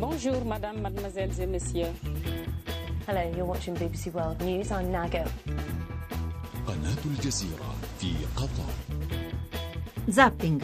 Bonjour, 0.00 0.44
madame, 0.44 0.80
mademoiselles 0.80 1.40
et 1.40 1.46
messieurs. 1.46 1.92
Hello, 3.06 3.20
you're 3.36 3.46
watching 3.46 3.74
BBC 3.74 4.12
World 4.12 4.40
News. 4.42 4.70
I'm 4.70 4.90
Nago. 4.90 5.24
قناة 6.66 7.04
الجزيرة 7.06 7.74
في 7.98 8.12
قطر 8.36 8.70
Zapping. 10.08 10.60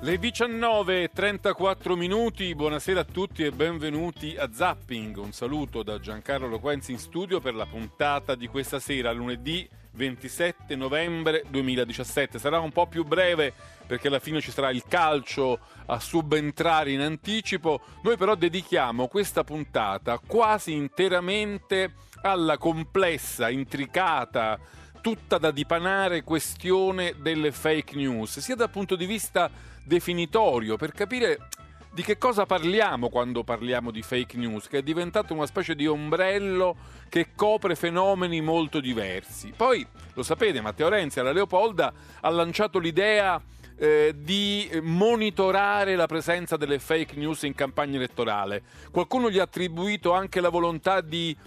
Le 0.00 0.16
19.34 0.18 1.96
minuti, 1.96 2.54
buonasera 2.54 3.00
a 3.00 3.04
tutti 3.04 3.44
e 3.44 3.50
benvenuti 3.50 4.36
a 4.38 4.48
Zapping. 4.52 5.16
Un 5.16 5.32
saluto 5.32 5.82
da 5.82 5.98
Giancarlo 5.98 6.46
Loquenzi 6.46 6.92
in 6.92 6.98
studio 6.98 7.40
per 7.40 7.54
la 7.54 7.66
puntata 7.66 8.34
di 8.34 8.46
questa 8.46 8.78
sera, 8.78 9.12
lunedì 9.12 9.68
27 9.93 10.75
novembre 10.75 11.43
2017. 11.49 12.39
Sarà 12.39 12.59
un 12.59 12.71
po' 12.71 12.87
più 12.87 13.03
breve 13.03 13.53
perché 13.85 14.07
alla 14.07 14.19
fine 14.19 14.41
ci 14.41 14.51
sarà 14.51 14.69
il 14.71 14.83
calcio 14.87 15.59
a 15.85 15.99
subentrare 15.99 16.91
in 16.91 17.01
anticipo. 17.01 17.81
Noi 18.03 18.17
però 18.17 18.35
dedichiamo 18.35 19.07
questa 19.07 19.43
puntata 19.43 20.19
quasi 20.25 20.73
interamente 20.73 21.93
alla 22.21 22.57
complessa, 22.57 23.49
intricata, 23.49 24.59
tutta 25.01 25.37
da 25.37 25.51
dipanare 25.51 26.23
questione 26.23 27.15
delle 27.19 27.51
fake 27.51 27.95
news, 27.95 28.39
sia 28.39 28.55
dal 28.55 28.69
punto 28.69 28.95
di 28.95 29.05
vista 29.05 29.49
definitorio, 29.83 30.77
per 30.77 30.93
capire 30.93 31.49
di 31.93 32.01
che 32.01 32.17
cosa 32.17 32.47
parliamo 32.47 33.09
quando 33.09 33.43
parliamo 33.43 33.91
di 33.91 34.01
fake 34.01 34.35
news, 34.35 34.67
che 34.67 34.79
è 34.79 34.81
diventato 34.81 35.33
una 35.33 35.45
specie 35.45 35.75
di 35.75 35.85
ombrello 35.85 36.75
che 37.07 37.29
copre 37.35 37.75
fenomeni 37.75 38.41
molto 38.41 38.79
diversi. 38.79 39.53
Poi, 39.55 39.85
lo 40.13 40.23
sapete, 40.23 40.59
Matteo 40.59 40.89
Renzi 40.89 41.19
alla 41.19 41.31
Leopolda 41.31 41.93
ha 42.21 42.29
lanciato 42.29 42.79
l'idea 42.79 43.39
eh, 43.77 44.15
di 44.17 44.67
monitorare 44.81 45.95
la 45.95 46.07
presenza 46.07 46.57
delle 46.57 46.79
fake 46.79 47.15
news 47.15 47.43
in 47.43 47.53
campagna 47.53 47.97
elettorale. 47.97 48.63
Qualcuno 48.91 49.29
gli 49.29 49.37
ha 49.37 49.43
attribuito 49.43 50.13
anche 50.13 50.41
la 50.41 50.49
volontà 50.49 50.99
di 51.01 51.37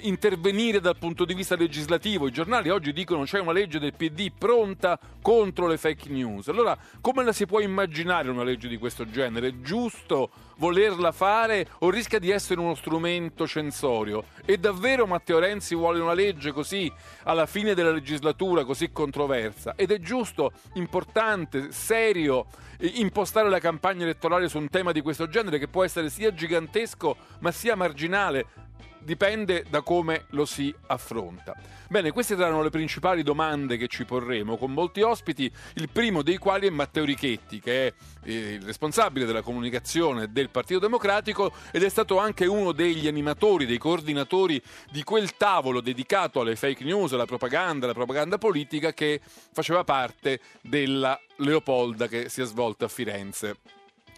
intervenire 0.00 0.80
dal 0.80 0.96
punto 0.96 1.24
di 1.24 1.34
vista 1.34 1.56
legislativo. 1.56 2.26
I 2.26 2.32
giornali 2.32 2.70
oggi 2.70 2.92
dicono 2.92 3.24
c'è 3.24 3.38
una 3.38 3.52
legge 3.52 3.78
del 3.78 3.94
PD 3.94 4.32
pronta 4.36 4.98
contro 5.22 5.66
le 5.66 5.78
fake 5.78 6.08
news. 6.08 6.48
Allora, 6.48 6.76
come 7.00 7.24
la 7.24 7.32
si 7.32 7.46
può 7.46 7.60
immaginare 7.60 8.28
una 8.30 8.42
legge 8.42 8.68
di 8.68 8.78
questo 8.78 9.08
genere? 9.08 9.48
È 9.48 9.60
giusto 9.60 10.30
volerla 10.56 11.12
fare 11.12 11.68
o 11.80 11.90
rischia 11.90 12.18
di 12.18 12.30
essere 12.30 12.60
uno 12.60 12.74
strumento 12.74 13.46
censorio? 13.46 14.24
E 14.44 14.58
davvero 14.58 15.06
Matteo 15.06 15.38
Renzi 15.38 15.74
vuole 15.74 16.00
una 16.00 16.14
legge 16.14 16.50
così 16.52 16.90
alla 17.24 17.46
fine 17.46 17.74
della 17.74 17.92
legislatura, 17.92 18.64
così 18.64 18.90
controversa? 18.90 19.74
Ed 19.76 19.92
è 19.92 20.00
giusto, 20.00 20.52
importante, 20.74 21.70
serio 21.70 22.46
impostare 22.78 23.48
la 23.48 23.58
campagna 23.58 24.02
elettorale 24.02 24.48
su 24.48 24.58
un 24.58 24.68
tema 24.68 24.92
di 24.92 25.00
questo 25.00 25.28
genere 25.28 25.58
che 25.58 25.68
può 25.68 25.82
essere 25.82 26.10
sia 26.10 26.34
gigantesco 26.34 27.16
ma 27.38 27.50
sia 27.50 27.74
marginale? 27.74 28.46
Dipende 29.06 29.64
da 29.70 29.80
come 29.80 30.24
lo 30.30 30.44
si 30.44 30.74
affronta. 30.88 31.54
Bene, 31.88 32.10
queste 32.10 32.36
saranno 32.36 32.62
le 32.62 32.70
principali 32.70 33.22
domande 33.22 33.76
che 33.76 33.86
ci 33.86 34.04
porremo 34.04 34.56
con 34.56 34.72
molti 34.72 35.00
ospiti, 35.00 35.50
il 35.74 35.88
primo 35.88 36.22
dei 36.22 36.36
quali 36.36 36.66
è 36.66 36.70
Matteo 36.70 37.04
Richetti, 37.04 37.60
che 37.60 37.86
è 37.86 37.92
eh, 38.24 38.54
il 38.54 38.62
responsabile 38.62 39.24
della 39.24 39.42
comunicazione 39.42 40.32
del 40.32 40.50
Partito 40.50 40.80
Democratico 40.80 41.52
ed 41.70 41.84
è 41.84 41.88
stato 41.88 42.18
anche 42.18 42.44
uno 42.46 42.72
degli 42.72 43.06
animatori, 43.06 43.64
dei 43.64 43.78
coordinatori 43.78 44.60
di 44.90 45.04
quel 45.04 45.36
tavolo 45.36 45.80
dedicato 45.80 46.40
alle 46.40 46.56
fake 46.56 46.82
news, 46.82 47.12
alla 47.12 47.24
propaganda, 47.24 47.84
alla 47.84 47.94
propaganda 47.94 48.36
politica 48.36 48.92
che 48.92 49.20
faceva 49.52 49.84
parte 49.84 50.40
della 50.60 51.18
Leopolda 51.36 52.08
che 52.08 52.28
si 52.28 52.42
è 52.42 52.44
svolta 52.44 52.86
a 52.86 52.88
Firenze 52.88 53.75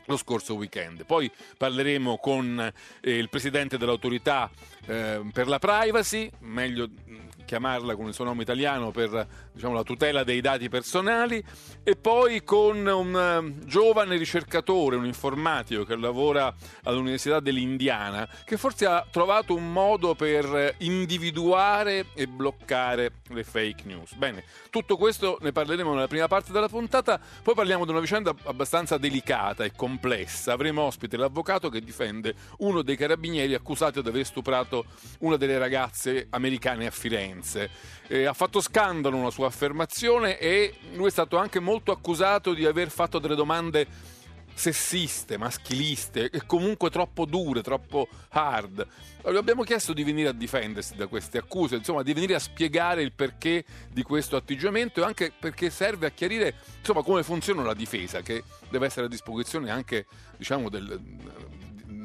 lo 0.08 0.16
scorso 0.16 0.54
weekend. 0.54 1.04
Poi 1.04 1.30
parleremo 1.56 2.18
con 2.18 2.72
eh, 3.00 3.16
il 3.16 3.28
presidente 3.28 3.78
dell'autorità 3.78 4.50
eh, 4.86 5.22
per 5.32 5.46
la 5.46 5.58
privacy, 5.58 6.30
meglio 6.40 6.88
chiamarla 7.48 7.96
con 7.96 8.06
il 8.06 8.12
suo 8.12 8.24
nome 8.24 8.42
italiano 8.42 8.90
per 8.90 9.26
diciamo, 9.54 9.72
la 9.72 9.82
tutela 9.82 10.22
dei 10.22 10.42
dati 10.42 10.68
personali, 10.68 11.42
e 11.82 11.96
poi 11.96 12.44
con 12.44 12.86
un 12.86 13.14
uh, 13.14 13.64
giovane 13.64 14.18
ricercatore, 14.18 14.96
un 14.96 15.06
informatico 15.06 15.84
che 15.84 15.96
lavora 15.96 16.54
all'Università 16.82 17.40
dell'Indiana, 17.40 18.28
che 18.44 18.58
forse 18.58 18.84
ha 18.84 19.06
trovato 19.10 19.54
un 19.54 19.72
modo 19.72 20.14
per 20.14 20.74
individuare 20.78 22.08
e 22.14 22.26
bloccare 22.26 23.12
le 23.28 23.44
fake 23.44 23.84
news. 23.86 24.12
Bene, 24.12 24.44
tutto 24.68 24.98
questo 24.98 25.38
ne 25.40 25.50
parleremo 25.50 25.94
nella 25.94 26.06
prima 26.06 26.28
parte 26.28 26.52
della 26.52 26.68
puntata, 26.68 27.18
poi 27.42 27.54
parliamo 27.54 27.86
di 27.86 27.90
una 27.92 28.00
vicenda 28.00 28.34
abbastanza 28.44 28.98
delicata 28.98 29.64
e 29.64 29.72
complessa. 29.74 30.52
Avremo 30.52 30.82
ospite 30.82 31.16
l'avvocato 31.16 31.70
che 31.70 31.80
difende 31.80 32.34
uno 32.58 32.82
dei 32.82 32.96
carabinieri 32.96 33.54
accusati 33.54 34.02
di 34.02 34.08
aver 34.08 34.26
stuprato 34.26 34.84
una 35.20 35.36
delle 35.36 35.56
ragazze 35.56 36.26
americane 36.28 36.86
a 36.86 36.90
Firenze. 36.90 37.36
Eh, 38.08 38.24
ha 38.24 38.32
fatto 38.32 38.60
scandalo 38.60 39.16
una 39.16 39.30
sua 39.30 39.46
affermazione 39.46 40.38
e 40.38 40.74
lui 40.94 41.08
è 41.08 41.10
stato 41.10 41.36
anche 41.36 41.60
molto 41.60 41.92
accusato 41.92 42.54
di 42.54 42.64
aver 42.64 42.90
fatto 42.90 43.18
delle 43.18 43.34
domande 43.34 43.86
sessiste, 44.58 45.38
maschiliste 45.38 46.30
e 46.30 46.44
comunque 46.44 46.90
troppo 46.90 47.24
dure, 47.24 47.62
troppo 47.62 48.08
hard. 48.30 48.86
Gli 49.24 49.36
abbiamo 49.36 49.62
chiesto 49.62 49.92
di 49.92 50.02
venire 50.02 50.30
a 50.30 50.32
difendersi 50.32 50.96
da 50.96 51.06
queste 51.06 51.38
accuse, 51.38 51.76
insomma, 51.76 52.02
di 52.02 52.12
venire 52.12 52.34
a 52.34 52.40
spiegare 52.40 53.02
il 53.02 53.12
perché 53.12 53.64
di 53.90 54.02
questo 54.02 54.36
atteggiamento 54.36 55.00
e 55.00 55.04
anche 55.04 55.32
perché 55.38 55.70
serve 55.70 56.06
a 56.06 56.10
chiarire 56.10 56.54
insomma, 56.78 57.02
come 57.02 57.22
funziona 57.22 57.62
la 57.62 57.74
difesa, 57.74 58.20
che 58.20 58.42
deve 58.68 58.86
essere 58.86 59.06
a 59.06 59.08
disposizione 59.08 59.70
anche 59.70 60.06
diciamo, 60.36 60.68
del, 60.68 61.00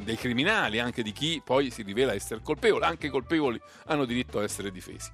dei 0.04 0.16
criminali, 0.16 0.80
anche 0.80 1.04
di 1.04 1.12
chi 1.12 1.42
poi 1.44 1.72
si 1.72 1.82
rivela 1.84 2.14
essere 2.14 2.42
colpevole, 2.42 2.86
anche 2.86 3.08
i 3.08 3.10
colpevoli 3.10 3.60
hanno 3.86 4.06
diritto 4.06 4.40
a 4.40 4.44
essere 4.44 4.72
difesi. 4.72 5.10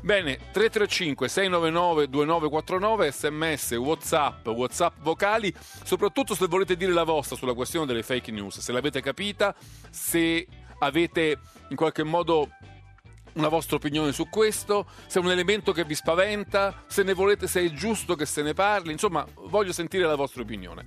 Bene, 0.00 0.36
335 0.52 1.28
699 1.28 2.08
2949 2.08 3.12
sms, 3.12 3.72
whatsapp, 3.72 4.46
whatsapp 4.48 4.94
vocali, 5.00 5.54
soprattutto 5.84 6.34
se 6.34 6.46
volete 6.46 6.76
dire 6.76 6.92
la 6.92 7.04
vostra 7.04 7.36
sulla 7.36 7.54
questione 7.54 7.86
delle 7.86 8.02
fake 8.02 8.30
news, 8.30 8.58
se 8.58 8.72
l'avete 8.72 9.00
capita, 9.00 9.54
se 9.90 10.46
avete 10.78 11.38
in 11.68 11.76
qualche 11.76 12.02
modo 12.02 12.48
una 13.34 13.48
vostra 13.48 13.76
opinione 13.76 14.12
su 14.12 14.28
questo, 14.28 14.86
se 15.06 15.18
è 15.18 15.22
un 15.22 15.30
elemento 15.30 15.72
che 15.72 15.84
vi 15.84 15.94
spaventa, 15.94 16.84
se 16.86 17.02
ne 17.02 17.14
volete, 17.14 17.46
se 17.46 17.64
è 17.64 17.72
giusto 17.72 18.14
che 18.14 18.26
se 18.26 18.42
ne 18.42 18.54
parli, 18.54 18.92
insomma, 18.92 19.26
voglio 19.46 19.72
sentire 19.72 20.04
la 20.06 20.14
vostra 20.14 20.42
opinione. 20.42 20.84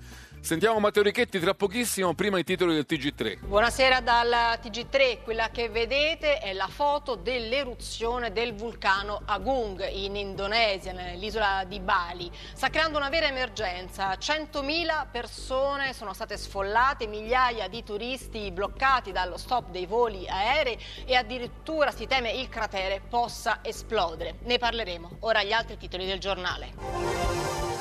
Sentiamo 0.48 0.80
Matteo 0.80 1.04
Richetti 1.04 1.42
tra 1.42 1.54
pochissimo, 1.54 2.14
prima 2.14 2.40
i 2.40 2.46
titoli 2.46 2.74
del 2.74 2.86
TG3. 2.88 3.40
Buonasera 3.48 4.00
dal 4.00 4.58
TG3, 4.64 5.22
quella 5.22 5.50
che 5.50 5.68
vedete 5.68 6.38
è 6.38 6.54
la 6.54 6.70
foto 6.70 7.16
dell'eruzione 7.16 8.32
del 8.32 8.56
vulcano 8.56 9.24
Agung 9.26 9.86
in 9.92 10.16
Indonesia, 10.16 10.94
nell'isola 10.94 11.66
di 11.68 11.82
Bali. 11.82 12.32
Sta 12.54 12.70
creando 12.70 12.98
una 12.98 13.10
vera 13.10 13.28
emergenza, 13.28 14.14
100.000 14.14 15.08
persone 15.12 15.92
sono 15.92 16.14
state 16.14 16.38
sfollate, 16.38 17.08
migliaia 17.08 17.68
di 17.68 17.84
turisti 17.84 18.50
bloccati 18.50 19.12
dallo 19.12 19.36
stop 19.36 19.70
dei 19.72 19.86
voli 19.86 20.30
aerei 20.30 20.80
e 21.04 21.16
addirittura 21.16 21.92
si 21.92 22.08
teme 22.08 22.32
il 22.32 22.48
cratere 22.48 23.02
possa 23.02 23.60
esplodere. 23.64 24.36
Ne 24.44 24.58
parleremo. 24.58 25.18
Ora 25.20 25.44
gli 25.44 25.52
altri 25.52 25.76
titoli 25.76 26.06
del 26.06 26.20
giornale. 26.20 27.77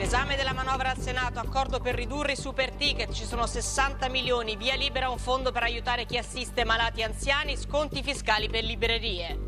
L'esame 0.00 0.34
della 0.34 0.54
manovra 0.54 0.88
al 0.88 0.98
Senato, 0.98 1.40
accordo 1.40 1.78
per 1.78 1.94
ridurre 1.94 2.32
i 2.32 2.36
super 2.36 2.70
ticket, 2.70 3.12
ci 3.12 3.26
sono 3.26 3.46
60 3.46 4.08
milioni, 4.08 4.56
via 4.56 4.74
libera 4.74 5.10
un 5.10 5.18
fondo 5.18 5.52
per 5.52 5.62
aiutare 5.62 6.06
chi 6.06 6.16
assiste 6.16 6.64
malati 6.64 7.02
anziani, 7.02 7.54
sconti 7.54 8.02
fiscali 8.02 8.48
per 8.48 8.64
librerie. 8.64 9.38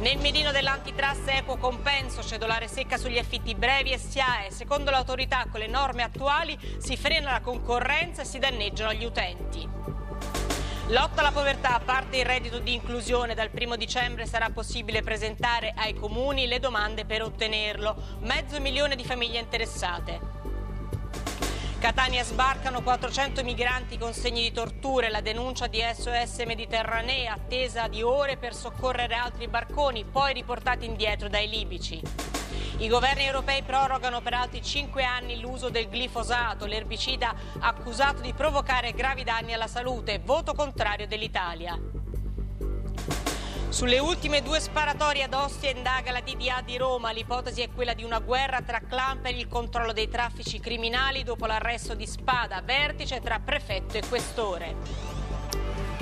Nel 0.00 0.18
mirino 0.18 0.52
dell'antitrust 0.52 1.26
equo 1.28 1.56
compenso, 1.56 2.22
cedolare 2.22 2.68
secca 2.68 2.98
sugli 2.98 3.16
affitti 3.16 3.54
brevi 3.54 3.92
e 3.92 3.98
SIAE. 3.98 4.50
Secondo 4.50 4.90
l'autorità 4.90 5.46
con 5.50 5.60
le 5.60 5.66
norme 5.66 6.02
attuali 6.02 6.58
si 6.76 6.94
frena 6.98 7.32
la 7.32 7.40
concorrenza 7.40 8.20
e 8.20 8.26
si 8.26 8.38
danneggiano 8.38 8.92
gli 8.92 9.06
utenti. 9.06 9.66
Lotta 10.90 11.20
alla 11.20 11.30
povertà, 11.30 11.76
a 11.76 11.78
parte 11.78 12.16
il 12.16 12.24
reddito 12.24 12.58
di 12.58 12.74
inclusione, 12.74 13.36
dal 13.36 13.50
primo 13.50 13.76
dicembre 13.76 14.26
sarà 14.26 14.50
possibile 14.50 15.02
presentare 15.02 15.72
ai 15.76 15.94
comuni 15.94 16.48
le 16.48 16.58
domande 16.58 17.04
per 17.04 17.22
ottenerlo. 17.22 17.94
Mezzo 18.22 18.58
milione 18.58 18.96
di 18.96 19.04
famiglie 19.04 19.38
interessate. 19.38 20.49
Catania 21.80 22.22
sbarcano 22.24 22.82
400 22.82 23.42
migranti 23.42 23.96
con 23.96 24.12
segni 24.12 24.42
di 24.42 24.52
torture, 24.52 25.08
la 25.08 25.22
denuncia 25.22 25.66
di 25.66 25.80
SOS 25.80 26.42
Mediterranea, 26.44 27.32
attesa 27.32 27.88
di 27.88 28.02
ore 28.02 28.36
per 28.36 28.54
soccorrere 28.54 29.14
altri 29.14 29.48
barconi, 29.48 30.04
poi 30.04 30.34
riportati 30.34 30.84
indietro 30.84 31.30
dai 31.30 31.48
libici. 31.48 31.98
I 32.80 32.86
governi 32.86 33.24
europei 33.24 33.62
prorogano 33.62 34.20
per 34.20 34.34
altri 34.34 34.62
cinque 34.62 35.04
anni 35.04 35.40
l'uso 35.40 35.70
del 35.70 35.88
glifosato, 35.88 36.66
l'erbicida 36.66 37.34
accusato 37.60 38.20
di 38.20 38.34
provocare 38.34 38.92
gravi 38.92 39.24
danni 39.24 39.54
alla 39.54 39.66
salute. 39.66 40.20
Voto 40.22 40.52
contrario 40.52 41.06
dell'Italia. 41.06 41.80
Sulle 43.70 44.00
ultime 44.00 44.42
due 44.42 44.58
sparatorie 44.58 45.22
ad 45.22 45.32
Ostia 45.32 45.70
indaga 45.70 46.10
la 46.10 46.20
DDA 46.20 46.60
di 46.60 46.76
Roma. 46.76 47.12
L'ipotesi 47.12 47.62
è 47.62 47.70
quella 47.72 47.94
di 47.94 48.02
una 48.02 48.18
guerra 48.18 48.62
tra 48.62 48.80
clan 48.80 49.20
per 49.20 49.36
il 49.36 49.46
controllo 49.46 49.92
dei 49.92 50.08
traffici 50.08 50.58
criminali 50.58 51.22
dopo 51.22 51.46
l'arresto 51.46 51.94
di 51.94 52.04
Spada, 52.04 52.62
vertice 52.62 53.20
tra 53.20 53.38
prefetto 53.38 53.96
e 53.96 54.02
questore. 54.08 54.74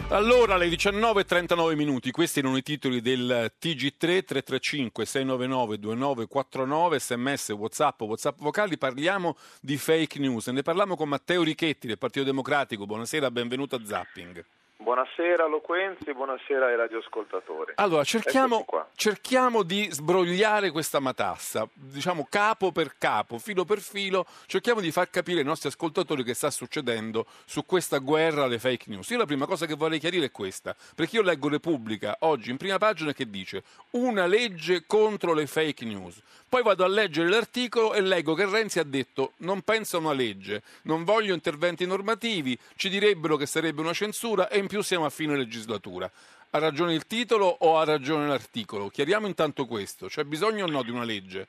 Allora, 0.09 0.55
alle 0.55 0.69
19.39 0.69 1.77
minuti, 1.77 2.11
questi 2.11 2.39
erano 2.39 2.57
i 2.57 2.63
titoli 2.63 3.03
del 3.03 3.53
TG3 3.61 4.25
335 4.25 5.05
699 5.05 5.79
2949, 5.79 6.99
sms, 6.99 7.49
whatsapp, 7.51 8.01
whatsapp 8.01 8.41
vocali, 8.41 8.79
parliamo 8.79 9.37
di 9.61 9.77
fake 9.77 10.19
news. 10.19 10.47
Ne 10.47 10.63
parliamo 10.63 10.97
con 10.97 11.11
Matteo 11.11 11.43
Richetti 11.43 11.87
del 11.87 11.99
Partito 11.99 12.25
Democratico. 12.25 12.87
Buonasera, 12.87 13.31
benvenuto 13.31 13.77
a 13.77 13.85
Zapping. 13.85 14.43
Buonasera 14.81 15.49
Loquenzi, 15.49 16.15
buonasera 16.15 16.67
ai 16.67 16.77
radioascoltatori. 16.77 17.73
Allora, 17.75 18.05
cerchiamo, 18.05 18.65
cerchiamo, 18.95 19.65
di 19.65 19.89
sbrogliare 19.91 20.71
questa 20.71 21.01
matassa, 21.01 21.69
diciamo 21.75 22.29
capo 22.31 22.71
per 22.71 22.95
capo, 22.97 23.39
filo 23.39 23.65
per 23.65 23.81
filo, 23.81 24.25
cerchiamo 24.47 24.81
di 24.81 24.93
far 24.93 25.11
capire 25.11 25.41
ai 25.41 25.45
nostri 25.45 25.69
ascoltatori 25.69 26.23
che 26.23 26.33
sta 26.33 26.49
succedendo 26.53 27.27
su 27.45 27.67
questa 27.67 27.99
guerra 27.99 28.45
alle 28.45 28.61
fake 28.61 28.85
news. 28.89 29.11
Io 29.11 29.19
la 29.19 29.27
prima 29.27 29.47
cosa 29.47 29.67
che 29.67 29.75
vorrei 29.75 29.99
chiarire 29.99 30.27
è 30.27 30.31
questa, 30.31 30.77
perché 30.95 31.17
io 31.17 31.23
leggo 31.23 31.49
Repubblica 31.49 32.17
oggi 32.21 32.53
in 32.53 32.57
prima 32.57 32.79
pagina 32.79 33.13
che 33.13 33.29
dice 33.29 33.65
una 33.91 34.27
legge 34.27 34.85
contro 34.87 35.35
le 35.35 35.49
fake 35.49 35.85
news. 35.85 36.23
Poi 36.49 36.63
vado 36.63 36.85
a 36.85 36.89
leggere 36.89 37.29
l'articolo 37.29 37.93
e 37.93 38.01
leggo 38.01 38.33
che 38.35 38.47
Renzi 38.47 38.79
ha 38.79 38.85
detto 38.85 39.33
non 39.39 39.61
penso 39.63 39.97
a 39.97 40.01
una 40.01 40.13
legge, 40.13 40.63
non 40.83 41.05
voglio 41.05 41.35
interventi 41.35 41.85
normativi, 41.85 42.57
ci 42.77 42.89
direbbero 42.89 43.37
che 43.37 43.45
sarebbe 43.45 43.83
una 43.83 43.93
censura 43.93 44.49
e 44.49 44.59
in 44.59 44.67
più 44.69 44.83
siamo 44.83 45.07
a 45.07 45.11
fine 45.11 45.37
legislatura. 45.37 46.09
Ha 46.51 46.59
ragione 46.59 46.95
il 46.95 47.07
titolo 47.07 47.47
o 47.47 47.79
ha 47.79 47.85
ragione 47.85 48.29
l'articolo? 48.29 48.89
Chiariamo 48.89 49.27
intanto 49.27 49.67
questo, 49.67 50.07
c'è 50.07 50.23
bisogno 50.23 50.65
o 50.65 50.71
no 50.71 50.83
di 50.83 50.91
una 50.91 51.05
legge? 51.05 51.49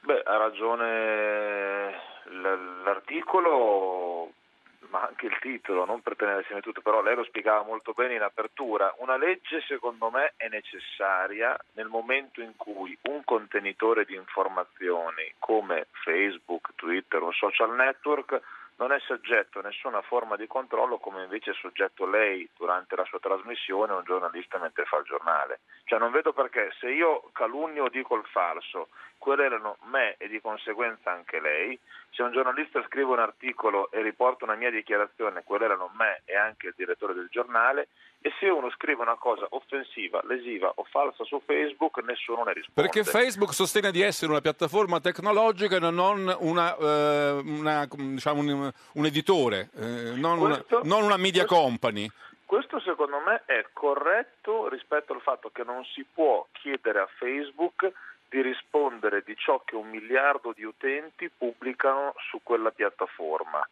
Beh, 0.00 0.22
ha 0.24 0.36
ragione 0.36 1.94
l'articolo, 2.84 4.32
ma 4.88 5.02
anche 5.02 5.26
il 5.26 5.38
titolo, 5.40 5.84
non 5.84 6.02
per 6.02 6.16
tenere 6.16 6.40
insieme 6.40 6.60
tutto, 6.60 6.82
però 6.82 7.00
lei 7.00 7.14
lo 7.14 7.24
spiegava 7.24 7.62
molto 7.62 7.92
bene 7.92 8.14
in 8.14 8.22
apertura. 8.22 8.94
Una 8.98 9.16
legge 9.16 9.62
secondo 9.66 10.10
me 10.10 10.34
è 10.36 10.48
necessaria 10.48 11.56
nel 11.72 11.86
momento 11.86 12.42
in 12.42 12.52
cui 12.56 12.96
un 13.02 13.24
contenitore 13.24 14.04
di 14.04 14.14
informazioni 14.14 15.32
come 15.38 15.86
Facebook, 16.04 16.74
Twitter, 16.74 17.22
un 17.22 17.32
social 17.32 17.74
network 17.74 18.40
non 18.76 18.92
è 18.92 18.98
soggetto 19.00 19.60
a 19.60 19.62
nessuna 19.62 20.02
forma 20.02 20.36
di 20.36 20.46
controllo 20.46 20.98
come 20.98 21.22
invece 21.22 21.52
è 21.52 21.54
soggetto 21.54 22.06
lei 22.06 22.48
durante 22.56 22.96
la 22.96 23.04
sua 23.04 23.20
trasmissione 23.20 23.92
o 23.92 23.98
un 23.98 24.04
giornalista 24.04 24.58
mentre 24.58 24.84
fa 24.84 24.98
il 24.98 25.04
giornale. 25.04 25.60
Cioè 25.84 25.98
non 25.98 26.10
vedo 26.10 26.32
perché 26.32 26.72
se 26.80 26.90
io 26.90 27.30
calunno 27.32 27.84
o 27.84 27.88
dico 27.88 28.16
il 28.16 28.24
falso, 28.26 28.88
querelano 29.24 29.78
me 29.84 30.16
e 30.18 30.28
di 30.28 30.38
conseguenza 30.38 31.10
anche 31.10 31.40
lei, 31.40 31.80
se 32.10 32.22
un 32.22 32.30
giornalista 32.32 32.84
scrive 32.84 33.12
un 33.12 33.20
articolo 33.20 33.90
e 33.90 34.02
riporta 34.02 34.44
una 34.44 34.54
mia 34.54 34.70
dichiarazione, 34.70 35.42
querelano 35.42 35.90
me 35.96 36.20
e 36.26 36.36
anche 36.36 36.66
il 36.66 36.74
direttore 36.76 37.14
del 37.14 37.28
giornale, 37.30 37.88
e 38.20 38.30
se 38.38 38.50
uno 38.50 38.70
scrive 38.72 39.00
una 39.00 39.16
cosa 39.16 39.46
offensiva, 39.48 40.20
lesiva 40.24 40.70
o 40.74 40.84
falsa 40.84 41.24
su 41.24 41.40
Facebook, 41.46 42.02
nessuno 42.04 42.44
ne 42.44 42.52
risponde. 42.52 42.82
Perché 42.82 43.02
Facebook 43.02 43.54
sostiene 43.54 43.90
di 43.90 44.02
essere 44.02 44.30
una 44.30 44.42
piattaforma 44.42 45.00
tecnologica 45.00 45.76
e 45.76 45.80
non 45.80 46.36
una, 46.40 46.76
eh, 46.76 47.40
una, 47.42 47.88
diciamo 47.90 48.40
un, 48.40 48.70
un, 48.92 49.06
editore, 49.06 49.70
eh, 49.74 50.12
non, 50.16 50.38
questo, 50.38 50.80
una, 50.82 50.94
non, 50.94 51.02
una, 51.04 51.16
media 51.16 51.46
questo, 51.46 51.64
company. 51.64 52.10
Questo 52.44 52.78
secondo 52.80 53.20
me 53.20 53.40
è 53.46 53.64
corretto 53.72 54.68
rispetto 54.68 55.14
al 55.14 55.22
fatto 55.22 55.48
che 55.48 55.64
non 55.64 55.82
si 55.94 56.04
può 56.04 56.46
chiedere 56.52 57.00
a 57.00 57.08
Facebook 57.16 57.90
di 58.34 58.42
rispondere 58.42 59.22
di 59.24 59.36
ciò 59.36 59.62
che 59.64 59.76
un 59.76 59.88
miliardo 59.88 60.52
di 60.52 60.64
utenti 60.64 61.30
pubblicano 61.30 62.14
su 62.28 62.40
quella 62.42 62.72
piattaforma. 62.72 63.64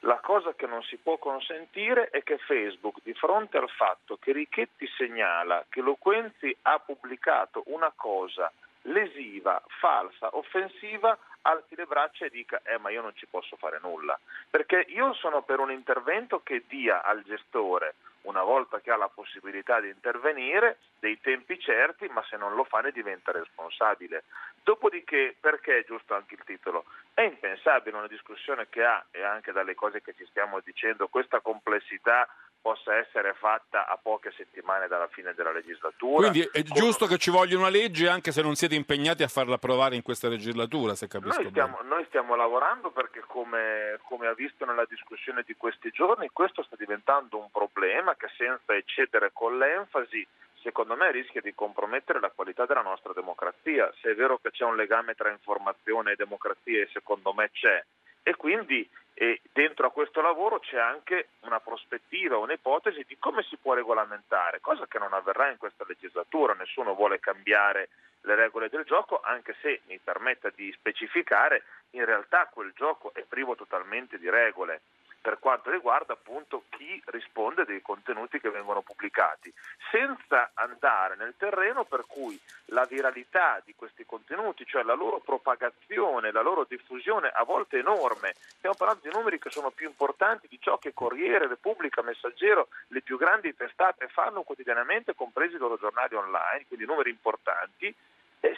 La 0.00 0.18
cosa 0.18 0.54
che 0.54 0.66
non 0.66 0.82
si 0.82 0.96
può 0.96 1.18
consentire 1.18 2.10
è 2.10 2.24
che 2.24 2.36
Facebook, 2.38 2.96
di 3.04 3.14
fronte 3.14 3.58
al 3.58 3.70
fatto 3.70 4.16
che 4.16 4.32
Richetti 4.32 4.88
segnala 4.96 5.64
che 5.68 5.80
Loquenzi 5.82 6.56
ha 6.62 6.80
pubblicato 6.80 7.62
una 7.66 7.92
cosa 7.94 8.50
lesiva, 8.82 9.62
falsa, 9.78 10.30
offensiva, 10.32 11.16
alzi 11.42 11.76
le 11.76 11.86
braccia 11.86 12.24
e 12.24 12.30
dica 12.30 12.60
eh 12.64 12.78
ma 12.78 12.90
io 12.90 13.02
non 13.02 13.14
ci 13.14 13.26
posso 13.26 13.54
fare 13.54 13.78
nulla. 13.80 14.18
Perché 14.50 14.84
io 14.88 15.14
sono 15.14 15.42
per 15.42 15.60
un 15.60 15.70
intervento 15.70 16.40
che 16.42 16.64
dia 16.66 17.04
al 17.04 17.22
gestore 17.22 17.94
una 18.28 18.42
volta 18.42 18.80
che 18.80 18.90
ha 18.90 18.96
la 18.96 19.08
possibilità 19.08 19.80
di 19.80 19.88
intervenire, 19.88 20.78
dei 20.98 21.18
tempi 21.20 21.58
certi, 21.58 22.06
ma 22.08 22.22
se 22.28 22.36
non 22.36 22.54
lo 22.54 22.64
fa 22.64 22.80
ne 22.80 22.92
diventa 22.92 23.32
responsabile. 23.32 24.24
Dopodiché, 24.62 25.34
perché 25.40 25.78
è 25.78 25.84
giusto 25.84 26.14
anche 26.14 26.34
il 26.34 26.44
titolo? 26.44 26.84
È 27.14 27.22
impensabile 27.22 27.96
una 27.96 28.06
discussione 28.06 28.68
che 28.68 28.84
ha, 28.84 29.02
e 29.10 29.22
anche 29.22 29.52
dalle 29.52 29.74
cose 29.74 30.02
che 30.02 30.14
ci 30.14 30.26
stiamo 30.26 30.60
dicendo, 30.60 31.08
questa 31.08 31.40
complessità 31.40 32.28
possa 32.68 32.96
essere 32.96 33.32
fatta 33.32 33.86
a 33.86 33.96
poche 33.96 34.30
settimane 34.36 34.88
dalla 34.88 35.08
fine 35.08 35.32
della 35.32 35.52
legislatura. 35.52 36.28
Quindi 36.28 36.46
è 36.52 36.60
giusto 36.60 37.06
che 37.06 37.16
ci 37.16 37.30
voglia 37.30 37.56
una 37.56 37.70
legge 37.70 38.10
anche 38.10 38.30
se 38.30 38.42
non 38.42 38.56
siete 38.56 38.74
impegnati 38.74 39.22
a 39.22 39.28
farla 39.28 39.54
approvare 39.54 39.94
in 39.94 40.02
questa 40.02 40.28
legislatura, 40.28 40.94
se 40.94 41.08
capisco 41.08 41.40
noi 41.40 41.48
stiamo, 41.48 41.76
bene. 41.78 41.88
Noi 41.88 42.04
stiamo 42.08 42.34
lavorando 42.36 42.90
perché 42.90 43.20
come, 43.26 43.98
come 44.02 44.26
ha 44.26 44.34
visto 44.34 44.66
nella 44.66 44.84
discussione 44.86 45.44
di 45.46 45.56
questi 45.56 45.90
giorni 45.90 46.28
questo 46.30 46.62
sta 46.62 46.76
diventando 46.76 47.38
un 47.38 47.50
problema 47.50 48.14
che 48.16 48.28
senza 48.36 48.74
eccedere 48.74 49.30
con 49.32 49.56
l'enfasi 49.56 50.26
secondo 50.60 50.94
me 50.94 51.10
rischia 51.10 51.40
di 51.40 51.54
compromettere 51.54 52.20
la 52.20 52.32
qualità 52.34 52.66
della 52.66 52.82
nostra 52.82 53.14
democrazia. 53.14 53.90
Se 54.02 54.10
è 54.10 54.14
vero 54.14 54.36
che 54.42 54.50
c'è 54.50 54.64
un 54.64 54.76
legame 54.76 55.14
tra 55.14 55.30
informazione 55.30 56.12
e 56.12 56.16
democrazia 56.16 56.82
e 56.82 56.90
secondo 56.92 57.32
me 57.32 57.48
c'è, 57.50 57.82
e 58.28 58.36
quindi 58.36 58.86
e 59.14 59.40
dentro 59.52 59.86
a 59.86 59.90
questo 59.90 60.20
lavoro 60.20 60.60
c'è 60.60 60.78
anche 60.78 61.30
una 61.40 61.58
prospettiva, 61.60 62.36
un'ipotesi 62.36 63.04
di 63.08 63.16
come 63.18 63.42
si 63.42 63.56
può 63.56 63.72
regolamentare, 63.72 64.60
cosa 64.60 64.86
che 64.86 64.98
non 64.98 65.14
avverrà 65.14 65.50
in 65.50 65.56
questa 65.56 65.84
legislatura, 65.88 66.52
nessuno 66.52 66.94
vuole 66.94 67.18
cambiare 67.18 67.88
le 68.20 68.34
regole 68.34 68.68
del 68.68 68.84
gioco, 68.84 69.18
anche 69.20 69.56
se 69.62 69.80
mi 69.86 69.98
permetta 69.98 70.50
di 70.54 70.70
specificare, 70.72 71.64
in 71.92 72.04
realtà 72.04 72.48
quel 72.52 72.72
gioco 72.76 73.12
è 73.14 73.24
privo 73.26 73.56
totalmente 73.56 74.18
di 74.18 74.28
regole 74.28 74.82
per 75.20 75.38
quanto 75.38 75.70
riguarda 75.70 76.12
appunto 76.12 76.64
chi 76.68 77.02
risponde 77.06 77.64
dei 77.64 77.82
contenuti 77.82 78.40
che 78.40 78.50
vengono 78.50 78.82
pubblicati, 78.82 79.52
senza 79.90 80.50
andare 80.54 81.16
nel 81.16 81.34
terreno 81.36 81.84
per 81.84 82.04
cui 82.06 82.40
la 82.66 82.84
viralità 82.84 83.60
di 83.64 83.74
questi 83.74 84.04
contenuti, 84.04 84.64
cioè 84.64 84.82
la 84.82 84.94
loro 84.94 85.18
propagazione, 85.18 86.32
la 86.32 86.42
loro 86.42 86.64
diffusione 86.68 87.28
a 87.28 87.44
volte 87.44 87.78
enorme, 87.78 88.34
stiamo 88.56 88.76
parlando 88.76 89.08
di 89.08 89.14
numeri 89.14 89.38
che 89.38 89.50
sono 89.50 89.70
più 89.70 89.88
importanti 89.88 90.48
di 90.48 90.58
ciò 90.60 90.78
che 90.78 90.94
Corriere, 90.94 91.48
Repubblica, 91.48 92.02
Messaggero, 92.02 92.68
le 92.88 93.02
più 93.02 93.18
grandi 93.18 93.54
testate 93.54 94.08
fanno 94.08 94.42
quotidianamente, 94.42 95.14
compresi 95.14 95.56
i 95.56 95.58
loro 95.58 95.78
giornali 95.78 96.14
online, 96.14 96.66
quindi 96.66 96.86
numeri 96.86 97.10
importanti, 97.10 97.94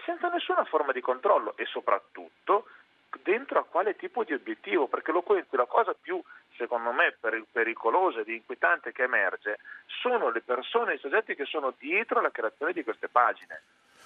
senza 0.05 0.29
nessuna 0.29 0.65
forma 0.65 0.93
di 0.93 1.01
controllo. 1.01 1.57
E 1.57 1.65
soprattutto 1.67 2.67
dentro 3.23 3.59
a 3.59 3.65
quale 3.65 3.97
tipo 3.97 4.25
di 4.25 4.33
obiettivo, 4.33 4.87
perché 4.87 5.13
lo 5.13 5.23
la 5.57 5.67
cosa 5.67 5.95
più 6.01 6.23
secondo 6.57 6.93
me 6.93 7.17
pericolosa 7.51 8.21
ed 8.21 8.29
inquietante 8.29 8.93
che 8.93 9.05
emerge 9.05 9.59
sono 10.03 10.31
le 10.31 10.43
persone, 10.43 10.95
i 10.95 10.99
soggetti 10.99 11.35
che 11.35 11.47
sono 11.47 11.73
dietro 11.79 12.19
alla 12.19 12.31
creazione 12.31 12.73
di 12.73 12.85
queste 12.85 13.09
pagine. 13.09 13.63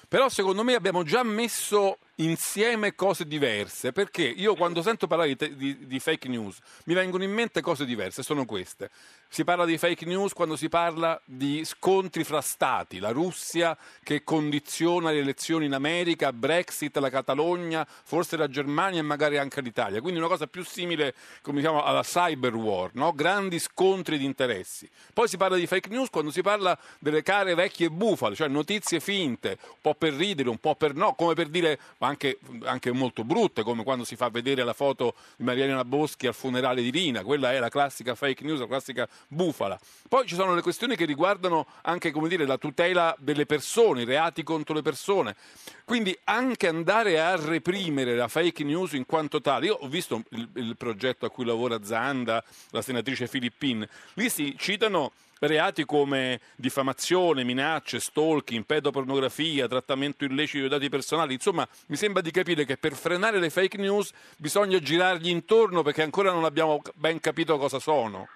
Però 0.08 0.28
secondo 0.28 0.62
me 0.62 0.74
abbiamo 0.74 1.02
già 1.02 1.22
messo 1.22 1.98
insieme 2.16 2.94
cose 2.94 3.26
diverse, 3.26 3.92
perché 3.92 4.22
io 4.22 4.54
quando 4.54 4.82
sento 4.82 5.06
parlare 5.06 5.34
di, 5.34 5.56
di, 5.56 5.86
di, 5.86 6.00
fake 6.00 6.28
news 6.28 6.58
mi 6.84 6.94
vengono 6.94 7.24
in 7.24 7.32
mente 7.32 7.60
cose 7.60 7.84
diverse, 7.84 8.22
sono 8.22 8.44
queste. 8.44 8.90
Si 9.28 9.42
parla 9.42 9.64
di 9.64 9.76
fake 9.78 10.04
news 10.06 10.32
quando 10.32 10.54
si 10.54 10.68
parla 10.68 11.20
di 11.24 11.64
scontri 11.64 12.22
fra 12.22 12.40
stati, 12.40 13.00
la 13.00 13.10
Russia 13.10 13.76
che 14.04 14.22
condiziona 14.22 15.10
le 15.10 15.18
elezioni 15.18 15.66
in 15.66 15.72
America, 15.72 16.32
Brexit, 16.32 16.96
la 16.98 17.10
Catalogna, 17.10 17.84
forse 17.84 18.36
la 18.36 18.48
Germania 18.48 19.00
e 19.00 19.02
magari 19.02 19.38
anche 19.38 19.60
l'Italia, 19.60 20.00
quindi 20.00 20.20
una 20.20 20.28
cosa 20.28 20.46
più 20.46 20.64
simile 20.64 21.14
come 21.42 21.58
diciamo, 21.58 21.82
alla 21.82 22.02
cyber 22.02 22.54
war, 22.54 22.90
no? 22.94 23.12
grandi 23.12 23.58
scontri 23.58 24.18
di 24.18 24.24
interessi. 24.24 24.88
Poi 25.12 25.26
si 25.26 25.36
parla 25.36 25.56
di 25.56 25.66
fake 25.66 25.88
news 25.88 26.10
quando 26.10 26.30
si 26.30 26.42
parla 26.42 26.78
delle 27.00 27.22
care 27.22 27.54
vecchie 27.54 27.90
bufale, 27.90 28.36
cioè 28.36 28.46
notizie 28.46 29.00
finte, 29.00 29.58
un 29.60 29.78
po' 29.80 29.94
per 29.94 30.12
ridere, 30.12 30.48
un 30.48 30.58
po' 30.58 30.76
per 30.76 30.94
no, 30.94 31.14
come 31.14 31.34
per 31.34 31.48
dire 31.48 31.78
anche, 32.04 32.38
anche, 32.64 32.92
molto 32.92 33.24
brutte, 33.24 33.62
come 33.62 33.82
quando 33.82 34.04
si 34.04 34.16
fa 34.16 34.28
vedere 34.28 34.64
la 34.64 34.72
foto 34.72 35.14
di 35.36 35.44
Mariana 35.44 35.84
Boschi 35.84 36.26
al 36.26 36.34
funerale 36.34 36.82
di 36.82 36.90
Rina, 36.90 37.22
quella 37.22 37.52
è 37.52 37.58
la 37.58 37.68
classica 37.68 38.14
fake 38.14 38.44
news, 38.44 38.60
la 38.60 38.66
classica 38.66 39.08
bufala. 39.28 39.78
Poi 40.08 40.26
ci 40.26 40.34
sono 40.34 40.54
le 40.54 40.62
questioni 40.62 40.96
che 40.96 41.04
riguardano 41.04 41.66
anche 41.82 42.12
dire, 42.28 42.46
la 42.46 42.58
tutela 42.58 43.14
delle 43.18 43.46
persone, 43.46 44.02
i 44.02 44.04
reati 44.04 44.42
contro 44.42 44.74
le 44.74 44.82
persone. 44.82 45.36
Quindi 45.84 46.16
anche 46.24 46.68
andare 46.68 47.20
a 47.20 47.36
reprimere 47.36 48.14
la 48.14 48.28
fake 48.28 48.64
news 48.64 48.92
in 48.92 49.06
quanto 49.06 49.40
tale. 49.40 49.66
Io 49.66 49.74
ho 49.74 49.88
visto 49.88 50.22
il, 50.30 50.48
il 50.54 50.76
progetto 50.76 51.26
a 51.26 51.30
cui 51.30 51.44
lavora 51.44 51.82
Zanda, 51.82 52.42
la 52.70 52.82
senatrice 52.82 53.26
Filippin, 53.26 53.86
lì 54.14 54.28
si 54.30 54.54
citano 54.56 55.12
reati 55.40 55.84
come 55.84 56.40
diffamazione, 56.56 57.44
minacce, 57.44 58.00
stalking, 58.00 58.64
pedopornografia, 58.64 59.68
trattamento 59.68 60.24
illecito 60.24 60.64
di 60.64 60.68
dati 60.68 60.88
personali. 60.88 61.34
Insomma, 61.34 61.66
mi 61.88 61.96
sembra 61.96 62.22
di 62.22 62.30
capire 62.30 62.64
che 62.64 62.76
per 62.76 62.92
frenare 62.92 63.38
le 63.38 63.50
fake 63.50 63.78
news 63.78 64.12
bisogna 64.38 64.78
girargli 64.78 65.28
intorno 65.28 65.82
perché 65.82 66.02
ancora 66.02 66.30
non 66.30 66.44
abbiamo 66.44 66.80
ben 66.94 67.20
capito 67.20 67.58
cosa 67.58 67.78
sono. 67.78 68.28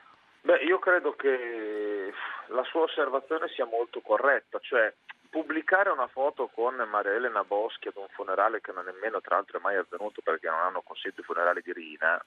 Beh, 0.43 0.59
io 0.64 0.78
credo 0.78 1.14
che 1.14 2.12
la 2.49 2.64
sua 2.64 2.83
osservazione 2.83 3.49
sia 3.49 3.67
molto 3.67 4.00
corretta, 4.00 4.59
cioè 4.61 4.93
pubblicare 5.28 5.90
una 5.90 6.07
foto 6.07 6.49
con 6.55 6.75
Maria 6.90 7.12
Elena 7.12 7.45
Boschi 7.45 7.88
ad 7.88 7.97
un 7.97 8.07
funerale 8.11 8.61
che 8.61 8.73
non 8.73 8.85
nemmeno 8.85 9.21
tra 9.21 9.37
l'altro 9.37 9.59
è 9.59 9.61
mai 9.61 9.76
avvenuto 9.76 10.23
perché 10.23 10.49
non 10.49 10.61
hanno 10.61 10.81
consentito 10.81 11.21
i 11.21 11.25
funerali 11.25 11.61
di 11.62 11.73
Rina, 11.73 12.25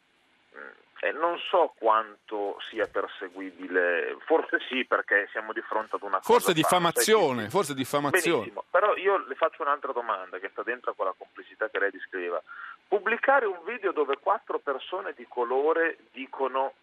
eh, 1.04 1.12
non 1.14 1.36
so 1.50 1.74
quanto 1.80 2.58
sia 2.70 2.86
perseguibile, 2.86 4.18
forse 4.28 4.60
sì 4.70 4.86
perché 4.86 5.28
siamo 5.32 5.52
di 5.52 5.62
fronte 5.62 5.96
ad 5.96 6.04
una 6.04 6.22
forse 6.22 6.54
diffamazione, 6.54 7.50
forse 7.50 7.74
diffamazione. 7.74 8.38
Benissimo, 8.38 8.64
però 8.70 8.96
io 8.96 9.18
le 9.26 9.34
faccio 9.34 9.64
un'altra 9.64 9.94
domanda 9.94 10.38
che 10.38 10.50
sta 10.50 10.62
dentro 10.62 10.92
a 10.92 10.94
quella 10.94 11.16
complessità 11.18 11.70
che 11.70 11.80
lei 11.80 11.90
descriveva. 11.90 12.40
Pubblicare 12.88 13.48
un 13.48 13.62
video 13.66 13.92
dove 13.92 14.20
quattro 14.20 14.60
persone 14.60 15.14
di 15.16 15.26
colore 15.28 15.98
dicono 16.12 16.74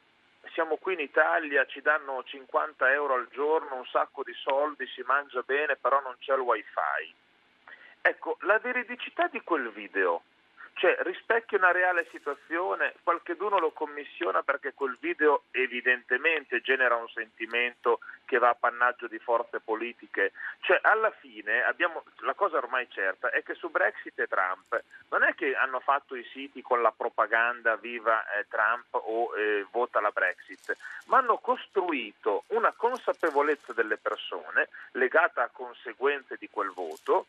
siamo 0.53 0.79
qui 0.79 0.95
in 0.95 1.01
Italia, 1.01 1.65
ci 1.67 1.81
danno 1.81 2.25
50 2.25 2.93
euro 2.93 3.15
al 3.15 3.29
giorno, 3.31 3.77
un 3.77 3.87
sacco 3.87 4.25
di 4.25 4.35
soldi, 4.35 4.85
si 4.89 5.03
mangia 5.07 5.43
bene, 5.47 5.77
però 5.77 6.01
non 6.01 6.17
c'è 6.19 6.35
il 6.35 6.41
wifi. 6.41 7.15
Ecco, 8.01 8.37
la 8.41 8.59
veridicità 8.59 9.29
di 9.29 9.41
quel 9.43 9.71
video 9.71 10.23
cioè 10.79 10.97
rispecchia 11.01 11.59
una 11.59 11.73
reale 11.73 12.07
situazione, 12.11 12.95
qualcheduno 13.03 13.59
lo 13.59 13.73
commissiona 13.73 14.43
perché 14.43 14.73
quel 14.75 14.97
video 15.01 15.43
evidentemente 15.51 16.61
genera 16.61 16.95
un 16.95 17.09
sentimento 17.09 17.99
che 18.25 18.39
va 18.39 18.51
a 18.51 18.55
pannaggio 18.55 19.09
di 19.09 19.19
forze 19.19 19.59
politiche, 19.59 20.33
cioè 20.61 20.79
alla 20.83 21.11
fine 21.11 21.65
abbiamo, 21.65 22.05
la 22.19 22.35
cosa 22.35 22.59
ormai 22.59 22.89
certa 22.91 23.31
è 23.31 23.43
che 23.43 23.55
su 23.55 23.71
Brexit 23.71 24.21
e 24.21 24.29
Trump 24.29 24.81
non 25.11 25.25
è 25.25 25.35
che 25.35 25.57
hanno 25.57 25.81
fatto 25.81 26.15
i 26.15 26.25
siti 26.33 26.63
con 26.63 26.81
la 26.81 26.93
propaganda 26.97 27.75
viva 27.75 28.23
eh, 28.33 28.47
Trump 28.49 28.87
o 28.93 29.37
eh, 29.37 29.67
vota 29.73 30.01
la 30.01 30.11
Brexit, 30.11 30.77
ma 31.07 31.19
hanno 31.19 31.39
costruito 31.39 32.45
una 32.49 32.73
consapevolezza 32.77 33.73
delle 33.73 33.97
persone 33.97 34.69
legata 34.93 35.43
a 35.43 35.51
conseguenze 35.53 36.37
di 36.39 36.49
quel 36.49 36.71
voto 36.71 37.27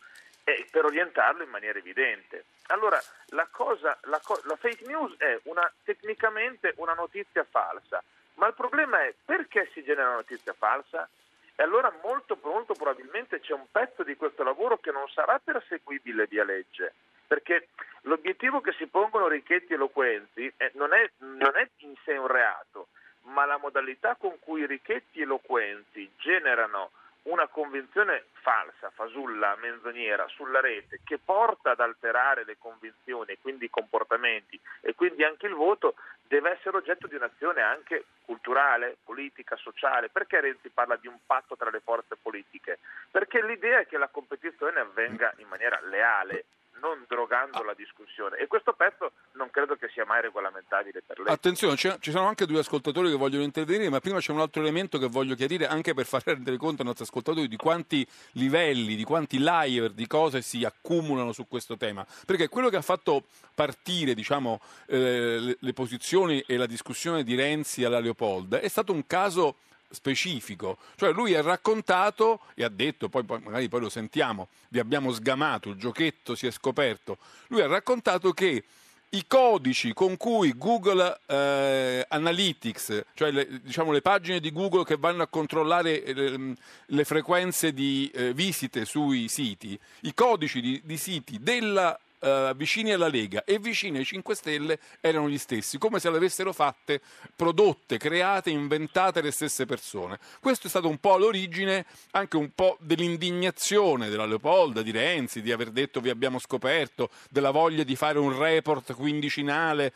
eh, 0.49 0.65
per 0.71 0.85
orientarlo 0.85 1.43
in 1.43 1.49
maniera 1.49 1.77
evidente. 1.77 2.45
Allora, 2.67 2.99
la, 3.29 3.47
cosa, 3.51 3.97
la, 4.03 4.19
la 4.43 4.55
fake 4.55 4.85
news 4.85 5.15
è 5.17 5.39
una, 5.43 5.71
tecnicamente 5.83 6.73
una 6.77 6.93
notizia 6.93 7.45
falsa, 7.47 8.03
ma 8.35 8.47
il 8.47 8.53
problema 8.53 9.03
è 9.03 9.13
perché 9.25 9.69
si 9.73 9.83
genera 9.83 10.07
una 10.07 10.17
notizia 10.17 10.53
falsa? 10.53 11.07
E 11.55 11.63
allora 11.63 11.93
molto, 12.03 12.37
molto 12.41 12.73
probabilmente 12.73 13.41
c'è 13.41 13.53
un 13.53 13.65
pezzo 13.69 14.03
di 14.03 14.15
questo 14.15 14.43
lavoro 14.43 14.77
che 14.77 14.91
non 14.91 15.07
sarà 15.09 15.39
perseguibile 15.43 16.25
via 16.25 16.45
legge, 16.45 16.93
perché 17.27 17.67
l'obiettivo 18.03 18.61
che 18.61 18.71
si 18.73 18.87
pongono 18.87 19.27
Richetti 19.27 19.73
e 19.73 19.75
Eloquenti 19.75 20.51
è, 20.55 20.71
non, 20.75 20.93
è, 20.93 21.09
non 21.17 21.57
è 21.57 21.67
in 21.79 21.95
sé 22.05 22.15
un 22.15 22.27
reato, 22.27 22.87
ma 23.23 23.45
la 23.45 23.57
modalità 23.57 24.15
con 24.15 24.39
cui 24.39 24.65
Richetti 24.65 25.19
e 25.19 25.23
Eloquenti 25.23 26.09
generano 26.17 26.91
una 27.23 27.47
convinzione 27.47 28.25
falsa, 28.41 28.89
fasulla, 28.91 29.55
menzognera 29.59 30.27
sulla 30.29 30.61
rete 30.61 31.01
che 31.03 31.19
porta 31.19 31.71
ad 31.71 31.79
alterare 31.79 32.45
le 32.45 32.57
convinzioni 32.57 33.33
e 33.33 33.39
quindi 33.41 33.65
i 33.65 33.69
comportamenti 33.69 34.59
e 34.81 34.95
quindi 34.95 35.23
anche 35.23 35.47
il 35.47 35.53
voto 35.53 35.95
deve 36.23 36.51
essere 36.51 36.77
oggetto 36.77 37.07
di 37.07 37.15
un'azione 37.15 37.61
anche 37.61 38.05
culturale, 38.23 38.97
politica, 39.03 39.55
sociale. 39.55 40.09
Perché 40.09 40.39
Renzi 40.39 40.69
parla 40.69 40.95
di 40.95 41.07
un 41.07 41.17
patto 41.25 41.57
tra 41.57 41.69
le 41.69 41.79
forze 41.79 42.15
politiche? 42.15 42.79
Perché 43.09 43.43
l'idea 43.43 43.79
è 43.79 43.87
che 43.87 43.97
la 43.97 44.07
competizione 44.07 44.79
avvenga 44.79 45.33
in 45.37 45.47
maniera 45.47 45.79
leale, 45.81 46.45
non 46.81 47.05
drogando 47.07 47.61
la 47.63 47.73
discussione. 47.73 48.37
E 48.37 48.47
questo 48.47 48.73
pezzo 48.73 49.11
non 49.33 49.49
credo 49.49 49.75
che 49.75 49.89
sia 49.93 50.05
mai 50.05 50.21
regolamentabile 50.21 51.01
per 51.05 51.19
lei. 51.19 51.33
Attenzione, 51.33 51.75
ci 51.75 52.11
sono 52.11 52.27
anche 52.27 52.45
due 52.45 52.59
ascoltatori 52.59 53.09
che 53.09 53.17
vogliono 53.17 53.43
intervenire, 53.43 53.89
ma 53.89 53.99
prima 53.99 54.19
c'è 54.19 54.31
un 54.31 54.39
altro 54.39 54.61
elemento 54.61 54.97
che 54.97 55.07
voglio 55.07 55.35
chiarire 55.35 55.67
anche 55.67 55.93
per 55.93 56.05
far 56.05 56.23
rendere 56.25 56.57
conto 56.57 56.81
ai 56.81 56.87
nostri 56.87 57.05
ascoltatori 57.05 57.47
di 57.47 57.57
quanti 57.57 58.05
livelli, 58.33 58.95
di 58.95 59.03
quanti 59.03 59.39
layer 59.39 59.91
di 59.91 60.07
cose 60.07 60.41
si 60.41 60.63
accumulano 60.63 61.31
su 61.31 61.47
questo 61.47 61.77
tema, 61.77 62.05
perché 62.25 62.47
quello 62.49 62.69
che 62.69 62.77
ha 62.77 62.81
fatto 62.81 63.25
partire 63.53 64.13
diciamo, 64.13 64.59
eh, 64.87 65.37
le, 65.39 65.57
le 65.59 65.73
posizioni 65.73 66.41
e 66.47 66.57
la 66.57 66.65
discussione 66.65 67.23
di 67.23 67.35
Renzi 67.35 67.83
alla 67.83 67.99
Leopold 67.99 68.55
è 68.55 68.67
stato 68.67 68.91
un 68.93 69.05
caso 69.05 69.57
specifico, 69.89 70.77
cioè 70.95 71.11
lui 71.11 71.35
ha 71.35 71.41
raccontato 71.41 72.41
e 72.53 72.63
ha 72.63 72.69
detto, 72.69 73.09
poi, 73.09 73.23
poi, 73.23 73.39
magari 73.43 73.67
poi 73.69 73.81
lo 73.81 73.89
sentiamo, 73.89 74.49
vi 74.69 74.79
abbiamo 74.79 75.11
sgamato, 75.11 75.69
il 75.69 75.77
giochetto 75.77 76.35
si 76.35 76.47
è 76.47 76.51
scoperto, 76.51 77.17
lui 77.47 77.61
ha 77.61 77.67
raccontato 77.67 78.31
che 78.31 78.63
i 79.11 79.25
codici 79.25 79.93
con 79.93 80.17
cui 80.17 80.55
Google 80.55 81.19
eh, 81.25 82.05
Analytics, 82.07 83.05
cioè 83.15 83.31
le, 83.31 83.61
diciamo, 83.61 83.91
le, 83.91 84.01
pagine 84.01 84.39
di 84.39 84.51
Google 84.51 84.83
che 84.83 84.97
vanno 84.97 85.23
a 85.23 85.27
controllare 85.27 86.03
le, 86.13 86.55
le 86.85 87.03
frequenze 87.05 87.73
di 87.73 88.11
eh, 88.13 88.33
visite 88.33 88.85
sui 88.85 89.27
siti, 89.27 89.79
i 90.01 90.13
codici 90.13 90.61
di, 90.61 90.81
di 90.83 90.97
siti 90.97 91.39
della 91.39 91.99
uh, 92.19 92.55
vicini 92.55 92.91
alla 92.91 93.07
Lega 93.07 93.43
e 93.43 93.59
vicini 93.59 93.97
ai 93.97 94.05
5 94.05 94.35
Stelle 94.35 94.79
erano 95.01 95.29
gli 95.29 95.37
stessi, 95.37 95.77
come 95.77 95.99
se 95.99 96.09
le 96.09 96.17
avessero 96.17 96.53
fatte, 96.53 97.01
prodotte, 97.35 97.97
create, 97.97 98.49
inventate 98.49 99.21
le 99.21 99.31
stesse 99.31 99.65
persone. 99.65 100.19
Questo 100.39 100.67
è 100.67 100.69
stato 100.69 100.87
un 100.87 100.97
po' 100.97 101.17
l'origine 101.17 101.85
anche 102.11 102.37
un 102.37 102.51
po' 102.53 102.77
dell'indignazione 102.79 104.09
della 104.09 104.25
Leopolda, 104.25 104.81
di 104.81 104.91
Renzi, 104.91 105.41
di 105.41 105.51
aver 105.51 105.71
detto 105.71 106.01
vi 106.01 106.09
abbiamo 106.09 106.39
scoperto, 106.39 107.09
della 107.29 107.51
voglia 107.51 107.83
di 107.83 107.95
fare 107.95 108.19
un 108.19 108.37
report 108.37 108.93
quindicinale 108.93 109.93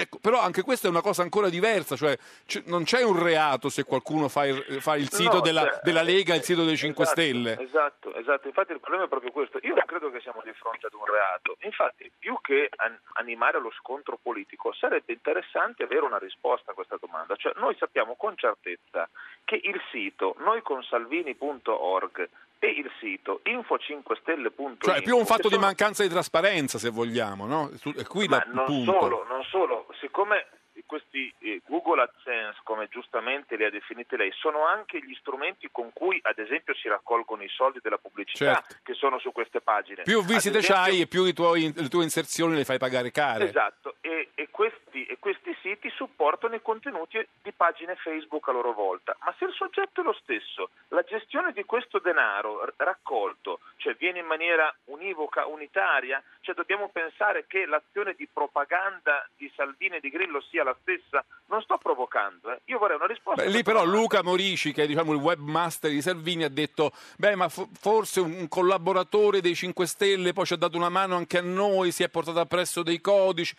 Ecco, 0.00 0.18
però 0.20 0.38
anche 0.38 0.62
questa 0.62 0.86
è 0.86 0.90
una 0.90 1.00
cosa 1.00 1.22
ancora 1.22 1.48
diversa, 1.48 1.96
cioè 1.96 2.16
c- 2.46 2.62
non 2.66 2.84
c'è 2.84 3.02
un 3.02 3.20
reato 3.20 3.68
se 3.68 3.82
qualcuno 3.82 4.28
fa 4.28 4.46
il, 4.46 4.80
fa 4.80 4.94
il 4.94 5.10
sito 5.10 5.38
no, 5.38 5.40
della, 5.40 5.64
cioè, 5.64 5.80
della, 5.82 6.02
Lega 6.02 6.34
e 6.34 6.36
il 6.36 6.44
sito 6.44 6.64
dei 6.64 6.76
5 6.76 7.02
esatto, 7.02 7.20
Stelle. 7.20 7.58
Esatto, 7.58 8.14
esatto, 8.14 8.46
infatti 8.46 8.70
il 8.70 8.78
problema 8.78 9.06
è 9.06 9.08
proprio 9.08 9.32
questo. 9.32 9.58
Io 9.62 9.74
non 9.74 9.82
credo 9.86 10.12
che 10.12 10.20
siamo 10.20 10.40
di 10.44 10.52
fronte 10.52 10.86
ad 10.86 10.92
un 10.92 11.04
reato, 11.04 11.56
infatti 11.62 12.08
più 12.16 12.38
che 12.40 12.68
an- 12.76 12.96
animare 13.14 13.58
lo 13.58 13.72
scontro 13.72 14.20
politico 14.22 14.72
sarebbe 14.72 15.12
interessante 15.12 15.82
avere 15.82 16.04
una 16.04 16.18
risposta 16.18 16.70
a 16.70 16.74
questa 16.74 16.96
domanda, 17.00 17.34
cioè 17.34 17.54
noi 17.56 17.74
sappiamo 17.76 18.14
con 18.14 18.36
certezza 18.36 19.08
che 19.42 19.58
il 19.60 19.80
sito 19.90 20.36
noiconsalvini.org 20.38 22.28
e 22.58 22.68
il 22.68 22.90
sito 23.00 23.40
info5stelle.it 23.44 24.84
cioè 24.84 24.96
è 24.96 25.02
più 25.02 25.16
un 25.16 25.24
fatto 25.24 25.48
sono... 25.48 25.56
di 25.56 25.62
mancanza 25.62 26.02
di 26.02 26.08
trasparenza 26.08 26.78
se 26.78 26.90
vogliamo 26.90 27.46
no? 27.46 27.70
qui 28.06 28.26
Ma 28.26 28.44
non 28.52 28.64
punto. 28.64 28.98
solo, 29.00 29.26
non 29.28 29.42
solo 29.44 29.86
siccome 30.00 30.46
questi 30.86 31.32
eh, 31.38 31.60
Google 31.66 32.02
AdSense, 32.02 32.60
come 32.62 32.88
giustamente 32.88 33.56
li 33.56 33.64
ha 33.64 33.70
definiti 33.70 34.16
lei, 34.16 34.32
sono 34.32 34.66
anche 34.66 34.98
gli 35.00 35.14
strumenti 35.14 35.68
con 35.70 35.92
cui, 35.92 36.18
ad 36.22 36.38
esempio, 36.38 36.74
si 36.74 36.88
raccolgono 36.88 37.42
i 37.42 37.48
soldi 37.48 37.80
della 37.82 37.98
pubblicità 37.98 38.54
certo. 38.54 38.76
che 38.82 38.94
sono 38.94 39.18
su 39.18 39.32
queste 39.32 39.60
pagine. 39.60 40.02
Più 40.02 40.22
visite 40.24 40.58
esempio... 40.58 40.74
c'hai 40.74 41.00
e 41.02 41.06
più 41.06 41.32
tuoi, 41.32 41.72
le 41.74 41.88
tue 41.88 42.02
inserzioni 42.02 42.56
le 42.56 42.64
fai 42.64 42.78
pagare 42.78 43.10
care. 43.10 43.48
Esatto, 43.48 43.96
e, 44.00 44.30
e, 44.34 44.48
questi, 44.50 45.04
e 45.06 45.18
questi 45.18 45.56
siti 45.62 45.90
supportano 45.90 46.54
i 46.54 46.62
contenuti 46.62 47.24
di 47.42 47.52
pagine 47.52 47.96
Facebook 47.96 48.48
a 48.48 48.52
loro 48.52 48.72
volta. 48.72 49.16
Ma 49.24 49.34
se 49.38 49.44
il 49.44 49.52
soggetto 49.52 50.00
è 50.00 50.04
lo 50.04 50.12
stesso, 50.14 50.70
la 50.88 51.02
gestione 51.02 51.52
di 51.52 51.64
questo 51.64 51.98
denaro 51.98 52.72
raccolto, 52.76 53.60
cioè 53.76 53.94
viene 53.94 54.20
in 54.20 54.26
maniera 54.26 54.74
univoca, 54.86 55.46
unitaria, 55.46 56.22
cioè 56.40 56.54
dobbiamo 56.54 56.88
pensare 56.88 57.46
che 57.46 57.66
l'azione 57.66 58.14
di 58.14 58.28
propaganda 58.32 59.28
di 59.36 59.50
Salvini 59.54 59.96
e 59.96 60.00
di 60.00 60.10
Grillo 60.10 60.40
sia 60.40 60.64
la 60.68 60.76
stessa? 60.80 61.24
Non 61.46 61.62
sto 61.62 61.78
provocando, 61.78 62.52
eh. 62.52 62.60
io 62.66 62.78
vorrei 62.78 62.96
una 62.96 63.06
risposta. 63.06 63.42
Beh, 63.42 63.48
lì 63.48 63.62
però 63.62 63.84
Luca 63.84 64.22
Morici, 64.22 64.72
che 64.72 64.84
è 64.84 64.86
diciamo, 64.86 65.12
il 65.12 65.18
webmaster 65.18 65.90
di 65.90 66.02
Salvini, 66.02 66.44
ha 66.44 66.50
detto, 66.50 66.92
beh 67.16 67.34
ma 67.34 67.48
f- 67.48 67.68
forse 67.72 68.20
un 68.20 68.48
collaboratore 68.48 69.40
dei 69.40 69.54
5 69.54 69.86
Stelle 69.86 70.32
poi 70.32 70.44
ci 70.44 70.52
ha 70.52 70.56
dato 70.58 70.76
una 70.76 70.90
mano 70.90 71.16
anche 71.16 71.38
a 71.38 71.42
noi, 71.42 71.90
si 71.90 72.02
è 72.02 72.08
portato 72.08 72.40
appresso 72.40 72.82
dei 72.82 73.00
codici. 73.00 73.54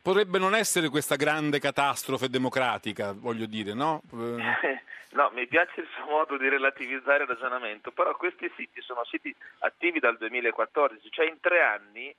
Potrebbe 0.00 0.38
non 0.38 0.54
essere 0.54 0.88
questa 0.88 1.14
grande 1.14 1.60
catastrofe 1.60 2.28
democratica, 2.28 3.12
voglio 3.12 3.46
dire, 3.46 3.72
no? 3.72 4.02
No, 5.12 5.30
mi 5.34 5.46
piace 5.46 5.82
il 5.82 5.88
suo 5.94 6.06
modo 6.06 6.38
di 6.38 6.48
relativizzare 6.48 7.24
il 7.24 7.28
ragionamento, 7.28 7.90
però 7.90 8.16
questi 8.16 8.50
siti 8.56 8.80
sono 8.80 9.04
siti 9.04 9.34
attivi 9.58 9.98
dal 9.98 10.16
2014, 10.16 11.10
cioè 11.10 11.26
in 11.26 11.38
tre 11.38 11.60
anni 11.60 12.14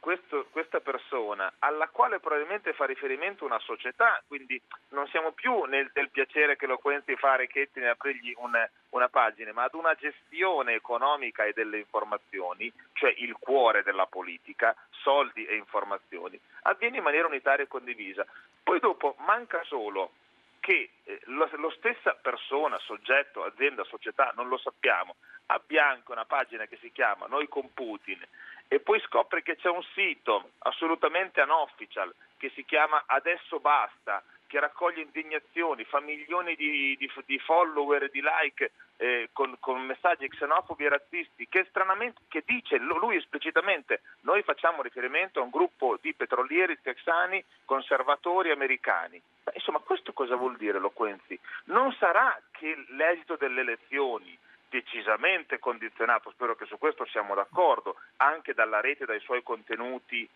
questo, 0.00 0.46
questa 0.50 0.80
persona 0.80 1.52
alla 1.58 1.88
quale 1.88 2.20
probabilmente 2.20 2.72
fa 2.72 2.86
riferimento 2.86 3.44
una 3.44 3.58
società, 3.58 4.22
quindi 4.26 4.60
non 4.90 5.06
siamo 5.08 5.32
più 5.32 5.64
nel, 5.64 5.90
nel 5.94 6.10
piacere 6.10 6.56
che 6.56 6.66
Loquenzi 6.66 7.16
fa 7.16 7.32
a 7.32 7.36
Richetti 7.36 7.80
nell'aprirgli 7.80 8.34
una, 8.38 8.68
una 8.90 9.08
pagina, 9.08 9.52
ma 9.52 9.64
ad 9.64 9.74
una 9.74 9.94
gestione 9.94 10.74
economica 10.74 11.44
e 11.44 11.52
delle 11.52 11.78
informazioni, 11.78 12.72
cioè 12.92 13.12
il 13.18 13.36
cuore 13.38 13.82
della 13.82 14.06
politica, 14.06 14.74
soldi 14.90 15.44
e 15.44 15.56
informazioni, 15.56 16.38
avviene 16.62 16.98
in 16.98 17.02
maniera 17.02 17.26
unitaria 17.26 17.64
e 17.64 17.68
condivisa. 17.68 18.26
Poi 18.62 18.80
dopo 18.80 19.14
manca 19.18 19.62
solo 19.64 20.12
che 20.60 20.90
eh, 21.04 21.20
lo, 21.24 21.48
lo, 21.56 21.70
stessa 21.70 22.14
persona, 22.14 22.78
soggetto, 22.80 23.44
azienda, 23.44 23.84
società, 23.84 24.32
non 24.36 24.48
lo 24.48 24.58
sappiamo, 24.58 25.16
abbia 25.46 25.86
anche 25.86 26.12
una 26.12 26.26
pagina 26.26 26.66
che 26.66 26.76
si 26.76 26.92
chiama 26.92 27.26
Noi 27.26 27.48
con 27.48 27.72
Putin 27.72 28.22
e 28.68 28.80
poi 28.80 29.00
scopre 29.00 29.42
che 29.42 29.56
c'è 29.56 29.70
un 29.70 29.82
sito 29.94 30.50
assolutamente 30.58 31.40
unofficial 31.40 32.14
che 32.36 32.50
si 32.54 32.64
chiama 32.64 33.02
Adesso 33.06 33.58
Basta, 33.58 34.22
che 34.46 34.60
raccoglie 34.60 35.02
indignazioni, 35.02 35.84
fa 35.84 36.00
milioni 36.00 36.54
di, 36.54 36.96
di, 36.96 37.10
di 37.26 37.38
follower 37.38 38.04
e 38.04 38.08
di 38.10 38.22
like 38.22 38.72
eh, 38.96 39.28
con, 39.32 39.56
con, 39.60 39.84
messaggi 39.84 40.28
xenofobi 40.28 40.84
e 40.84 40.88
razzisti, 40.88 41.48
che 41.48 41.66
stranamente 41.68 42.20
che 42.28 42.42
dice 42.46 42.78
lui 42.78 43.16
esplicitamente 43.16 44.00
noi 44.22 44.42
facciamo 44.42 44.82
riferimento 44.82 45.40
a 45.40 45.42
un 45.42 45.50
gruppo 45.50 45.98
di 46.00 46.14
petrolieri 46.14 46.78
texani 46.80 47.44
conservatori 47.64 48.50
americani. 48.50 49.20
Ma, 49.44 49.52
insomma, 49.54 49.78
questo 49.80 50.12
cosa 50.12 50.36
vuol 50.36 50.56
dire 50.56 50.78
Loquenzi? 50.78 51.38
Non 51.64 51.92
sarà 51.92 52.40
che 52.50 52.74
l'esito 52.88 53.36
delle 53.36 53.60
elezioni 53.60 54.36
decisamente 54.68 55.58
condizionato, 55.58 56.30
spero 56.30 56.54
che 56.56 56.66
su 56.66 56.78
questo 56.78 57.04
siamo 57.06 57.34
d'accordo, 57.34 57.96
anche 58.16 58.54
dalla 58.54 58.80
rete 58.80 59.04
dai 59.04 59.20
suoi 59.20 59.42
contenuti 59.42 60.28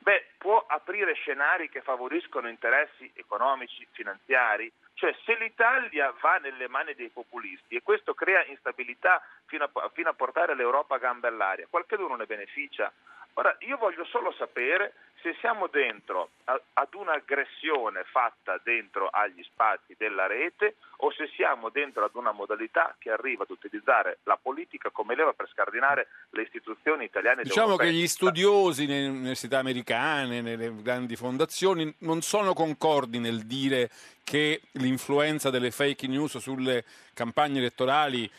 beh, 0.00 0.26
può 0.38 0.64
aprire 0.66 1.12
scenari 1.14 1.68
che 1.68 1.82
favoriscono 1.82 2.48
interessi 2.48 3.10
economici, 3.14 3.86
finanziari? 3.92 4.70
Cioè 4.94 5.14
se 5.24 5.36
l'Italia 5.36 6.12
va 6.20 6.36
nelle 6.36 6.68
mani 6.68 6.94
dei 6.94 7.08
populisti 7.08 7.76
e 7.76 7.82
questo 7.82 8.14
crea 8.14 8.44
instabilità 8.46 9.22
fino 9.46 9.64
a, 9.64 9.90
fino 9.92 10.08
a 10.10 10.14
portare 10.14 10.54
l'Europa 10.54 10.96
a 10.96 10.98
gambe 10.98 11.28
all'aria, 11.28 11.66
qualcuno 11.68 12.16
ne 12.16 12.26
beneficia? 12.26 12.92
Ora, 13.34 13.56
io 13.60 13.76
voglio 13.76 14.04
solo 14.04 14.32
sapere 14.36 14.94
se 15.22 15.36
siamo 15.40 15.66
dentro 15.68 16.30
a, 16.44 16.60
ad 16.74 16.94
un'aggressione 16.94 18.04
fatta 18.04 18.60
dentro 18.62 19.08
agli 19.08 19.42
spazi 19.42 19.94
della 19.96 20.26
rete 20.26 20.76
o 21.02 21.12
se 21.12 21.30
siamo 21.34 21.68
dentro 21.70 22.04
ad 22.04 22.14
una 22.14 22.32
modalità 22.32 22.94
che 22.98 23.10
arriva 23.10 23.44
ad 23.44 23.50
utilizzare 23.50 24.18
la 24.24 24.38
politica 24.40 24.90
come 24.90 25.14
leva 25.14 25.32
per 25.32 25.48
scardinare 25.50 26.08
le 26.30 26.42
istituzioni 26.42 27.04
italiane. 27.04 27.42
Diciamo 27.42 27.76
che 27.76 27.92
gli 27.92 28.06
studiosi 28.06 28.86
nelle 28.86 29.08
università 29.08 29.58
americane, 29.58 30.40
nelle 30.40 30.74
grandi 30.82 31.16
fondazioni, 31.16 31.94
non 31.98 32.20
sono 32.22 32.52
concordi 32.52 33.18
nel 33.18 33.46
dire 33.46 33.90
che 34.24 34.60
l'influenza 34.72 35.50
delle 35.50 35.70
fake 35.70 36.06
news 36.06 36.38
sulle 36.38 36.84
campagne 37.14 37.58
elettorali 37.58 38.30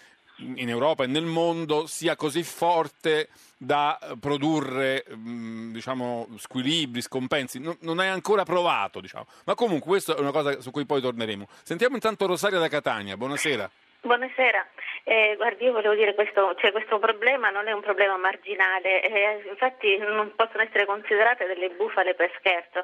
in 0.55 0.69
Europa 0.69 1.03
e 1.03 1.07
nel 1.07 1.23
mondo 1.23 1.85
sia 1.87 2.15
così 2.15 2.43
forte 2.43 3.29
da 3.57 3.97
produrre 4.19 5.05
diciamo, 5.07 6.27
squilibri, 6.37 7.01
scompensi. 7.01 7.59
Non, 7.59 7.77
non 7.81 8.01
è 8.01 8.07
ancora 8.07 8.43
provato, 8.43 8.99
diciamo. 8.99 9.25
ma 9.45 9.55
comunque 9.55 9.89
questa 9.89 10.15
è 10.15 10.19
una 10.19 10.31
cosa 10.31 10.59
su 10.61 10.71
cui 10.71 10.85
poi 10.85 11.01
torneremo. 11.01 11.47
Sentiamo 11.63 11.95
intanto 11.95 12.25
Rosaria 12.25 12.59
da 12.59 12.67
Catania, 12.67 13.17
buonasera. 13.17 13.69
Buonasera, 14.03 14.65
eh, 15.03 15.35
guardi 15.37 15.65
io 15.65 15.73
volevo 15.73 15.93
dire 15.93 16.15
questo, 16.15 16.55
cioè, 16.57 16.71
questo 16.71 16.97
problema 16.97 17.51
non 17.51 17.67
è 17.67 17.71
un 17.71 17.81
problema 17.81 18.17
marginale, 18.17 19.03
eh, 19.03 19.47
infatti 19.47 19.95
non 19.97 20.33
possono 20.35 20.63
essere 20.63 20.87
considerate 20.87 21.45
delle 21.45 21.69
bufale 21.69 22.15
per 22.15 22.31
scherzo, 22.39 22.83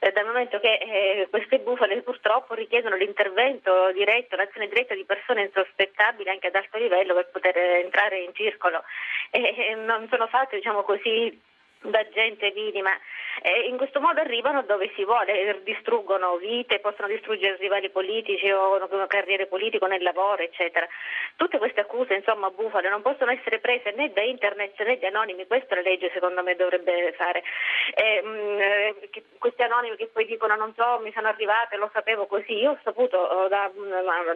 eh, 0.00 0.12
dal 0.12 0.26
momento 0.26 0.58
che 0.60 0.72
eh, 0.72 1.28
queste 1.30 1.58
bufale 1.58 2.00
purtroppo 2.02 2.54
richiedono 2.54 2.96
l'intervento 2.96 3.92
diretto, 3.92 4.34
l'azione 4.34 4.66
diretta 4.66 4.94
di 4.94 5.04
persone 5.04 5.42
insospettabili 5.42 6.28
anche 6.28 6.48
ad 6.48 6.54
alto 6.54 6.78
livello 6.78 7.14
per 7.14 7.28
poter 7.30 7.56
entrare 7.56 8.18
in 8.20 8.34
circolo. 8.34 8.82
non 9.86 10.08
sono 10.10 10.26
fatte 10.26 10.56
diciamo 10.56 10.82
così 10.82 11.48
da 11.82 12.06
gente 12.10 12.52
minima. 12.54 12.90
Eh, 13.42 13.68
in 13.68 13.76
questo 13.76 14.00
modo 14.00 14.20
arrivano 14.20 14.62
dove 14.62 14.90
si 14.94 15.04
vuole, 15.04 15.60
distruggono 15.62 16.36
vite, 16.36 16.80
possono 16.80 17.08
distruggere 17.08 17.56
rivali 17.56 17.88
politici 17.88 18.50
o 18.50 18.78
carriere 19.06 19.46
politiche 19.46 19.86
nel 19.86 20.02
lavoro, 20.02 20.42
eccetera. 20.42 20.86
Tutte 21.36 21.58
queste 21.58 21.80
accuse, 21.80 22.14
insomma, 22.14 22.50
bufale, 22.50 22.90
non 22.90 23.02
possono 23.02 23.30
essere 23.30 23.60
prese 23.60 23.92
né 23.92 24.12
da 24.12 24.22
internet 24.22 24.78
né 24.82 24.98
da 24.98 25.08
anonimi, 25.08 25.46
questo 25.46 25.74
la 25.74 25.80
legge 25.80 26.10
secondo 26.12 26.42
me 26.42 26.54
dovrebbe 26.54 27.12
fare. 27.16 27.42
Eh, 27.94 28.22
mh, 28.22 28.60
eh, 28.60 29.22
questi 29.38 29.62
anonimi 29.62 29.96
che 29.96 30.08
poi 30.08 30.26
dicono 30.26 30.54
non 30.56 30.74
so, 30.74 30.98
mi 31.02 31.12
sono 31.12 31.28
arrivate, 31.28 31.76
lo 31.76 31.88
sapevo 31.92 32.26
così, 32.26 32.52
io 32.58 32.72
ho 32.72 32.78
saputo 32.82 33.16
oh, 33.16 33.48
da, 33.48 33.70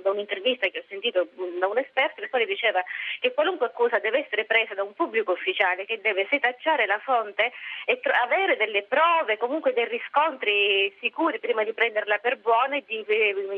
da 0.00 0.10
un'intervista 0.10 0.66
che 0.68 0.78
ho 0.78 0.84
sentito 0.88 1.28
da 1.58 1.66
un 1.66 1.78
esperto 1.78 2.22
il 2.22 2.30
quale 2.30 2.46
diceva 2.46 2.82
che 3.20 3.32
qualunque 3.32 3.66
accusa 3.66 3.98
deve 3.98 4.24
essere 4.24 4.44
presa 4.44 4.74
da 4.74 4.82
un 4.82 4.94
pubblico 4.94 5.32
ufficiale 5.32 5.84
che 5.84 6.00
deve 6.00 6.26
setacciare 6.30 6.86
la 6.86 6.98
fonte 7.00 7.33
fonte 7.34 7.52
e 7.84 8.00
tro- 8.00 8.14
avere 8.22 8.56
delle 8.56 8.84
prove, 8.84 9.36
comunque 9.36 9.72
dei 9.72 9.86
riscontri 9.86 10.94
sicuri 11.00 11.38
prima 11.38 11.64
di 11.64 11.72
prenderla 11.72 12.18
per 12.18 12.38
buona 12.38 12.76
e 12.76 12.84
di 12.86 13.04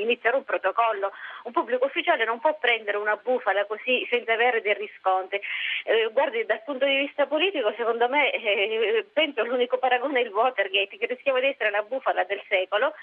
iniziare 0.01 0.37
un 0.37 0.45
protocollo. 0.45 1.13
Un 1.45 1.53
pubblico 1.53 1.85
ufficiale 1.85 2.25
non 2.25 2.41
può 2.41 2.57
prendere 2.59 2.97
una 2.97 3.17
bufala 3.17 3.67
così 3.67 4.07
senza 4.11 4.33
avere 4.33 4.63
dei 4.63 4.75
riscontri. 4.75 5.41
Eh, 5.85 6.09
guardi, 6.13 6.45
dal 6.45 6.63
punto 6.65 6.87
di 6.87 6.97
vista 6.97 7.27
politico, 7.27 7.73
secondo 7.77 8.09
me, 8.09 8.33
eh, 8.33 9.07
penso 9.13 9.45
l'unico 9.45 9.79
paragone 9.79 10.21
è 10.21 10.25
il 10.25 10.33
Watergate, 10.33 10.97
che 10.97 11.07
rischiava 11.07 11.41
di 11.41 11.49
essere 11.49 11.71
la 11.71 11.83
bufala 11.83 12.25
del 12.25 12.43
secolo 12.49 12.95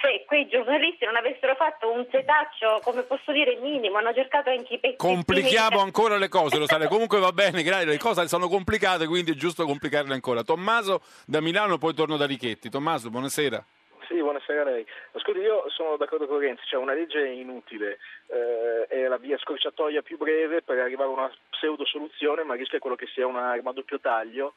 se 0.00 0.24
quei 0.26 0.48
giornalisti 0.48 1.04
non 1.04 1.16
avessero 1.16 1.54
fatto 1.56 1.90
un 1.90 2.06
setaccio, 2.10 2.80
come 2.82 3.02
posso 3.02 3.32
dire, 3.32 3.56
minimo, 3.56 3.98
hanno 3.98 4.14
cercato 4.14 4.50
anche 4.50 4.74
i 4.74 4.78
pezzi. 4.78 4.96
Complichiamo 4.96 5.80
ancora 5.80 6.16
le 6.16 6.28
cose, 6.28 6.58
lo 6.58 6.66
sai, 6.66 6.86
comunque 6.88 7.18
va 7.18 7.32
bene, 7.32 7.62
grazie, 7.62 7.86
le 7.86 7.98
cose 7.98 8.26
sono 8.28 8.48
complicate, 8.48 9.06
quindi 9.06 9.32
è 9.32 9.34
giusto 9.34 9.64
complicarle 9.64 10.14
ancora. 10.14 10.42
Tommaso 10.42 11.02
da 11.26 11.40
Milano, 11.40 11.78
poi 11.78 11.94
torno 11.94 12.16
da 12.16 12.26
Richetti. 12.26 12.70
Tommaso, 12.70 13.10
buonasera. 13.10 13.64
Sì, 14.06 14.22
buonasera 14.22 14.62
a 14.62 14.64
lei. 14.64 14.86
Ascolti, 15.12 15.40
io 15.40 15.68
sono 15.68 15.96
d'accordo 15.96 16.26
con 16.26 16.38
Renzi, 16.38 16.62
cioè 16.66 16.80
una 16.80 16.94
legge 16.94 17.26
inutile, 17.26 17.98
eh, 18.28 18.86
è 18.88 19.06
la 19.06 19.18
via 19.18 19.36
scorciatoia 19.36 20.00
più 20.00 20.16
breve 20.16 20.62
per 20.62 20.78
arrivare 20.78 21.10
a 21.10 21.12
una 21.12 21.32
pseudo 21.50 21.84
soluzione, 21.84 22.42
ma 22.42 22.54
rischia 22.54 22.78
quello 22.78 22.96
che 22.96 23.06
sia 23.12 23.26
un'arma 23.26 23.70
a 23.70 23.72
doppio 23.74 24.00
taglio 24.00 24.54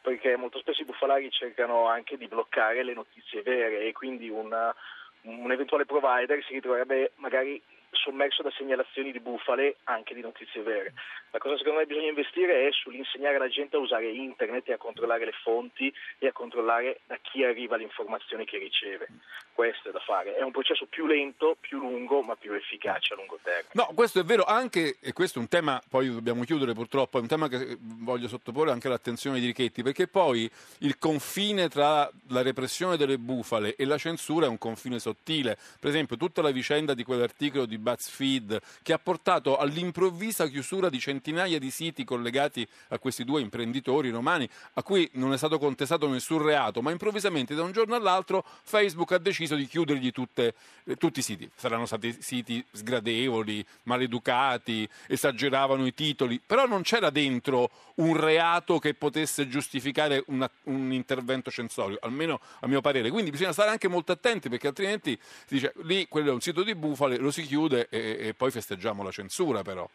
perché 0.00 0.36
molto 0.36 0.58
spesso 0.58 0.82
i 0.82 0.86
bufalari 0.86 1.30
cercano 1.30 1.86
anche 1.86 2.16
di 2.16 2.26
bloccare 2.26 2.82
le 2.82 2.94
notizie 2.94 3.42
vere 3.42 3.86
e 3.86 3.92
quindi 3.92 4.28
una, 4.28 4.74
un 5.22 5.50
eventuale 5.52 5.84
provider 5.84 6.42
si 6.44 6.54
ritroverebbe 6.54 7.12
magari 7.16 7.62
sommerso 7.92 8.42
da 8.42 8.50
segnalazioni 8.56 9.12
di 9.12 9.20
bufale 9.20 9.76
anche 9.84 10.14
di 10.14 10.20
notizie 10.20 10.62
vere. 10.62 10.94
La 11.30 11.38
cosa 11.38 11.56
secondo 11.56 11.78
me 11.78 11.86
bisogna 11.86 12.08
investire 12.08 12.66
è 12.66 12.72
sull'insegnare 12.72 13.36
alla 13.36 13.48
gente 13.48 13.76
a 13.76 13.80
usare 13.80 14.08
internet 14.08 14.68
e 14.68 14.72
a 14.72 14.78
controllare 14.78 15.24
le 15.24 15.34
fonti 15.42 15.92
e 16.18 16.26
a 16.26 16.32
controllare 16.32 17.00
da 17.06 17.18
chi 17.20 17.44
arriva 17.44 17.76
l'informazione 17.76 18.44
che 18.44 18.58
riceve. 18.58 19.08
Questo 19.52 19.90
è 19.90 19.92
da 19.92 20.00
fare. 20.00 20.34
È 20.36 20.42
un 20.42 20.50
processo 20.50 20.86
più 20.86 21.06
lento, 21.06 21.56
più 21.60 21.78
lungo, 21.78 22.22
ma 22.22 22.36
più 22.36 22.52
efficace 22.52 23.12
a 23.12 23.16
lungo 23.16 23.38
termine. 23.42 23.70
No, 23.72 23.90
questo 23.94 24.20
è 24.20 24.24
vero 24.24 24.44
anche, 24.44 24.96
e 25.00 25.12
questo 25.12 25.38
è 25.38 25.42
un 25.42 25.48
tema, 25.48 25.80
poi 25.88 26.08
dobbiamo 26.12 26.44
chiudere 26.44 26.72
purtroppo, 26.72 27.18
è 27.18 27.20
un 27.20 27.26
tema 27.26 27.48
che 27.48 27.76
voglio 27.80 28.28
sottoporre 28.28 28.70
anche 28.70 28.86
all'attenzione 28.86 29.38
di 29.38 29.46
Richetti, 29.46 29.82
perché 29.82 30.08
poi 30.08 30.50
il 30.78 30.98
confine 30.98 31.68
tra 31.68 32.10
la 32.28 32.42
repressione 32.42 32.96
delle 32.96 33.18
bufale 33.18 33.76
e 33.76 33.84
la 33.84 33.98
censura 33.98 34.46
è 34.46 34.48
un 34.48 34.58
confine 34.58 34.98
sottile. 34.98 35.56
Per 35.78 35.90
esempio, 35.90 36.16
tutta 36.16 36.42
la 36.42 36.50
vicenda 36.50 36.94
di 36.94 37.04
quell'articolo 37.04 37.66
di 37.66 37.78
BuzzFeed 37.80 38.60
che 38.82 38.92
ha 38.92 38.98
portato 38.98 39.56
all'improvvisa 39.56 40.46
chiusura 40.46 40.88
di 40.88 41.00
centinaia 41.00 41.58
di 41.58 41.70
siti 41.70 42.04
collegati 42.04 42.66
a 42.88 42.98
questi 42.98 43.24
due 43.24 43.40
imprenditori 43.40 44.10
romani 44.10 44.48
a 44.74 44.82
cui 44.82 45.08
non 45.14 45.32
è 45.32 45.36
stato 45.36 45.58
contestato 45.58 46.08
nessun 46.08 46.42
reato, 46.42 46.82
ma 46.82 46.90
improvvisamente 46.90 47.54
da 47.54 47.62
un 47.62 47.72
giorno 47.72 47.94
all'altro 47.94 48.44
Facebook 48.62 49.12
ha 49.12 49.18
deciso 49.18 49.54
di 49.54 49.66
chiudergli 49.66 50.12
tutte, 50.12 50.54
eh, 50.84 50.96
tutti 50.96 51.20
i 51.20 51.22
siti. 51.22 51.50
Saranno 51.54 51.86
stati 51.86 52.16
siti 52.20 52.64
sgradevoli, 52.70 53.64
maleducati, 53.84 54.88
esageravano 55.06 55.86
i 55.86 55.94
titoli, 55.94 56.40
però 56.44 56.66
non 56.66 56.82
c'era 56.82 57.10
dentro 57.10 57.70
un 57.96 58.16
reato 58.16 58.78
che 58.78 58.94
potesse 58.94 59.48
giustificare 59.48 60.22
una, 60.26 60.50
un 60.64 60.92
intervento 60.92 61.50
censorio, 61.50 61.98
almeno 62.00 62.40
a 62.60 62.66
mio 62.66 62.80
parere. 62.80 63.10
Quindi 63.10 63.30
bisogna 63.30 63.52
stare 63.52 63.70
anche 63.70 63.88
molto 63.88 64.12
attenti 64.12 64.48
perché 64.48 64.68
altrimenti 64.68 65.18
si 65.46 65.54
dice 65.54 65.72
lì 65.82 66.06
quello 66.08 66.30
è 66.30 66.32
un 66.32 66.40
sito 66.40 66.62
di 66.62 66.74
bufale, 66.74 67.16
lo 67.16 67.30
si 67.30 67.42
chiude 67.42 67.69
e, 67.72 68.28
e 68.28 68.34
poi 68.34 68.50
festeggiamo 68.50 69.02
la 69.02 69.10
censura 69.10 69.62
però. 69.62 69.88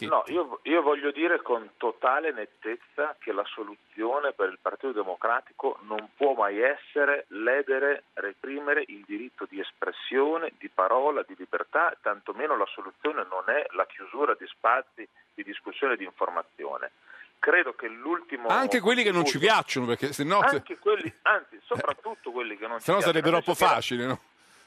No, 0.00 0.24
io, 0.28 0.60
io, 0.62 0.80
voglio 0.80 1.10
dire 1.10 1.42
con 1.42 1.72
totale 1.76 2.32
nettezza 2.32 3.16
che 3.18 3.32
la 3.32 3.44
soluzione 3.44 4.32
per 4.32 4.48
il 4.48 4.58
Partito 4.58 4.92
Democratico 4.92 5.78
non 5.82 6.08
può 6.16 6.32
mai 6.32 6.58
essere 6.58 7.26
ledere, 7.28 8.04
reprimere 8.14 8.84
il 8.86 9.04
diritto 9.06 9.46
di 9.46 9.60
espressione, 9.60 10.52
di 10.56 10.70
parola, 10.72 11.22
di 11.26 11.34
libertà, 11.36 11.94
tantomeno 12.00 12.56
la 12.56 12.68
soluzione 12.72 13.26
non 13.28 13.44
è 13.54 13.66
la 13.74 13.84
chiusura 13.84 14.34
di 14.38 14.46
spazi 14.46 15.06
di 15.34 15.42
discussione 15.42 15.94
e 15.94 15.96
di 15.98 16.04
informazione. 16.04 16.92
Credo 17.38 17.74
che 17.74 17.88
l'ultimo... 17.88 18.48
Anche 18.48 18.80
quelli 18.80 19.02
che 19.02 19.12
non 19.12 19.26
ci 19.26 19.38
piacciono, 19.38 19.84
perché 19.84 20.14
se 20.14 20.24
no... 20.24 20.38
Anche 20.38 20.78
quelli, 20.78 21.12
anzi, 21.22 21.60
soprattutto 21.62 22.30
quelli 22.30 22.56
che 22.56 22.66
non 22.66 22.78
ci 22.80 22.84
piacciono. 22.84 23.00
Se 23.00 23.06
no 23.06 23.12
sarebbe 23.12 23.28
troppo 23.28 23.54
facile, 23.54 24.06
no? 24.06 24.20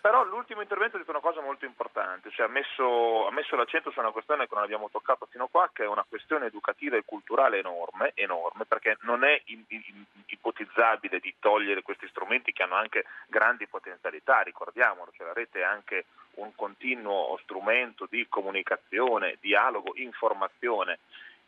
Però 0.08 0.24
nell'ultimo 0.24 0.62
intervento 0.62 0.96
ha 0.96 1.00
detto 1.00 1.12
una 1.12 1.20
cosa 1.20 1.41
molto 1.41 1.65
importante, 1.65 2.32
cioè 2.32 2.46
ha 2.46 2.50
messo, 2.50 3.28
ha 3.28 3.32
messo, 3.32 3.58
l'accento 3.58 3.91
su 3.91 4.00
una 4.00 4.12
questione 4.12 4.48
che 4.48 4.56
non 4.56 4.63
abbiamo 4.63 4.89
toccato 4.89 5.28
fino 5.30 5.43
a 5.43 5.48
qua, 5.52 5.70
che 5.74 5.84
è 5.84 5.88
una 5.88 6.06
questione 6.08 6.46
educativa 6.46 6.96
e 6.96 7.04
culturale 7.04 7.58
enorme, 7.58 8.13
enorme 8.13 8.63
perché 8.63 8.96
non 9.02 9.26
è 9.26 9.43
ipotizzabile 10.28 11.20
di 11.20 11.36
togliere 11.39 11.82
questi 11.82 12.08
strumenti 12.08 12.54
che 12.54 12.63
hanno 12.63 12.76
anche 12.76 13.04
grandi 13.28 13.67
potenzialità, 13.67 14.39
ricordiamolo, 14.43 15.12
cioè 15.13 15.28
la 15.28 15.34
rete 15.34 15.60
è 15.60 15.63
anche 15.63 16.06
un 16.36 16.56
continuo 16.56 17.38
strumento 17.43 18.08
di 18.10 18.28
comunicazione, 18.30 19.36
dialogo, 19.41 19.91
informazione. 19.96 21.00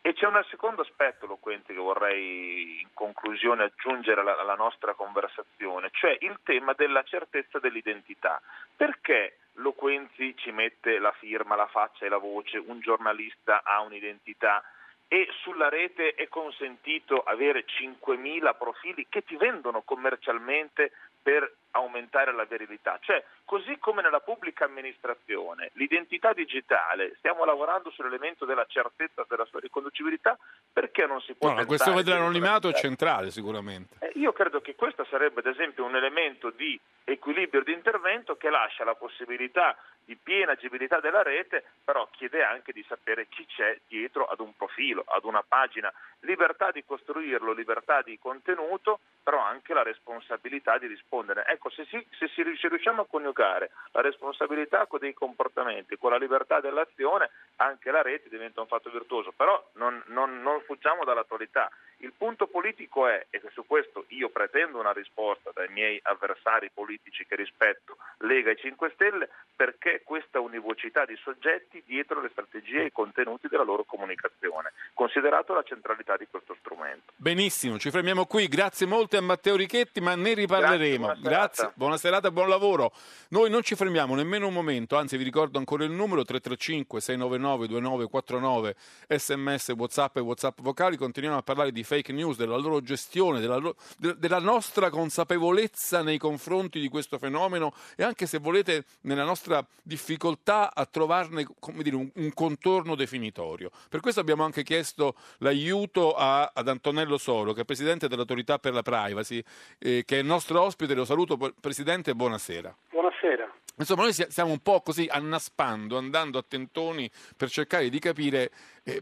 E 0.02 0.14
c'è 0.14 0.26
un 0.28 0.42
secondo 0.50 0.82
aspetto, 0.82 1.26
Loquenti, 1.26 1.74
che 1.74 1.80
vorrei 1.80 2.82
in 2.82 2.88
conclusione 2.94 3.64
aggiungere 3.64 4.22
alla, 4.22 4.40
alla, 4.40 4.56
nostra 4.56 4.94
conversazione, 4.94 5.90
cioè 5.92 6.18
il 6.22 6.40
tema 6.44 6.74
della 6.74 7.04
certezza 7.04 7.60
dell'identità. 7.60 8.42
Perché 8.76 9.40
Loquenzi 9.56 10.36
ci 10.38 10.52
mette 10.52 11.00
la 11.00 11.12
firma, 11.12 11.56
la 11.56 11.68
faccia 11.68 12.06
e 12.06 12.10
la 12.10 12.18
voce, 12.18 12.58
un 12.58 12.80
giornalista 12.80 13.62
ha 13.64 13.82
un'identità 13.82 14.64
e 15.12 15.28
sulla 15.42 15.70
rete 15.70 16.14
è 16.14 16.28
consentito 16.28 17.24
avere 17.24 17.66
5.000 17.66 18.56
profili 18.56 19.08
che 19.10 19.24
ti 19.24 19.36
vendono 19.38 19.82
commercialmente 19.82 20.92
per 21.22 21.52
aumentare 21.72 22.34
la 22.34 22.46
verità. 22.46 22.98
Cioè, 23.02 23.24
così 23.46 23.78
come 23.80 24.02
nella 24.02 24.20
pubblica 24.20 24.66
amministrazione, 24.66 25.72
l'identità 25.74 26.34
digitale, 26.34 27.16
stiamo 27.18 27.46
lavorando 27.46 27.92
sull'elemento 27.92 28.46
della 28.46 28.66
certezza 28.68 29.26
della 29.28 29.46
sua 29.46 29.60
riconducibilità, 29.60 30.38
perché 30.72 31.06
non 31.06 31.22
si 31.22 31.34
può... 31.34 31.50
No, 31.50 31.56
la 31.56 31.66
questione 31.66 32.04
dell'anonimato 32.04 32.70
è 32.70 32.74
centrale 32.74 33.32
sicuramente. 33.32 33.96
Eh, 34.00 34.12
io 34.16 34.34
credo 34.34 34.62
che 34.62 34.76
questo 34.76 35.06
sarebbe 35.06 35.40
ad 35.40 35.48
esempio 35.48 35.86
un 35.86 35.96
elemento 35.96 36.50
di 36.50 36.80
equilibrio 37.04 37.64
di 37.64 37.74
intervento 37.74 38.38
che 38.38 38.50
lascia 38.50 38.84
la 38.84 38.96
possibilità 38.96 39.76
di 40.06 40.16
piena 40.16 40.54
agibilità 40.54 41.00
della 41.00 41.22
rete, 41.22 41.64
però 41.84 42.08
chiede 42.12 42.44
anche 42.44 42.72
di 42.72 42.84
sapere 42.88 43.28
chi 43.30 43.46
c'è 43.46 43.80
dietro 43.88 44.26
ad 44.26 44.40
un 44.40 44.56
profilo, 44.56 45.04
ad 45.08 45.24
una 45.24 45.44
pagina. 45.48 45.94
Libertà 46.22 46.72
di 46.72 46.84
costruirlo, 46.84 47.54
libertà 47.54 48.02
di 48.02 48.18
contenuto, 48.18 49.00
però 49.22 49.40
anche 49.40 49.74
la 49.74 49.84
responsabilità 49.84 50.80
di 50.80 50.88
rispondere. 50.88 51.46
Ecco, 51.48 51.59
se, 51.68 51.86
si, 51.86 52.08
se, 52.18 52.28
si, 52.30 52.44
se 52.58 52.68
riusciamo 52.70 53.02
a 53.02 53.08
coniugare 53.08 53.72
la 53.92 54.02
responsabilità 54.02 54.86
con 54.88 55.00
dei 55.00 55.14
comportamenti, 55.14 55.98
con 55.98 56.12
la 56.12 56.18
libertà 56.18 56.62
dell'azione, 56.62 57.30
anche 57.58 57.92
la 57.92 58.02
rete 58.02 58.30
diventa 58.30 58.62
un 58.62 58.68
fatto 58.68 58.90
virtuoso. 58.90 59.34
Però 59.36 59.72
non, 59.74 60.02
non, 60.08 60.42
non 60.42 60.62
fuggiamo 60.62 61.04
dall'attualità. 61.04 61.70
Il 62.02 62.14
punto 62.16 62.48
politico 62.48 63.08
è, 63.08 63.26
e 63.30 63.42
su 63.52 63.66
questo 63.66 64.06
io 64.10 64.30
pretendo 64.30 64.80
una 64.80 64.94
risposta 64.94 65.52
dai 65.54 65.68
miei 65.70 66.00
avversari 66.04 66.70
politici 66.74 67.26
che 67.26 67.36
rispetto, 67.36 67.98
Lega 68.20 68.52
e 68.52 68.56
5 68.56 68.92
Stelle, 68.94 69.30
perché 69.54 70.02
questa 70.06 70.40
univocità 70.40 71.04
di 71.04 71.18
soggetti 71.22 71.84
dietro 71.86 72.22
le 72.22 72.30
strategie 72.32 72.84
e 72.84 72.86
i 72.86 72.92
contenuti 72.94 73.50
della 73.50 73.64
loro 73.64 73.84
comunicazione, 73.84 74.72
considerato 74.94 75.54
la 75.54 75.64
centralità 75.64 76.16
di 76.16 76.26
questo 76.30 76.56
strumento. 76.60 77.12
Benissimo, 77.18 77.78
ci 77.78 77.92
fermiamo 77.92 78.26
qui. 78.26 78.48
Grazie 78.48 78.86
molte 78.86 79.18
a 79.18 79.22
Matteo 79.22 79.58
Richetti, 79.58 80.00
ma 80.00 80.16
ne 80.16 80.34
riparleremo. 80.34 81.06
Grazie, 81.06 81.22
buona 81.22 81.36
Grazie, 81.36 81.72
buona 81.76 81.98
serata, 81.98 82.32
buon 82.32 82.48
lavoro. 82.48 82.94
Noi 83.32 83.50
non 83.50 83.62
ci 83.62 83.76
fermiamo 83.76 84.16
nemmeno 84.16 84.48
un 84.48 84.54
momento, 84.54 84.96
anzi 84.96 85.18
vi 85.18 85.26
ricordo 85.26 85.58
ancora 85.58 85.84
il 85.84 85.92
numero 85.92 86.24
335 86.24 87.02
699 87.02 87.68
2949 87.68 88.76
sms, 89.08 89.70
whatsapp 89.76 90.16
e 90.16 90.22
whatsapp 90.22 90.60
vocali, 90.62 90.96
continuiamo 90.96 91.38
a 91.38 91.44
parlare 91.44 91.74
di 91.74 91.84
fake 91.90 92.14
news, 92.14 92.38
della 92.38 92.56
loro 92.56 92.82
gestione, 92.82 93.40
della, 93.40 93.56
loro, 93.56 93.76
de, 93.98 94.16
della 94.20 94.38
nostra 94.38 94.92
consapevolezza 94.92 96.04
nei 96.04 96.20
confronti 96.20 96.80
di 96.80 96.88
questo 96.88 97.18
fenomeno 97.18 97.74
e 97.96 98.04
anche 98.04 98.28
se 98.28 98.38
volete 98.38 98.84
nella 99.02 99.24
nostra 99.24 99.66
difficoltà 99.82 100.72
a 100.76 100.86
trovarne 100.86 101.48
dire, 101.82 101.96
un, 101.96 102.08
un, 102.14 102.34
contorno 102.34 102.94
definitorio. 102.94 103.72
Per 103.90 104.02
questo 104.02 104.20
abbiamo 104.20 104.44
anche 104.44 104.62
chiesto 104.62 105.16
l'aiuto 105.40 106.14
a, 106.14 106.52
ad 106.54 106.68
Antonello 106.68 107.18
Soro, 107.18 107.54
che 107.54 107.62
è 107.62 107.66
presidente 107.66 108.08
dell'autorità 108.08 108.60
per 108.60 108.74
la 108.74 108.84
privacy, 108.84 109.44
eh, 109.80 110.04
che 110.06 110.18
è 110.18 110.20
il 110.20 110.28
nostro 110.28 110.62
ospite. 110.62 110.94
Lo 110.94 111.06
saluto, 111.06 111.38
presidente, 111.60 112.14
buonasera. 112.14 112.76
Buonasera. 112.92 113.52
Insomma, 113.78 114.04
noi 114.04 114.14
stiamo 114.14 114.52
un 114.52 114.60
po' 114.60 114.82
così 114.82 115.08
annaspando, 115.10 115.98
andando 115.98 116.38
a 116.38 116.46
tentoni 116.48 117.10
per 117.36 117.50
cercare 117.50 117.90
di 117.90 117.98
capire 117.98 118.52
eh, 118.84 119.02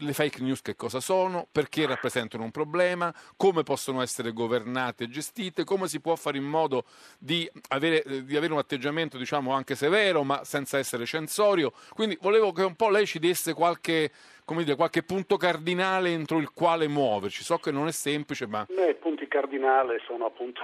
le 0.00 0.12
fake 0.12 0.42
news 0.42 0.60
che 0.60 0.76
cosa 0.76 1.00
sono, 1.00 1.46
perché 1.50 1.86
rappresentano 1.86 2.44
un 2.44 2.50
problema, 2.50 3.12
come 3.36 3.62
possono 3.62 4.02
essere 4.02 4.32
governate 4.32 5.04
e 5.04 5.08
gestite, 5.08 5.64
come 5.64 5.88
si 5.88 6.00
può 6.00 6.16
fare 6.16 6.38
in 6.38 6.44
modo 6.44 6.84
di 7.18 7.50
avere, 7.68 8.24
di 8.24 8.36
avere 8.36 8.52
un 8.52 8.58
atteggiamento 8.58 9.16
diciamo 9.16 9.52
anche 9.52 9.74
severo 9.74 10.22
ma 10.22 10.44
senza 10.44 10.78
essere 10.78 11.06
censorio. 11.06 11.72
Quindi 11.90 12.18
volevo 12.20 12.52
che 12.52 12.62
un 12.62 12.76
po' 12.76 12.90
lei 12.90 13.06
ci 13.06 13.18
desse 13.18 13.54
qualche, 13.54 14.10
dire, 14.46 14.76
qualche 14.76 15.02
punto 15.02 15.36
cardinale 15.36 16.10
entro 16.10 16.38
il 16.38 16.52
quale 16.52 16.88
muoverci. 16.88 17.42
So 17.42 17.58
che 17.58 17.70
non 17.70 17.86
è 17.86 17.92
semplice, 17.92 18.46
ma... 18.46 18.66
Beh, 18.68 18.90
I 18.90 18.94
punti 18.94 19.26
cardinali 19.28 19.98
sono 20.06 20.26
appunto 20.26 20.60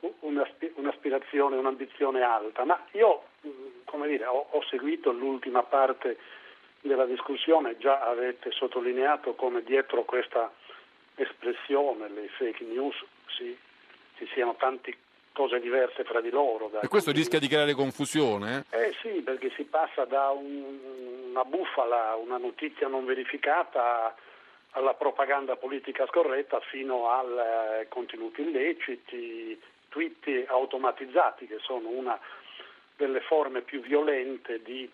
un'aspirazione, 0.20 1.56
un'ambizione 1.56 2.22
alta, 2.22 2.64
ma 2.64 2.82
io 2.92 3.22
come 3.84 4.08
dire, 4.08 4.26
ho, 4.26 4.46
ho, 4.50 4.62
seguito 4.68 5.12
l'ultima 5.12 5.62
parte 5.62 6.18
della 6.80 7.06
discussione, 7.06 7.76
già 7.78 8.00
avete 8.00 8.50
sottolineato 8.52 9.34
come 9.34 9.62
dietro 9.62 10.04
questa 10.04 10.52
espressione, 11.14 12.08
le 12.08 12.28
fake 12.28 12.64
news, 12.64 12.94
sì, 13.26 13.56
ci 14.16 14.28
siano 14.32 14.54
tante 14.56 14.96
cose 15.32 15.60
diverse 15.60 16.04
fra 16.04 16.20
di 16.20 16.30
loro. 16.30 16.70
E 16.80 16.88
questo 16.88 17.12
rischia 17.12 17.38
di 17.38 17.46
creare 17.48 17.74
confusione? 17.74 18.64
Eh, 18.70 18.88
eh 18.88 18.94
sì, 19.00 19.20
perché 19.22 19.50
si 19.54 19.64
passa 19.64 20.04
da 20.04 20.30
un, 20.30 20.78
una 21.30 21.44
bufala, 21.44 22.16
una 22.16 22.38
notizia 22.38 22.88
non 22.88 23.04
verificata 23.04 24.14
alla 24.72 24.94
propaganda 24.94 25.56
politica 25.56 26.06
scorretta 26.06 26.60
fino 26.60 27.08
a 27.08 27.22
eh, 27.80 27.88
contenuti 27.88 28.42
illeciti, 28.42 29.60
tweet 29.88 30.44
automatizzati 30.48 31.46
che 31.46 31.58
sono 31.60 31.88
una 31.88 32.18
delle 32.96 33.20
forme 33.20 33.62
più 33.62 33.80
violente 33.80 34.60
di, 34.62 34.90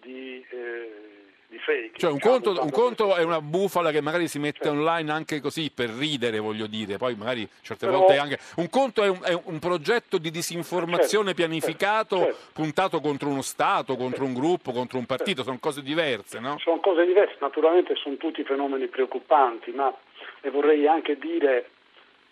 di, 0.00 0.44
eh, 0.50 1.10
di 1.46 1.58
fake. 1.58 1.98
Cioè 1.98 2.10
un 2.10 2.18
conto, 2.18 2.50
un 2.50 2.70
conto, 2.70 3.14
è 3.16 3.22
una 3.22 3.40
bufala 3.40 3.90
che 3.90 4.00
magari 4.00 4.28
si 4.28 4.38
mette 4.38 4.64
certo. 4.64 4.78
online 4.78 5.10
anche 5.10 5.40
così 5.40 5.70
per 5.70 5.90
ridere, 5.90 6.38
voglio 6.38 6.66
dire, 6.66 6.96
poi 6.96 7.14
magari 7.14 7.48
certe 7.62 7.86
Però... 7.86 7.98
volte 7.98 8.18
anche... 8.18 8.38
Un 8.56 8.68
conto 8.68 9.02
è 9.02 9.08
un, 9.08 9.20
è 9.22 9.38
un 9.44 9.58
progetto 9.58 10.18
di 10.18 10.30
disinformazione 10.30 11.34
certo, 11.34 11.42
pianificato 11.42 12.16
certo, 12.18 12.36
puntato 12.52 13.00
contro 13.00 13.28
uno 13.28 13.42
Stato, 13.42 13.96
contro 13.96 14.24
un 14.24 14.34
gruppo, 14.34 14.72
contro 14.72 14.98
un 14.98 15.06
partito, 15.06 15.42
sono 15.42 15.58
cose 15.58 15.82
diverse, 15.82 16.38
no? 16.40 16.58
Sono 16.58 16.80
cose 16.80 17.04
diverse, 17.04 17.36
naturalmente 17.40 17.94
sono 17.96 18.16
tutti 18.16 18.42
fenomeni 18.44 18.86
preoccupanti, 18.88 19.70
ma 19.72 19.94
e 20.40 20.50
vorrei 20.50 20.86
anche 20.86 21.18
dire 21.18 21.70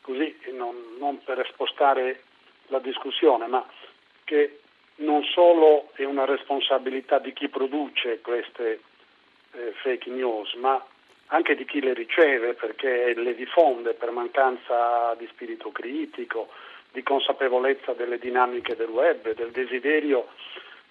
così 0.00 0.36
non, 0.52 0.74
non 0.98 1.22
per 1.22 1.46
spostare 1.52 2.22
la 2.68 2.78
discussione, 2.78 3.46
ma 3.46 3.66
che 4.24 4.60
non 4.98 5.22
solo 5.24 5.90
è 5.94 6.04
una 6.04 6.24
responsabilità 6.24 7.18
di 7.18 7.32
chi 7.32 7.48
produce 7.48 8.20
queste 8.20 8.80
eh, 9.52 9.72
fake 9.82 10.10
news, 10.10 10.54
ma 10.54 10.84
anche 11.26 11.54
di 11.54 11.64
chi 11.64 11.80
le 11.80 11.92
riceve 11.92 12.54
perché 12.54 13.14
le 13.14 13.34
diffonde 13.34 13.94
per 13.94 14.10
mancanza 14.10 15.14
di 15.18 15.26
spirito 15.26 15.70
critico, 15.70 16.48
di 16.90 17.02
consapevolezza 17.02 17.92
delle 17.92 18.18
dinamiche 18.18 18.76
del 18.76 18.88
web, 18.88 19.34
del 19.34 19.50
desiderio 19.50 20.28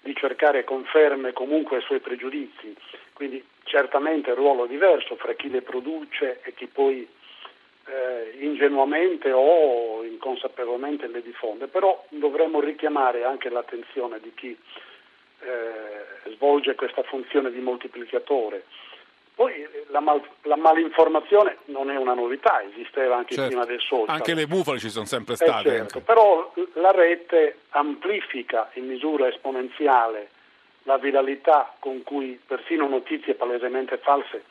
di 0.00 0.14
cercare 0.14 0.64
conferme 0.64 1.32
comunque 1.32 1.78
ai 1.78 1.82
suoi 1.82 1.98
pregiudizi. 2.00 2.74
Quindi 3.12 3.44
certamente 3.64 4.30
il 4.30 4.36
ruolo 4.36 4.66
diverso 4.66 5.16
fra 5.16 5.32
chi 5.34 5.50
le 5.50 5.62
produce 5.62 6.40
e 6.42 6.54
chi 6.54 6.66
poi 6.66 7.06
eh, 7.88 8.36
ingenuamente 8.40 9.32
o 9.32 10.04
inconsapevolmente 10.04 11.06
le 11.06 11.22
diffonde, 11.22 11.68
però 11.68 12.04
dovremmo 12.10 12.60
richiamare 12.60 13.24
anche 13.24 13.48
l'attenzione 13.48 14.20
di 14.20 14.32
chi 14.34 14.56
eh, 15.40 16.30
svolge 16.34 16.74
questa 16.74 17.02
funzione 17.02 17.50
di 17.50 17.60
moltiplicatore. 17.60 18.64
Poi 19.34 19.52
eh, 19.52 19.86
la, 19.88 20.00
mal, 20.00 20.20
la, 20.42 20.56
malinformazione 20.56 21.58
non 21.66 21.90
è 21.90 21.96
una 21.96 22.14
novità, 22.14 22.62
esisteva 22.62 23.16
anche 23.16 23.34
certo. 23.34 23.48
prima 23.48 23.64
del 23.64 23.80
social. 23.80 24.14
Anche 24.14 24.34
le 24.34 24.46
bufale 24.46 24.78
ci 24.78 24.90
sono 24.90 25.06
sempre 25.06 25.36
state. 25.36 25.68
Eh 25.68 25.76
certo, 25.78 26.00
però 26.00 26.52
la 26.74 26.90
rete 26.90 27.60
amplifica 27.70 28.70
in 28.74 28.86
misura 28.86 29.28
esponenziale 29.28 30.30
la 30.82 30.96
viralità 30.96 31.74
con 31.78 32.02
cui 32.02 32.40
persino 32.44 32.88
notizie 32.88 33.34
palesemente 33.34 33.98
false 33.98 34.44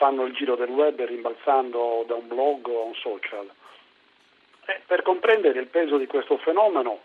fanno 0.00 0.24
il 0.24 0.32
giro 0.32 0.56
del 0.56 0.70
web 0.70 1.04
rimbalzando 1.04 2.04
da 2.06 2.14
un 2.14 2.26
blog 2.26 2.66
o 2.68 2.86
un 2.86 2.94
social. 2.94 3.46
E 4.64 4.80
per 4.86 5.02
comprendere 5.02 5.60
il 5.60 5.66
peso 5.66 5.98
di 5.98 6.06
questo 6.06 6.38
fenomeno 6.38 7.00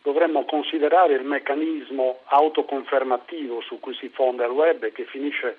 dovremmo 0.00 0.46
considerare 0.46 1.12
il 1.12 1.24
meccanismo 1.24 2.20
autoconfermativo 2.24 3.60
su 3.60 3.78
cui 3.80 3.94
si 3.96 4.08
fonda 4.08 4.46
il 4.46 4.52
web 4.52 4.82
e 4.84 4.92
che 4.92 5.04
finisce 5.04 5.58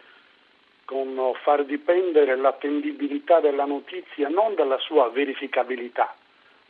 con 0.85 1.31
far 1.43 1.63
dipendere 1.63 2.35
l'attendibilità 2.35 3.39
della 3.39 3.65
notizia 3.65 4.27
non 4.27 4.55
dalla 4.55 4.79
sua 4.79 5.09
verificabilità, 5.09 6.15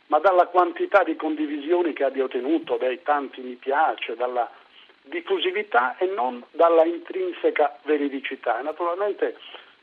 ma 0.08 0.18
dalla 0.18 0.48
quantità 0.48 1.02
di 1.02 1.16
condivisioni 1.16 1.94
che 1.94 2.04
abbia 2.04 2.24
ottenuto, 2.24 2.76
dai 2.76 3.00
tanti 3.02 3.40
mi 3.40 3.54
piace, 3.54 4.16
dalla 4.16 4.50
diffusività 5.04 5.96
e 5.96 6.06
non 6.06 6.44
dalla 6.50 6.84
intrinseca 6.84 7.78
veridicità. 7.84 8.60
Naturalmente 8.60 9.36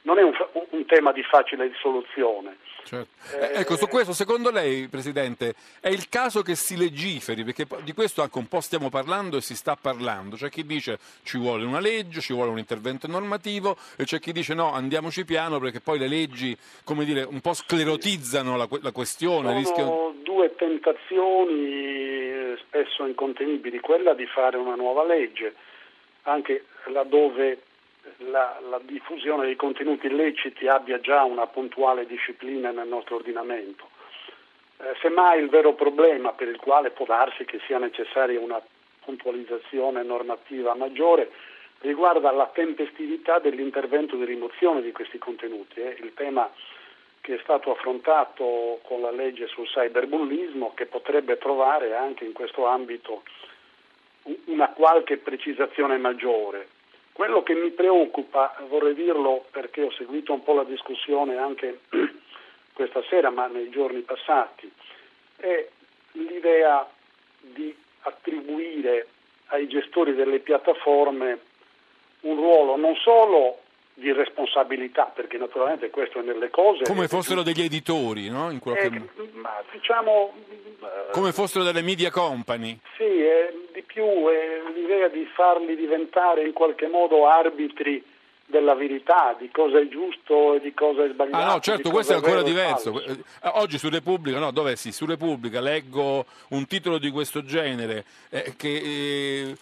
non 0.05 0.19
è 0.19 0.23
un, 0.23 0.33
un, 0.69 0.85
tema 0.85 1.11
di 1.11 1.23
facile 1.23 1.67
risoluzione. 1.67 2.57
Certo. 2.83 3.09
Eh, 3.39 3.59
ecco, 3.59 3.75
su 3.75 3.87
questo, 3.87 4.13
secondo 4.13 4.51
lei, 4.51 4.87
Presidente, 4.87 5.55
è 5.79 5.89
il 5.89 6.09
caso 6.09 6.43
che 6.43 6.55
si 6.55 6.77
legiferi, 6.77 7.43
perché 7.43 7.65
di 7.83 7.93
questo 7.93 8.21
anche 8.21 8.37
un 8.37 8.47
po' 8.47 8.61
stiamo 8.61 8.89
parlando 8.89 9.37
e 9.37 9.41
si 9.41 9.55
sta 9.55 9.75
parlando. 9.75 10.35
C'è 10.35 10.49
chi 10.49 10.63
dice 10.63 10.99
ci 11.23 11.39
vuole 11.39 11.65
una 11.65 11.79
legge, 11.79 12.21
ci 12.21 12.33
vuole 12.33 12.51
un 12.51 12.59
intervento 12.59 13.07
normativo 13.07 13.77
e 13.97 14.03
c'è 14.03 14.19
chi 14.19 14.31
dice 14.31 14.53
no, 14.53 14.71
andiamoci 14.71 15.25
piano 15.25 15.59
perché 15.59 15.81
poi 15.81 15.97
le 15.97 16.07
leggi, 16.07 16.55
come 16.83 17.03
dire, 17.03 17.23
un 17.23 17.41
po' 17.41 17.53
sclerotizzano 17.53 18.55
la, 18.55 18.67
la 18.81 18.91
questione. 18.91 19.47
Sono 19.47 19.57
rischiano... 19.57 20.13
due 20.21 20.55
tentazioni 20.55 22.55
spesso 22.59 23.07
incontenibili, 23.07 23.79
quella 23.79 24.13
di 24.13 24.27
fare 24.27 24.57
una 24.57 24.75
nuova 24.75 25.03
legge, 25.03 25.55
anche 26.23 26.65
laddove 26.91 27.59
la, 28.17 28.59
la, 28.69 28.79
diffusione 28.83 29.45
dei 29.45 29.55
contenuti 29.55 30.07
illeciti 30.07 30.67
abbia 30.67 30.99
già 30.99 31.23
una 31.23 31.47
puntuale 31.47 32.05
disciplina 32.05 32.71
nel 32.71 32.87
nostro 32.87 33.15
ordinamento. 33.15 33.89
Eh, 34.77 34.95
semmai 35.01 35.41
il 35.41 35.49
vero 35.49 35.73
problema 35.73 36.33
per 36.33 36.47
il 36.47 36.57
quale 36.57 36.91
può 36.91 37.05
darsi 37.05 37.45
che 37.45 37.59
sia 37.65 37.77
necessaria 37.77 38.39
una 38.39 38.61
puntualizzazione 39.03 40.03
normativa 40.03 40.73
maggiore 40.75 41.31
riguarda 41.79 42.31
la 42.31 42.47
tempestività 42.47 43.39
dell'intervento 43.39 44.15
di 44.15 44.25
rimozione 44.25 44.81
di 44.81 44.91
questi 44.91 45.17
contenuti. 45.17 45.79
Eh. 45.81 45.97
Il 45.99 46.13
tema 46.13 46.49
che 47.21 47.35
è 47.35 47.39
stato 47.41 47.71
affrontato 47.71 48.79
con 48.83 49.01
la 49.01 49.11
legge 49.11 49.47
sul 49.47 49.67
cyberbullismo 49.67 50.73
che 50.75 50.85
potrebbe 50.85 51.37
trovare 51.37 51.95
anche 51.95 52.23
in 52.23 52.33
questo 52.33 52.65
ambito 52.65 53.23
una 54.45 54.69
qualche 54.69 55.17
precisazione 55.17 55.97
maggiore. 55.97 56.67
Quello 57.15 57.43
che 57.43 57.53
mi 57.53 57.71
preoccupa, 57.71 58.53
vorrei 58.67 58.93
dirlo 58.93 59.45
perché 59.49 59.83
ho 59.83 59.91
seguito 59.91 60.33
un 60.33 60.43
po' 60.43 60.53
la 60.53 60.65
discussione 60.65 61.37
anche 61.37 61.79
questa 62.73 63.01
sera, 63.03 63.29
ma 63.29 63.47
nei 63.47 63.69
giorni 63.69 64.01
passati, 64.01 64.69
è 65.37 65.65
l'idea 66.11 66.85
di 67.39 67.73
attribuire 68.01 69.07
ai 69.45 69.65
gestori 69.69 70.13
delle 70.13 70.39
piattaforme 70.39 71.39
un 72.23 72.35
ruolo 72.35 72.75
non 72.75 72.95
solo 72.95 73.61
di 73.95 74.11
responsabilità, 74.11 75.05
perché 75.05 75.37
naturalmente 75.37 75.89
questo 75.89 76.19
è 76.19 76.21
nelle 76.21 76.49
cose... 76.49 76.83
Come 76.83 77.07
fossero 77.07 77.43
degli 77.43 77.61
editori, 77.61 78.29
no? 78.29 78.51
In 78.51 78.59
qualche... 78.59 78.87
eh, 78.87 79.29
ma 79.33 79.63
diciamo... 79.71 80.33
Come 81.11 81.31
fossero 81.31 81.63
delle 81.63 81.81
media 81.81 82.11
company. 82.11 82.77
Sì, 82.97 83.03
è 83.03 83.51
di 83.73 83.81
più 83.81 84.03
è 84.03 84.61
l'idea 84.73 85.07
di 85.07 85.25
farli 85.33 85.75
diventare 85.75 86.45
in 86.45 86.53
qualche 86.53 86.87
modo 86.87 87.27
arbitri 87.27 88.03
della 88.45 88.75
verità, 88.75 89.35
di 89.39 89.49
cosa 89.49 89.79
è 89.79 89.87
giusto 89.87 90.55
e 90.55 90.59
di 90.59 90.73
cosa 90.73 91.05
è 91.05 91.09
sbagliato. 91.09 91.37
Ah 91.37 91.53
no, 91.53 91.59
certo, 91.61 91.89
questo 91.89 92.13
è 92.13 92.15
ancora 92.17 92.43
diverso. 92.43 93.01
Eh, 93.01 93.17
oggi 93.53 93.77
su 93.77 93.89
Repubblica, 93.89 94.37
no, 94.37 94.51
dov'è 94.51 94.75
sì, 94.75 94.91
su 94.91 95.05
Repubblica 95.05 95.61
leggo 95.61 96.25
un 96.49 96.67
titolo 96.67 96.97
di 96.97 97.09
questo 97.09 97.43
genere 97.43 98.03
eh, 98.29 98.53
che... 98.57 98.67
Eh, 98.67 99.55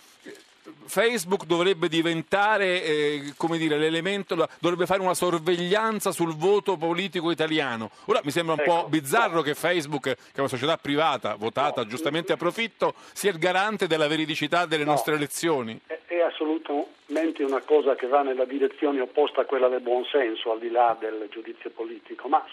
Facebook 0.86 1.46
dovrebbe 1.46 1.88
diventare 1.88 2.84
eh, 2.84 3.34
come 3.38 3.58
dire, 3.58 3.78
l'elemento, 3.78 4.36
dovrebbe 4.60 4.86
fare 4.86 5.02
una 5.02 5.14
sorveglianza 5.14 6.12
sul 6.12 6.36
voto 6.36 6.78
politico 6.78 7.32
italiano. 7.32 7.90
Ora 8.06 8.22
mi 8.24 8.32
sembra 8.32 8.54
un 8.54 8.62
ecco, 8.62 8.84
po' 8.84 8.88
bizzarro 8.88 9.42
che 9.42 9.56
Facebook, 9.56 10.04
che 10.04 10.16
è 10.36 10.40
una 10.40 10.48
società 10.48 10.78
privata 10.78 11.36
votata 11.36 11.82
no. 11.82 11.88
giustamente 11.88 12.32
a 12.34 12.38
profitto, 12.38 12.94
sia 13.14 13.32
il 13.32 13.40
garante 13.40 13.88
della 13.88 14.08
veridicità 14.08 14.66
delle 14.66 14.86
no. 14.86 14.92
nostre 14.92 15.16
elezioni. 15.16 15.80
È, 15.86 16.00
è, 16.06 16.20
assolutamente 16.22 17.44
una 17.44 17.62
cosa 17.62 17.96
che 17.96 18.08
va 18.08 18.22
nella 18.22 18.46
direzione 18.46 19.02
opposta 19.02 19.42
a 19.42 19.46
quella 19.46 19.68
del 19.68 19.82
buonsenso, 19.82 20.52
al 20.52 20.60
di 20.60 20.70
là 20.70 20.96
del 21.00 21.28
giudizio 21.30 21.70
politico. 21.72 22.28
Ma 22.28 22.44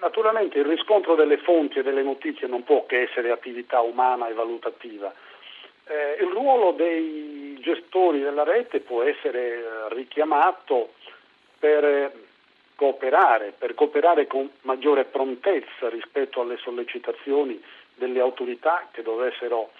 naturalmente 0.00 0.58
il 0.58 0.64
riscontro 0.64 1.14
delle 1.14 1.38
fonti 1.38 1.80
e 1.80 1.82
delle 1.82 2.02
notizie 2.02 2.46
non 2.46 2.62
può 2.64 2.86
che 2.86 3.02
essere 3.02 3.30
attività 3.30 3.80
umana 3.80 4.28
e 4.28 4.32
valutativa 4.32 5.12
eh, 5.88 6.22
il 6.22 6.30
ruolo 6.30 6.72
dei 6.72 7.58
gestori 7.60 8.20
della 8.20 8.44
rete 8.44 8.80
può 8.80 9.02
essere 9.02 9.54
eh, 9.54 9.62
richiamato 9.90 10.92
per 11.58 11.84
eh, 11.84 12.12
cooperare, 12.74 13.52
per 13.56 13.74
cooperare 13.74 14.26
con 14.26 14.48
maggiore 14.62 15.04
prontezza 15.04 15.88
rispetto 15.88 16.40
alle 16.40 16.56
sollecitazioni 16.58 17.60
delle 17.94 18.20
autorità 18.20 18.88
che 18.92 19.02
dovessero 19.02 19.72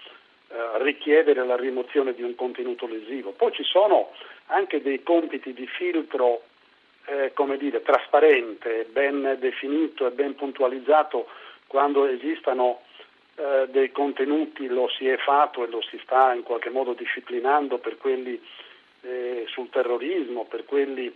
eh, 0.49 0.83
richiedere 0.83 1.45
la 1.45 1.57
rimozione 1.57 2.15
di 2.15 2.23
un 2.23 2.35
contenuto 2.35 2.87
lesivo. 2.87 3.31
Poi 3.31 3.53
ci 3.53 3.63
sono 3.63 4.11
anche 4.47 4.83
dei 4.83 5.03
compiti 5.03 5.53
di 5.53 5.67
filtro 5.67 6.43
eh, 7.07 7.33
come 7.35 7.57
dire, 7.57 7.83
trasparente, 7.83 8.87
ben 8.91 9.37
definito 9.39 10.07
e 10.07 10.11
ben 10.11 10.35
puntualizzato 10.35 11.29
quando 11.67 12.07
esistano 12.07 12.81
eh, 13.39 13.69
dei 13.69 13.93
contenuti 13.93 14.67
lo 14.67 14.89
si 14.89 15.07
è 15.07 15.17
fatto 15.17 15.63
e 15.63 15.69
lo 15.69 15.81
si 15.81 15.97
sta 16.03 16.35
in 16.35 16.43
qualche 16.43 16.71
modo 16.71 16.93
disciplinando 16.93 17.79
per 17.79 17.97
quelli 17.97 18.41
eh, 19.03 19.45
sul 19.47 19.71
terrorismo, 19.71 20.45
per 20.45 20.65
quelli 20.65 21.07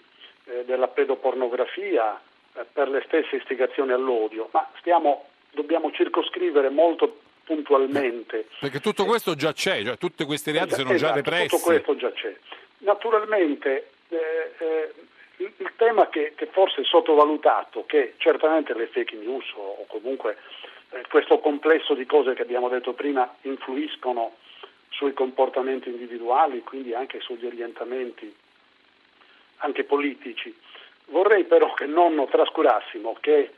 eh, 0.45 0.65
della 0.65 0.87
pedopornografia, 0.87 2.21
eh, 2.55 2.65
per 2.73 2.89
le 2.89 3.03
stesse 3.07 3.35
istigazioni 3.35 3.91
all'odio, 3.91 4.49
ma 4.53 4.71
stiamo, 4.79 5.31
dobbiamo 5.51 5.91
circoscrivere 5.91 6.69
molto 6.69 7.23
puntualmente. 7.43 8.47
Perché 8.61 8.79
tutto 8.79 9.05
questo 9.05 9.35
già 9.35 9.53
c'è, 9.53 9.83
cioè, 9.83 9.99
tutti 9.99 10.23
questi 10.25 10.53
reati 10.53 10.75
sono 10.75 10.93
esatto, 10.93 11.09
già 11.09 11.15
repressi. 11.17 11.49
Tutto 11.49 11.65
questo 11.65 11.97
già 11.97 12.13
c'è. 12.13 12.33
Naturalmente 12.79 13.89
eh, 14.11 14.93
il, 15.39 15.53
il, 15.57 15.73
tema 15.75 16.09
che, 16.09 16.35
che, 16.37 16.47
forse 16.47 16.83
è 16.83 16.85
sottovalutato, 16.85 17.85
che 17.85 18.15
certamente 18.19 18.75
le 18.75 18.87
fake 18.87 19.17
news 19.17 19.45
o, 19.55 19.79
o 19.81 19.87
comunque 19.89 20.37
eh, 20.93 21.05
questo 21.09 21.39
complesso 21.39 21.95
di 21.95 22.07
cose 22.07 22.35
che 22.35 22.43
abbiamo 22.43 22.69
detto 22.69 22.93
prima 22.93 23.35
influiscono 23.43 24.37
sui 24.91 25.13
comportamenti 25.15 25.89
individuali, 25.89 26.63
quindi 26.63 26.95
anche 26.95 27.21
sugli 27.21 27.47
orientamenti 27.47 28.35
anche 29.59 29.85
politici. 29.85 30.55
Vorrei 31.07 31.45
però 31.45 31.73
che 31.75 31.87
non 31.87 32.27
trascurassimo 32.31 33.17
che 33.21 33.53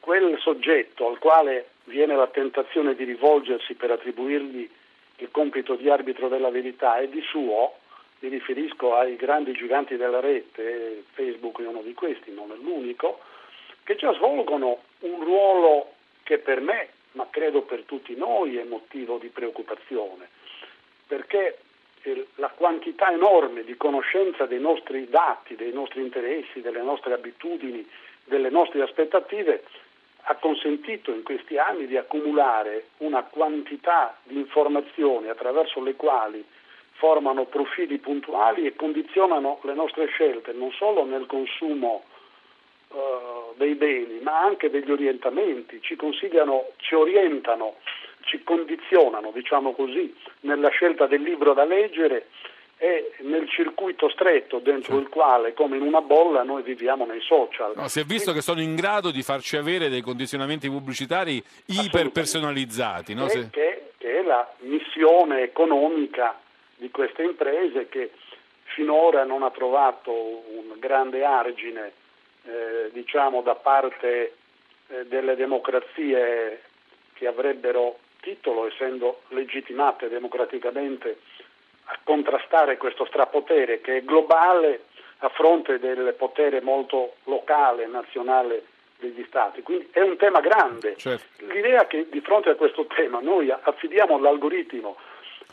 quel 0.00 0.38
soggetto 0.40 1.08
al 1.08 1.18
quale 1.18 1.70
viene 1.84 2.16
la 2.16 2.28
tentazione 2.28 2.94
di 2.94 3.04
rivolgersi 3.04 3.74
per 3.74 3.90
attribuirgli 3.90 4.70
il 5.16 5.30
compito 5.30 5.74
di 5.74 5.90
arbitro 5.90 6.28
della 6.28 6.50
verità 6.50 6.98
è 6.98 7.08
di 7.08 7.20
suo, 7.22 7.74
mi 8.20 8.28
riferisco 8.28 8.94
ai 8.94 9.16
grandi 9.16 9.52
giganti 9.52 9.96
della 9.96 10.20
rete, 10.20 11.04
Facebook 11.12 11.60
è 11.60 11.66
uno 11.66 11.82
di 11.82 11.94
questi, 11.94 12.32
non 12.32 12.50
è 12.52 12.56
l'unico, 12.56 13.20
che 13.84 13.96
già 13.96 14.12
svolgono 14.14 14.82
un 15.00 15.22
ruolo 15.22 15.94
che 16.28 16.36
per 16.36 16.60
me, 16.60 16.88
ma 17.12 17.26
credo 17.30 17.62
per 17.62 17.84
tutti 17.84 18.14
noi, 18.14 18.58
è 18.58 18.64
motivo 18.64 19.16
di 19.16 19.28
preoccupazione, 19.28 20.28
perché 21.06 21.56
la 22.34 22.50
quantità 22.50 23.10
enorme 23.10 23.64
di 23.64 23.78
conoscenza 23.78 24.44
dei 24.44 24.60
nostri 24.60 25.08
dati, 25.08 25.56
dei 25.56 25.72
nostri 25.72 26.02
interessi, 26.02 26.60
delle 26.60 26.82
nostre 26.82 27.14
abitudini, 27.14 27.88
delle 28.24 28.50
nostre 28.50 28.82
aspettative 28.82 29.64
ha 30.24 30.34
consentito 30.34 31.12
in 31.12 31.22
questi 31.22 31.56
anni 31.56 31.86
di 31.86 31.96
accumulare 31.96 32.88
una 32.98 33.22
quantità 33.22 34.14
di 34.24 34.36
informazioni 34.36 35.30
attraverso 35.30 35.82
le 35.82 35.94
quali 35.94 36.44
formano 36.92 37.46
profili 37.46 37.96
puntuali 37.96 38.66
e 38.66 38.76
condizionano 38.76 39.60
le 39.62 39.72
nostre 39.72 40.08
scelte 40.08 40.52
non 40.52 40.72
solo 40.72 41.06
nel 41.06 41.24
consumo 41.24 42.04
uh, 42.88 43.54
dei 43.56 43.74
beni, 43.74 44.20
ma 44.20 44.40
anche 44.40 44.70
degli 44.70 44.90
orientamenti, 44.90 45.80
ci 45.82 45.96
consigliano, 45.96 46.72
ci 46.76 46.94
orientano, 46.94 47.76
ci 48.20 48.42
condizionano, 48.42 49.30
diciamo 49.32 49.72
così, 49.72 50.14
nella 50.40 50.68
scelta 50.68 51.06
del 51.06 51.22
libro 51.22 51.54
da 51.54 51.64
leggere 51.64 52.26
e 52.80 53.12
nel 53.22 53.48
circuito 53.48 54.08
stretto 54.08 54.60
dentro 54.60 54.96
sì. 54.96 55.02
il 55.02 55.08
quale, 55.08 55.52
come 55.52 55.76
in 55.76 55.82
una 55.82 56.00
bolla, 56.00 56.44
noi 56.44 56.62
viviamo 56.62 57.04
nei 57.04 57.20
social. 57.20 57.72
No, 57.74 57.88
si 57.88 57.98
è 57.98 58.04
visto 58.04 58.30
Quindi, 58.30 58.40
che 58.40 58.44
sono 58.44 58.60
in 58.60 58.76
grado 58.76 59.10
di 59.10 59.22
farci 59.22 59.56
avere 59.56 59.88
dei 59.88 60.00
condizionamenti 60.00 60.68
pubblicitari 60.68 61.42
iperpersonalizzati. 61.66 63.14
No? 63.14 63.28
Se... 63.28 63.50
Che, 63.50 63.90
che, 63.98 64.18
è 64.20 64.22
la 64.22 64.48
missione 64.60 65.42
economica 65.42 66.38
di 66.76 66.88
queste 66.90 67.24
imprese 67.24 67.88
che 67.88 68.12
finora 68.62 69.24
non 69.24 69.42
ha 69.42 69.50
trovato 69.50 70.12
un 70.12 70.78
grande 70.78 71.24
argine 71.24 71.92
eh, 72.48 72.90
diciamo 72.92 73.42
da 73.42 73.54
parte 73.54 74.34
eh, 74.88 75.06
delle 75.06 75.36
democrazie 75.36 76.62
che 77.12 77.26
avrebbero 77.26 77.98
titolo, 78.20 78.66
essendo 78.66 79.20
legittimate 79.28 80.08
democraticamente, 80.08 81.18
a 81.84 81.98
contrastare 82.02 82.76
questo 82.76 83.04
strapotere 83.06 83.80
che 83.80 83.98
è 83.98 84.02
globale 84.02 84.84
a 85.18 85.28
fronte 85.28 85.78
del 85.78 86.14
potere 86.16 86.60
molto 86.60 87.14
locale, 87.24 87.86
nazionale 87.86 88.64
degli 88.98 89.24
stati, 89.26 89.62
quindi 89.62 89.88
è 89.92 90.00
un 90.00 90.16
tema 90.16 90.40
grande. 90.40 90.96
Certo. 90.96 91.44
L'idea 91.46 91.86
che 91.86 92.08
di 92.08 92.20
fronte 92.20 92.50
a 92.50 92.54
questo 92.54 92.86
tema 92.86 93.20
noi 93.20 93.50
affidiamo 93.50 94.16
all'algoritmo 94.16 94.96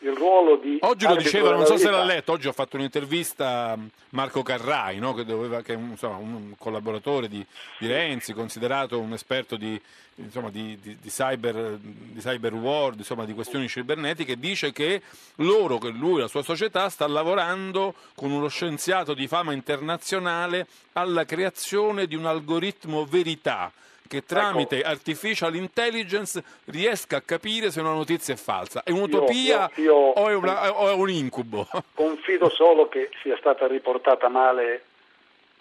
il 0.02 0.14
ruolo 0.14 0.58
di... 0.58 0.78
Oggi 0.82 1.08
lo 1.08 1.16
diceva, 1.16 1.52
non 1.52 1.66
so 1.66 1.78
se 1.78 1.90
l'ha 1.90 2.04
letto, 2.04 2.34
oggi 2.34 2.48
ho 2.48 2.52
fatto 2.52 2.76
un'intervista 2.76 3.72
a 3.72 3.80
Marco 4.10 4.44
Carrai, 4.44 5.00
no? 5.00 5.14
che, 5.14 5.24
doveva- 5.24 5.62
che 5.62 5.74
è 5.74 5.76
un, 5.76 5.92
insomma, 5.92 6.18
un 6.18 6.54
collaboratore 6.58 7.28
di, 7.28 7.44
di 7.80 7.88
Renzi, 7.88 8.34
considerato 8.34 9.00
un 9.00 9.14
esperto 9.14 9.56
di, 9.56 9.80
insomma, 10.16 10.50
di, 10.50 10.78
di- 10.82 10.98
di 11.00 11.10
cyber, 11.10 11.78
di 11.80 12.20
cyber 12.20 12.54
world, 12.54 13.00
insomma, 13.00 13.26
di 13.26 13.34
questioni 13.34 13.68
cibernetiche, 13.70 14.38
dice 14.38 14.72
che 14.72 15.02
loro, 15.36 15.78
che 15.78 15.90
lui 15.90 16.18
e 16.18 16.22
la 16.22 16.28
sua 16.28 16.44
società 16.44 16.90
sta 16.90 17.08
lavorando 17.08 17.96
con 18.16 18.32
uno 18.32 18.48
scienziato 18.48 19.14
di 19.14 19.28
fama 19.28 19.54
internazionale 19.54 20.68
alla 20.94 21.26
creazione 21.26 22.06
di 22.06 22.16
un 22.16 22.26
algoritmo 22.26 23.06
verità 23.06 23.72
che 24.08 24.24
tramite 24.24 24.82
artificial 24.82 25.56
intelligence 25.56 26.44
riesca 26.66 27.18
a 27.18 27.22
capire 27.22 27.72
se 27.72 27.80
una 27.80 27.94
notizia 27.94 28.34
è 28.34 28.38
falsa. 28.38 28.84
È 28.84 28.92
un'utopia 28.92 29.70
Io- 29.76 29.84
io- 29.84 29.96
o, 29.96 30.30
è 30.30 30.34
una- 30.36 30.80
o 30.80 30.90
è 30.90 30.94
un 30.94 31.10
incubo? 31.10 31.68
Confido 31.94 32.50
solo 32.50 32.88
che 32.88 33.10
sia 33.22 33.38
stata 33.38 33.68
riportata 33.68 34.30
male 34.30 34.84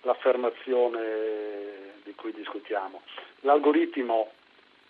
l'affermazione 0.03 1.01
di 2.05 2.15
cui 2.15 2.33
discutiamo. 2.33 3.03
L'algoritmo 3.41 4.31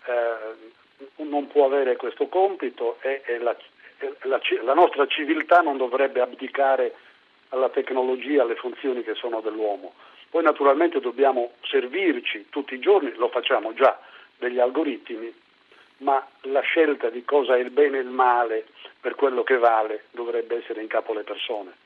eh, 0.07 0.73
non 1.23 1.47
può 1.49 1.67
avere 1.67 1.97
questo 1.97 2.27
compito 2.29 2.99
e, 3.01 3.23
e 3.25 3.39
la, 3.39 3.57
la 4.23 4.41
la 4.65 4.75
nostra 4.75 5.07
civiltà 5.07 5.61
non 5.61 5.77
dovrebbe 5.77 6.21
abdicare 6.21 6.95
alla 7.51 7.69
tecnologia, 7.69 8.43
alle 8.43 8.57
funzioni 8.57 9.03
che 9.05 9.15
sono 9.15 9.41
dell'uomo. 9.41 9.95
Poi 10.35 10.43
naturalmente 10.43 10.99
dobbiamo 10.99 11.53
servirci 11.63 12.47
tutti 12.51 12.75
i 12.75 12.81
giorni, 12.81 13.15
lo 13.15 13.29
facciamo 13.29 13.73
già, 13.73 13.97
degli 14.37 14.59
algoritmi, 14.59 15.33
ma 15.99 16.27
la 16.41 16.61
scelta 16.63 17.09
di 17.09 17.25
cosa 17.25 17.55
è 17.55 17.61
il 17.61 17.71
bene 17.71 17.99
e 17.99 18.01
il 18.01 18.09
male 18.09 18.67
per 19.01 19.15
quello 19.15 19.45
che 19.45 19.59
vale 19.59 20.07
dovrebbe 20.11 20.57
essere 20.57 20.83
in 20.83 20.89
capo 20.89 21.13
alle 21.13 21.23
persone. 21.23 21.84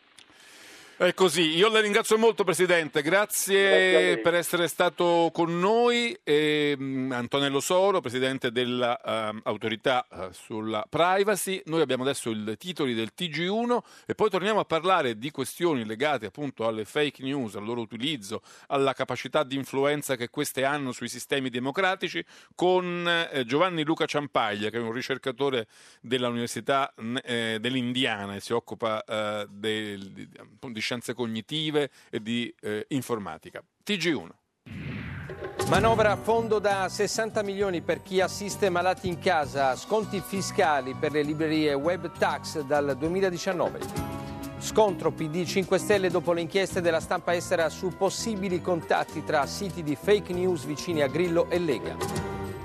È 1.00 1.14
così, 1.14 1.56
io 1.56 1.68
le 1.68 1.80
ringrazio 1.80 2.18
molto 2.18 2.42
Presidente, 2.42 3.02
grazie, 3.02 3.90
Grazie 3.92 4.18
per 4.18 4.34
essere 4.34 4.66
stato 4.66 5.30
con 5.32 5.56
noi. 5.60 6.18
E, 6.24 6.74
mm, 6.76 7.12
Antonello 7.12 7.60
Soro, 7.60 8.00
Presidente 8.00 8.50
dell'autorità 8.50 10.08
sulla 10.32 10.84
privacy. 10.90 11.62
Noi 11.66 11.82
abbiamo 11.82 12.02
adesso 12.02 12.30
i 12.30 12.56
titoli 12.58 12.94
del 12.94 13.12
TG1 13.16 13.78
e 14.06 14.16
poi 14.16 14.28
torniamo 14.28 14.58
a 14.58 14.64
parlare 14.64 15.16
di 15.18 15.30
questioni 15.30 15.84
legate 15.84 16.26
appunto 16.26 16.66
alle 16.66 16.84
fake 16.84 17.22
news, 17.22 17.54
al 17.54 17.64
loro 17.64 17.80
utilizzo, 17.80 18.42
alla 18.66 18.92
capacità 18.92 19.44
di 19.44 19.54
influenza 19.54 20.16
che 20.16 20.30
queste 20.30 20.64
hanno 20.64 20.90
sui 20.90 21.08
sistemi 21.08 21.48
democratici 21.48 22.24
con 22.56 23.06
eh, 23.30 23.44
Giovanni 23.44 23.84
Luca 23.84 24.06
Ciampaglia, 24.06 24.68
che 24.68 24.78
è 24.78 24.80
un 24.80 24.90
ricercatore 24.90 25.68
dell'Università 26.00 26.92
eh, 27.22 27.58
dell'Indiana 27.60 28.34
e 28.34 28.40
si 28.40 28.52
occupa 28.52 29.04
eh, 29.04 29.46
del- 29.48 30.10
di 30.10 30.28
scienze 30.88 31.12
cognitive 31.12 31.90
e 32.10 32.22
di 32.22 32.52
eh, 32.62 32.86
informatica. 32.88 33.62
TG1. 33.86 34.28
Manovra 35.68 36.12
a 36.12 36.16
fondo 36.16 36.58
da 36.58 36.88
60 36.88 37.42
milioni 37.42 37.82
per 37.82 38.02
chi 38.02 38.22
assiste 38.22 38.70
malati 38.70 39.06
in 39.06 39.18
casa, 39.18 39.76
sconti 39.76 40.22
fiscali 40.24 40.94
per 40.94 41.12
le 41.12 41.22
librerie 41.22 41.74
web 41.74 42.10
tax 42.16 42.60
dal 42.60 42.96
2019. 42.96 44.16
Scontro 44.60 45.12
PD 45.12 45.44
5 45.44 45.78
Stelle 45.78 46.08
dopo 46.08 46.32
le 46.32 46.40
inchieste 46.40 46.80
della 46.80 47.00
stampa 47.00 47.34
estera 47.34 47.68
su 47.68 47.94
possibili 47.94 48.62
contatti 48.62 49.22
tra 49.24 49.44
siti 49.44 49.82
di 49.82 49.94
fake 49.94 50.32
news 50.32 50.64
vicini 50.64 51.02
a 51.02 51.06
Grillo 51.06 51.50
e 51.50 51.58
Lega. 51.58 51.96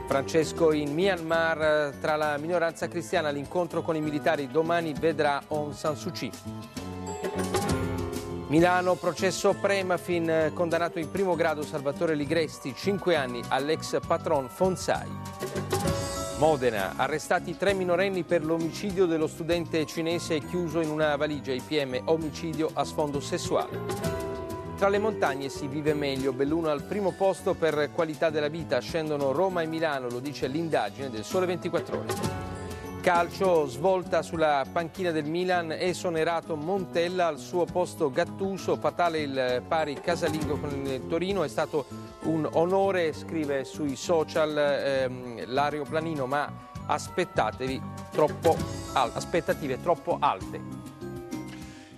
Francesco 0.08 0.72
in 0.72 0.94
Myanmar 0.94 1.94
tra 2.00 2.16
la 2.16 2.38
minoranza 2.38 2.88
cristiana 2.88 3.30
l'incontro 3.30 3.82
con 3.82 3.98
i 3.98 4.02
militari 4.02 4.48
domani 4.48 4.94
vedrà 4.94 5.44
Aung 5.50 5.74
San 5.74 5.98
Suu 5.98 6.12
Kyi. 6.12 7.63
Milano, 8.54 8.94
processo 8.94 9.56
Premafin, 9.60 10.30
eh, 10.30 10.52
condannato 10.54 11.00
in 11.00 11.10
primo 11.10 11.34
grado 11.34 11.64
Salvatore 11.64 12.14
Ligresti, 12.14 12.76
5 12.76 13.16
anni 13.16 13.42
all'ex 13.48 13.98
patron 14.06 14.48
Fonsai. 14.48 15.10
Modena, 16.38 16.94
arrestati 16.96 17.58
tre 17.58 17.74
minorenni 17.74 18.22
per 18.22 18.46
l'omicidio 18.46 19.08
dello 19.08 19.26
studente 19.26 19.88
cinese 19.88 20.38
chiuso 20.38 20.82
in 20.82 20.92
una 20.92 21.16
valigia 21.16 21.52
IPM 21.52 22.02
omicidio 22.06 22.70
a 22.74 22.84
sfondo 22.84 23.20
sessuale. 23.20 23.80
Tra 24.78 24.88
le 24.88 25.00
montagne 25.00 25.50
si 25.50 25.66
vive 25.66 25.96
meglio, 25.96 26.32
Belluno 26.32 26.70
al 26.70 26.84
primo 26.84 27.10
posto 27.10 27.56
per 27.56 27.90
qualità 27.92 28.30
della 28.30 28.50
vita, 28.50 28.78
scendono 28.78 29.32
Roma 29.32 29.64
e 29.64 29.66
Milano, 29.66 30.10
lo 30.10 30.20
dice 30.20 30.46
l'indagine 30.46 31.10
del 31.10 31.24
Sole 31.24 31.48
24 31.48 31.98
Ore. 31.98 32.63
Calcio, 33.04 33.68
svolta 33.68 34.22
sulla 34.22 34.66
panchina 34.72 35.12
del 35.12 35.26
Milan, 35.26 35.74
esonerato 35.74 36.56
Montella 36.56 37.28
al 37.28 37.38
suo 37.38 37.66
posto 37.66 38.10
Gattuso, 38.10 38.78
fatale 38.78 39.20
il 39.20 39.62
pari 39.68 40.00
casalingo 40.00 40.58
con 40.58 40.86
il 40.86 41.06
Torino, 41.10 41.44
è 41.44 41.50
stato 41.50 41.86
un 42.22 42.48
onore, 42.54 43.12
scrive 43.12 43.66
sui 43.66 43.98
social 43.98 44.58
ehm, 44.58 45.44
l'aeroplanino, 45.48 46.26
ma 46.28 46.50
aspettatevi 46.86 47.82
troppo 48.10 48.56
aspettative 48.94 49.82
troppo 49.82 50.16
alte. 50.22 50.93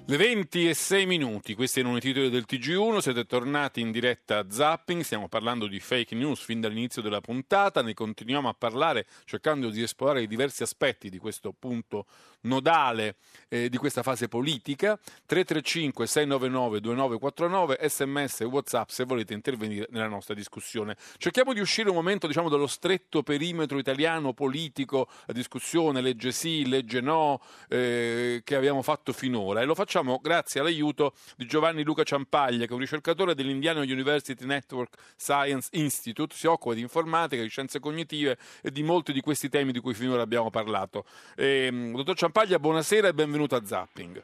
Le 0.07 0.17
20 0.17 0.69
e 0.69 0.75
6 0.75 1.07
minuti, 1.07 1.55
questi 1.55 1.79
erano 1.79 1.97
i 1.97 1.99
titoli 1.99 2.29
del 2.29 2.45
TG1, 2.47 2.99
siete 2.99 3.25
tornati 3.25 3.81
in 3.81 3.89
diretta 3.89 4.37
a 4.37 4.45
Zapping, 4.47 5.01
stiamo 5.01 5.27
parlando 5.27 5.65
di 5.65 5.79
fake 5.79 6.13
news 6.13 6.41
fin 6.41 6.61
dall'inizio 6.61 7.01
della 7.01 7.21
puntata, 7.21 7.81
ne 7.81 7.95
continuiamo 7.95 8.47
a 8.47 8.53
parlare 8.53 9.07
cercando 9.23 9.71
di 9.71 9.81
esplorare 9.81 10.21
i 10.21 10.27
diversi 10.27 10.61
aspetti 10.61 11.09
di 11.09 11.17
questo 11.17 11.55
punto 11.57 12.05
nodale 12.45 13.17
eh, 13.49 13.69
di 13.69 13.77
questa 13.77 14.03
fase 14.03 14.27
politica. 14.27 14.97
335 15.25 16.07
699 16.07 16.79
2949 16.79 17.89
sms 17.89 18.41
e 18.41 18.45
whatsapp 18.45 18.89
se 18.89 19.03
volete 19.03 19.33
intervenire 19.33 19.87
nella 19.91 20.07
nostra 20.07 20.33
discussione. 20.33 20.95
Cerchiamo 21.17 21.53
di 21.53 21.59
uscire 21.59 21.89
un 21.89 21.95
momento 21.95 22.27
diciamo 22.27 22.49
dallo 22.49 22.67
stretto 22.67 23.23
perimetro 23.23 23.77
italiano 23.77 24.33
politico, 24.33 25.09
la 25.25 25.33
discussione 25.33 26.01
legge 26.01 26.31
sì, 26.31 26.67
legge 26.67 27.01
no 27.01 27.41
eh, 27.69 28.41
che 28.43 28.55
abbiamo 28.55 28.81
fatto 28.81 29.13
finora 29.13 29.61
e 29.61 29.65
lo 29.65 29.75
facciamo 29.75 30.19
grazie 30.21 30.59
all'aiuto 30.59 31.13
di 31.35 31.45
Giovanni 31.45 31.83
Luca 31.83 32.03
Ciampaglia 32.03 32.65
che 32.65 32.71
è 32.71 32.73
un 32.73 32.79
ricercatore 32.79 33.35
dell'Indiana 33.35 33.81
University 33.81 34.45
Network 34.45 34.95
Science 35.15 35.69
Institute, 35.73 36.35
si 36.35 36.47
occupa 36.47 36.73
di 36.73 36.81
informatica, 36.81 37.41
di 37.41 37.49
scienze 37.49 37.79
cognitive 37.79 38.37
e 38.61 38.71
di 38.71 38.83
molti 38.83 39.13
di 39.13 39.21
questi 39.21 39.49
temi 39.49 39.71
di 39.71 39.79
cui 39.79 39.93
finora 39.93 40.21
abbiamo 40.21 40.49
parlato. 40.49 41.05
Ehm, 41.35 41.95
dottor 41.95 42.15
Ciampaglia, 42.15 42.34
buonasera 42.43 43.07
e 43.07 43.13
benvenuto 43.13 43.55
a 43.55 43.65
Zapping. 43.65 44.21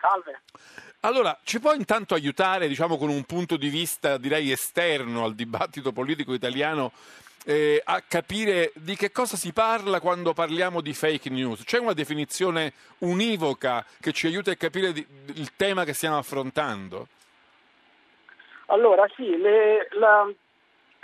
Salve. 0.00 0.40
Allora, 1.00 1.38
ci 1.44 1.60
può 1.60 1.74
intanto 1.74 2.14
aiutare, 2.14 2.68
diciamo, 2.68 2.96
con 2.96 3.10
un 3.10 3.24
punto 3.24 3.58
di 3.58 3.68
vista, 3.68 4.16
direi, 4.16 4.50
esterno 4.50 5.24
al 5.24 5.34
dibattito 5.34 5.92
politico 5.92 6.32
italiano, 6.32 6.92
eh, 7.44 7.80
a 7.84 8.00
capire 8.00 8.72
di 8.76 8.96
che 8.96 9.12
cosa 9.12 9.36
si 9.36 9.52
parla 9.52 10.00
quando 10.00 10.32
parliamo 10.32 10.80
di 10.80 10.94
fake 10.94 11.28
news? 11.28 11.64
C'è 11.64 11.78
una 11.78 11.92
definizione 11.92 12.72
univoca 13.00 13.84
che 14.00 14.12
ci 14.12 14.26
aiuta 14.26 14.50
a 14.50 14.56
capire 14.56 14.92
di- 14.92 15.06
il 15.34 15.54
tema 15.54 15.84
che 15.84 15.92
stiamo 15.92 16.16
affrontando? 16.16 17.08
Allora 18.68 19.06
sì, 19.14 19.36
le, 19.36 19.86
la- 19.92 20.28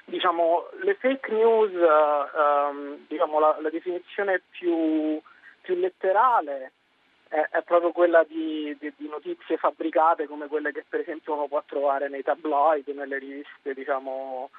diciamo, 0.07 0.69
le 0.83 0.95
fake 0.95 1.31
news, 1.31 1.71
eh, 1.71 2.39
ehm, 2.39 3.05
diciamo, 3.07 3.39
la, 3.39 3.57
la 3.61 3.71
definizione 3.71 4.41
più, 4.51 5.21
più 5.63 5.77
letterale 5.77 6.73
è, 7.29 7.49
è 7.51 7.63
proprio 7.63 7.93
quella 7.93 8.25
di, 8.25 8.77
di- 8.79 8.93
di 8.97 9.09
notizie 9.09 9.57
fabbricate 9.57 10.27
come 10.27 10.49
quelle 10.49 10.73
che 10.73 10.85
per 10.87 11.01
esempio 11.01 11.33
uno 11.33 11.49
può 11.49 11.63
trovare 11.65 12.09
nei 12.09 12.23
tabloid, 12.23 12.87
nelle 12.89 13.19
riviste 13.19 13.73
diciamo, 13.73 14.51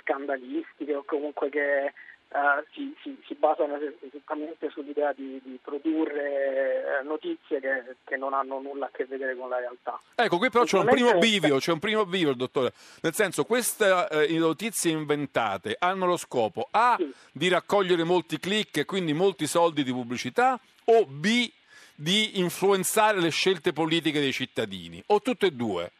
scandalistiche 0.00 0.94
o 0.94 1.04
comunque 1.04 1.48
che 1.48 1.94
eh, 2.30 2.64
si, 2.72 2.94
si- 3.02 3.18
si 3.26 3.34
basano 3.34 3.78
esattamente 4.00 4.68
sull'idea 4.70 5.12
di, 5.12 5.40
di 5.42 5.58
produrre 5.62 7.00
eh, 7.00 7.02
notizie 7.02 7.60
che, 7.60 7.96
che 8.04 8.16
non 8.16 8.34
hanno 8.34 8.60
nulla 8.60 8.86
a 8.86 8.90
che 8.92 9.06
vedere 9.06 9.34
con 9.34 9.48
la 9.48 9.58
realtà. 9.58 9.98
Ecco, 10.14 10.36
qui 10.36 10.50
però 10.50 10.64
c'è 10.64 10.78
un 10.78 10.86
primo 10.86 11.18
bivio, 11.18 11.58
c'è 11.58 11.72
un 11.72 11.78
primo 11.78 12.04
bivio, 12.04 12.34
dottore. 12.34 12.72
Nel 13.00 13.14
senso, 13.14 13.44
queste 13.44 14.08
eh, 14.10 14.38
notizie 14.38 14.90
inventate 14.90 15.76
hanno 15.78 16.06
lo 16.06 16.16
scopo 16.16 16.68
A 16.70 16.98
di 17.32 17.48
raccogliere 17.48 18.04
molti 18.04 18.38
click 18.38 18.78
e 18.78 18.84
quindi 18.84 19.12
molti 19.14 19.46
soldi 19.46 19.82
di 19.82 19.92
pubblicità 19.92 20.60
o 20.84 21.06
B 21.06 21.50
di 21.94 22.38
influenzare 22.38 23.20
le 23.20 23.30
scelte 23.30 23.72
politiche 23.72 24.20
dei 24.20 24.32
cittadini 24.32 25.02
o 25.06 25.20
tutte 25.20 25.46
e 25.46 25.50
due? 25.50 25.90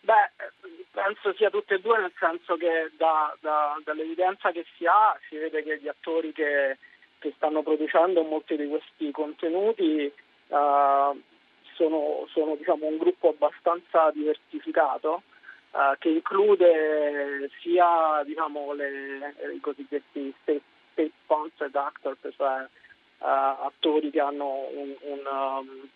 Beh, 0.00 0.30
penso 0.96 1.34
sia 1.34 1.50
tutte 1.50 1.74
e 1.74 1.80
due, 1.80 1.98
nel 2.00 2.12
senso 2.18 2.56
che 2.56 2.90
da- 2.96 3.36
da- 3.40 3.78
dall'evidenza 3.84 4.50
che 4.50 4.64
si 4.76 4.86
ha 4.86 5.14
si 5.28 5.36
vede 5.36 5.62
che 5.62 5.78
gli 5.78 5.88
attori 5.88 6.32
che, 6.32 6.78
che 7.18 7.34
stanno 7.36 7.62
producendo 7.62 8.22
molti 8.22 8.56
di 8.56 8.66
questi 8.66 9.10
contenuti 9.10 10.06
eh, 10.06 10.12
sono, 11.74 12.26
sono, 12.32 12.56
diciamo, 12.56 12.86
un 12.86 12.96
gruppo 12.96 13.28
abbastanza 13.28 14.10
diversificato. 14.12 15.22
uh, 15.72 15.94
che 15.98 16.08
include 16.08 17.50
sia 17.60 18.22
diciamo, 18.24 18.72
le, 18.72 19.34
i 19.54 19.60
cosiddetti 19.60 20.34
state 20.40 21.12
sponsored 21.24 21.76
actors, 21.76 22.16
cioè 22.34 22.62
uh, 23.18 23.66
attori 23.66 24.10
che 24.10 24.20
hanno 24.20 24.68
un, 24.72 24.94
un, 25.00 25.20
um, 25.26 25.88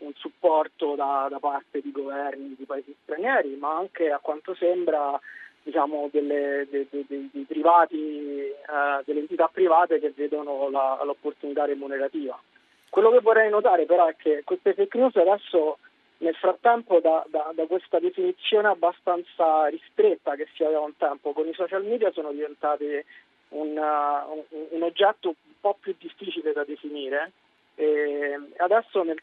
un 0.00 0.12
supporto 0.14 0.94
da, 0.94 1.26
da, 1.30 1.38
parte 1.38 1.80
di 1.80 1.90
governi 1.90 2.54
di 2.56 2.64
paesi 2.64 2.94
stranieri, 3.02 3.56
ma 3.56 3.76
anche 3.76 4.10
a 4.10 4.18
quanto 4.18 4.54
sembra 4.54 5.18
diciamo, 5.62 6.08
delle, 6.10 6.66
de, 6.70 6.86
de, 6.90 7.04
de, 7.06 7.44
privati, 7.46 8.52
uh, 8.66 9.02
delle 9.04 9.20
entità 9.20 9.48
private 9.48 10.00
che 10.00 10.12
vedono 10.16 10.70
la, 10.70 11.00
l'opportunità 11.04 11.64
remunerativa. 11.64 12.40
Quello 12.88 13.10
che 13.10 13.20
vorrei 13.20 13.50
notare 13.50 13.84
però 13.84 14.06
è 14.06 14.16
che 14.16 14.42
queste 14.44 14.72
fake 14.72 14.96
news 14.96 15.16
adesso 15.16 15.78
nel 16.18 16.34
frattempo 16.34 17.00
da, 17.00 17.24
da, 17.28 17.52
da, 17.54 17.66
questa 17.66 17.98
definizione 17.98 18.68
abbastanza 18.68 19.66
ristretta 19.66 20.34
che 20.34 20.48
si 20.54 20.64
aveva 20.64 20.80
un 20.80 20.96
tempo 20.96 21.32
con 21.32 21.46
i 21.46 21.54
social 21.54 21.84
media 21.84 22.10
sono 22.12 22.32
diventati 22.32 23.04
un, 23.50 23.76
uh, 23.76 24.32
un, 24.32 24.66
un 24.70 24.82
oggetto 24.82 25.28
un 25.28 25.34
po' 25.60 25.76
più 25.78 25.94
difficile 25.98 26.52
da 26.52 26.64
definire 26.64 27.32
e 27.80 28.36
adesso 28.56 29.04
nel, 29.04 29.22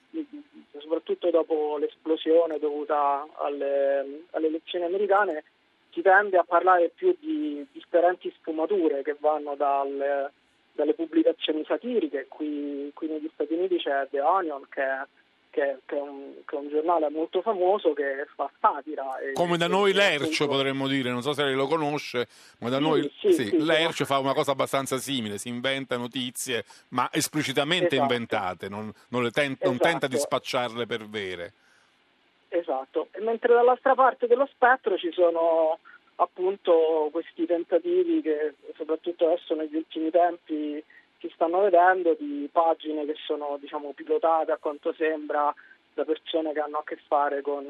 soprattutto 0.77 1.29
dopo 1.29 1.75
l'esplosione 1.77 2.57
dovuta 2.57 3.27
alle, 3.33 4.21
alle, 4.31 4.47
elezioni 4.47 4.85
americane 4.85 5.43
si 5.91 6.01
tende 6.01 6.37
a 6.37 6.45
parlare 6.45 6.89
più 6.95 7.13
di 7.19 7.67
differenti 7.73 8.33
sfumature 8.39 9.03
che 9.03 9.17
vanno 9.19 9.55
dal, 9.55 10.31
dalle 10.71 10.93
pubblicazioni 10.93 11.65
satiriche. 11.65 12.27
Qui, 12.29 12.91
qui 12.93 13.07
negli 13.09 13.29
Stati 13.33 13.55
Uniti 13.55 13.75
c'è 13.75 14.07
The 14.09 14.21
Onion 14.21 14.65
che 14.69 15.05
che, 15.55 15.77
che, 15.85 15.95
è 15.95 16.01
un, 16.01 16.33
che, 16.45 16.53
è 16.53 16.59
un, 16.59 16.67
giornale 16.67 17.09
molto 17.09 17.41
famoso 17.41 17.93
che 17.93 18.27
fa 18.35 18.51
satira. 18.59 19.17
E, 19.19 19.31
Come 19.31 19.55
da 19.55 19.67
noi 19.67 19.93
Lercio 19.93 20.47
potremmo 20.47 20.85
dire, 20.85 21.11
non 21.11 21.21
so 21.21 21.31
se 21.31 21.45
lei 21.45 21.53
lo 21.53 21.67
conosce, 21.67 22.27
ma 22.59 22.67
da 22.67 22.75
sì, 22.75 22.83
noi 22.83 23.11
sì, 23.19 23.33
sì, 23.33 23.63
Lercio 23.63 24.03
fa 24.03 24.19
una 24.19 24.33
cosa 24.33 24.51
abbastanza 24.51 24.97
simile, 24.97 25.37
si 25.37 25.47
inventa 25.47 25.95
notizie 25.95 26.65
ma 26.89 27.07
esplicitamente 27.09 27.95
esatto. 27.95 28.01
inventate, 28.01 28.67
non, 28.67 28.91
non, 29.09 29.31
ten- 29.31 29.53
esatto. 29.53 29.69
non 29.69 29.77
tenta 29.77 30.07
di 30.07 30.17
spacciarle 30.17 30.85
per 30.85 31.07
vere. 31.07 31.53
Esatto, 32.49 33.07
e 33.11 33.21
mentre 33.21 33.53
dall'altra 33.53 33.95
parte 33.95 34.27
dello 34.27 34.49
spettro 34.51 34.97
ci 34.97 35.11
sono 35.13 35.79
appunto 36.15 37.07
questi 37.13 37.45
tentativi 37.45 38.21
che 38.21 38.55
soprattutto 38.75 39.25
adesso 39.27 39.55
negli 39.55 39.75
ultimi 39.75 40.09
tempi 40.09 40.83
si 41.27 41.33
stanno 41.33 41.61
vedendo 41.61 42.15
di 42.17 42.47
pagine 42.51 43.05
che 43.05 43.15
sono 43.25 43.57
diciamo, 43.59 43.93
pilotate 43.93 44.51
a 44.51 44.57
quanto 44.57 44.93
sembra 44.93 45.53
da 45.93 46.03
persone 46.03 46.53
che 46.53 46.59
hanno 46.59 46.77
a 46.77 46.83
che 46.83 46.97
fare 47.07 47.41
con, 47.41 47.65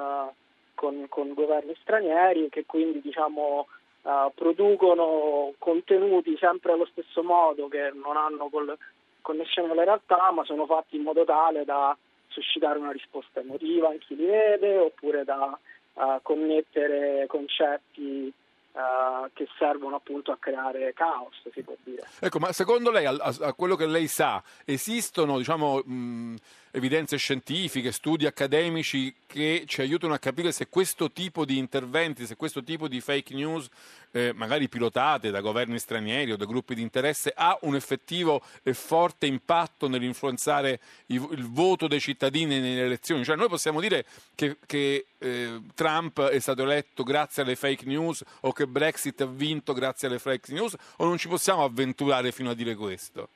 con, 0.73 1.05
con 1.07 1.33
governi 1.33 1.75
stranieri 1.81 2.45
e 2.45 2.49
che 2.49 2.65
quindi 2.65 3.01
diciamo, 3.01 3.67
uh, 4.01 4.31
producono 4.33 5.53
contenuti 5.57 6.35
sempre 6.37 6.73
allo 6.73 6.85
stesso 6.85 7.23
modo 7.23 7.67
che 7.67 7.91
non 7.93 8.17
hanno 8.17 8.49
col, 8.49 8.75
connessione 9.21 9.71
alla 9.71 9.83
realtà 9.83 10.31
ma 10.31 10.43
sono 10.43 10.65
fatti 10.65 10.95
in 10.97 11.03
modo 11.03 11.23
tale 11.23 11.63
da 11.65 11.95
suscitare 12.27 12.79
una 12.79 12.91
risposta 12.91 13.39
emotiva 13.39 13.93
in 13.93 13.99
chi 13.99 14.15
li 14.15 14.25
vede 14.25 14.77
oppure 14.77 15.23
da 15.23 15.57
uh, 15.93 16.19
connettere 16.21 17.25
concetti 17.27 18.33
Uh, 18.75 19.29
che 19.31 19.47
servono 19.57 19.95
appunto 19.95 20.33
a 20.33 20.37
creare 20.37 20.91
caos, 20.93 21.33
si 21.53 21.61
può 21.61 21.77
dire. 21.81 22.05
Ecco, 22.19 22.39
ma 22.39 22.51
secondo 22.51 22.91
lei, 22.91 23.05
a, 23.05 23.15
a 23.15 23.53
quello 23.53 23.77
che 23.77 23.85
lei 23.85 24.05
sa, 24.07 24.43
esistono 24.65 25.37
diciamo, 25.37 25.77
mh, 25.77 26.35
evidenze 26.75 27.15
scientifiche, 27.15 27.93
studi 27.93 28.25
accademici 28.25 29.13
che 29.25 29.63
ci 29.65 29.79
aiutano 29.79 30.13
a 30.13 30.19
capire 30.19 30.51
se 30.51 30.67
questo 30.67 31.09
tipo 31.09 31.45
di 31.45 31.57
interventi, 31.57 32.25
se 32.25 32.35
questo 32.35 32.63
tipo 32.63 32.89
di 32.89 32.99
fake 32.99 33.33
news, 33.33 33.69
eh, 34.11 34.33
magari 34.33 34.67
pilotate 34.67 35.31
da 35.31 35.39
governi 35.39 35.79
stranieri 35.79 36.33
o 36.33 36.37
da 36.37 36.43
gruppi 36.43 36.75
di 36.75 36.81
interesse, 36.81 37.31
ha 37.33 37.57
un 37.61 37.75
effettivo 37.75 38.41
e 38.61 38.73
forte 38.73 39.25
impatto 39.25 39.87
nell'influenzare 39.87 40.79
il, 41.07 41.25
il 41.31 41.49
voto 41.49 41.87
dei 41.87 42.01
cittadini 42.01 42.59
nelle 42.59 42.83
elezioni. 42.83 43.23
Cioè 43.23 43.37
noi 43.37 43.47
possiamo 43.47 43.79
dire 43.79 44.05
che, 44.35 44.57
che 44.65 45.05
eh, 45.17 45.61
Trump 45.75 46.21
è 46.21 46.39
stato 46.39 46.63
eletto 46.63 47.03
grazie 47.03 47.43
alle 47.43 47.55
fake 47.55 47.85
news 47.85 48.21
o 48.41 48.51
che 48.51 48.67
Brexit 48.67 49.21
ha 49.21 49.25
vinto 49.25 49.71
grazie 49.71 50.09
alle 50.09 50.19
fake 50.19 50.51
news 50.51 50.75
o 50.97 51.05
non 51.05 51.17
ci 51.17 51.29
possiamo 51.29 51.63
avventurare 51.63 52.33
fino 52.33 52.49
a 52.49 52.53
dire 52.53 52.75
questo? 52.75 53.29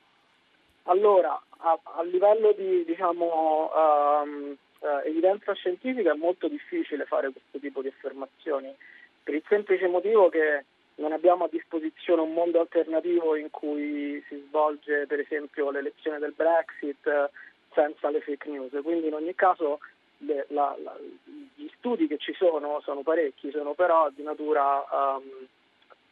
Allora, 0.84 1.40
a, 1.60 1.78
a 1.96 2.02
livello 2.02 2.52
di 2.52 2.84
diciamo, 2.84 3.70
um, 3.74 4.56
evidenza 5.04 5.52
scientifica 5.54 6.12
è 6.12 6.16
molto 6.16 6.48
difficile 6.48 7.04
fare 7.04 7.30
questo 7.30 7.58
tipo 7.58 7.82
di 7.82 7.88
affermazioni, 7.88 8.74
per 9.22 9.34
il 9.34 9.44
semplice 9.48 9.86
motivo 9.86 10.28
che 10.28 10.64
non 10.96 11.12
abbiamo 11.12 11.44
a 11.44 11.48
disposizione 11.50 12.22
un 12.22 12.32
mondo 12.32 12.60
alternativo 12.60 13.34
in 13.36 13.50
cui 13.50 14.22
si 14.28 14.42
svolge 14.48 15.06
per 15.06 15.20
esempio 15.20 15.70
l'elezione 15.70 16.18
del 16.18 16.32
Brexit 16.32 17.06
eh, 17.06 17.30
senza 17.72 18.10
le 18.10 18.20
fake 18.20 18.48
news, 18.48 18.72
quindi 18.82 19.06
in 19.06 19.14
ogni 19.14 19.34
caso 19.34 19.80
le, 20.18 20.44
la, 20.48 20.76
la, 20.82 20.96
gli 21.54 21.70
studi 21.78 22.06
che 22.06 22.18
ci 22.18 22.34
sono 22.34 22.80
sono 22.82 23.02
parecchi, 23.02 23.50
sono 23.50 23.72
però 23.74 24.10
di 24.10 24.22
natura 24.22 24.84
um, 24.90 25.46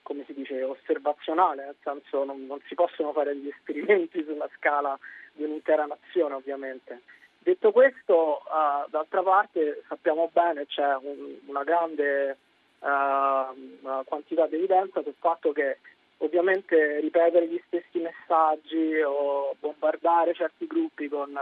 come 0.03 0.24
si 0.24 0.32
dice, 0.32 0.62
osservazionale, 0.62 1.66
nel 1.66 1.76
senso 1.82 2.24
non, 2.24 2.46
non 2.46 2.59
si 2.66 2.74
possono 2.74 3.12
fare 3.12 3.34
degli 3.34 3.49
esperimenti 3.49 4.24
sulla 4.24 4.49
scala 4.57 4.99
di 5.39 5.45
un'intera 5.45 5.86
nazione 5.86 6.34
ovviamente. 6.34 7.03
Detto 7.39 7.70
questo, 7.70 8.43
uh, 8.45 8.91
d'altra 8.91 9.22
parte 9.22 9.82
sappiamo 9.89 10.28
bene 10.32 10.66
c'è 10.66 10.97
un, 10.97 11.36
una 11.47 11.62
grande 11.62 12.36
uh, 12.80 14.05
quantità 14.05 14.47
di 14.47 14.57
evidenza 14.57 15.03
sul 15.03 15.14
fatto 15.18 15.53
che 15.53 15.78
ovviamente 16.18 16.99
ripetere 17.01 17.47
gli 17.47 17.62
stessi 17.66 18.01
messaggi 18.01 19.01
o 19.01 19.55
bombardare 19.61 20.34
certi 20.34 20.66
gruppi 20.66 21.09
con, 21.09 21.39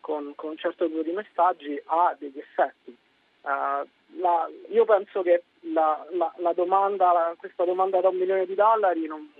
con, 0.00 0.32
con 0.36 0.50
un 0.50 0.56
certo 0.56 0.86
tipo 0.86 1.02
di 1.02 1.10
messaggi 1.10 1.80
ha 1.86 2.14
degli 2.18 2.38
effetti. 2.38 2.96
Uh, 3.42 3.86
la, 4.18 4.48
io 4.68 4.84
penso 4.84 5.22
che 5.22 5.42
la, 5.72 6.06
la, 6.36 6.52
domanda, 6.52 7.34
questa 7.36 7.64
domanda 7.64 8.00
da 8.00 8.08
un 8.08 8.16
milione 8.16 8.46
di 8.46 8.54
dollari 8.54 9.06
non 9.06 9.30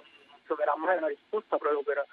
troverà 0.45 0.75
mai 0.77 0.97
una 0.97 1.07
risposta 1.07 1.57
proprio 1.57 1.83
per, 1.83 2.05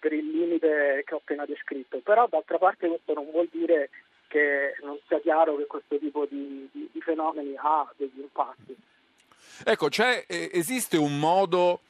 per, 0.00 0.12
il 0.12 0.28
limite 0.30 1.02
che 1.06 1.14
ho 1.14 1.18
appena 1.18 1.44
descritto. 1.44 1.98
Però 1.98 2.26
d'altra 2.28 2.58
parte 2.58 2.88
questo 2.88 3.12
non 3.14 3.30
vuol 3.30 3.48
dire 3.52 3.90
che 4.26 4.74
non 4.82 4.98
sia 5.06 5.20
chiaro 5.20 5.56
che 5.56 5.66
questo 5.66 5.98
tipo 5.98 6.26
di, 6.28 6.68
di, 6.72 6.88
di 6.92 7.00
fenomeni 7.00 7.54
ha 7.56 7.88
degli 7.96 8.20
impatti. 8.20 8.76
Ecco, 9.64 9.88
eh, 9.88 10.50
esiste 10.52 10.96
un 10.96 11.18
modo 11.18 11.80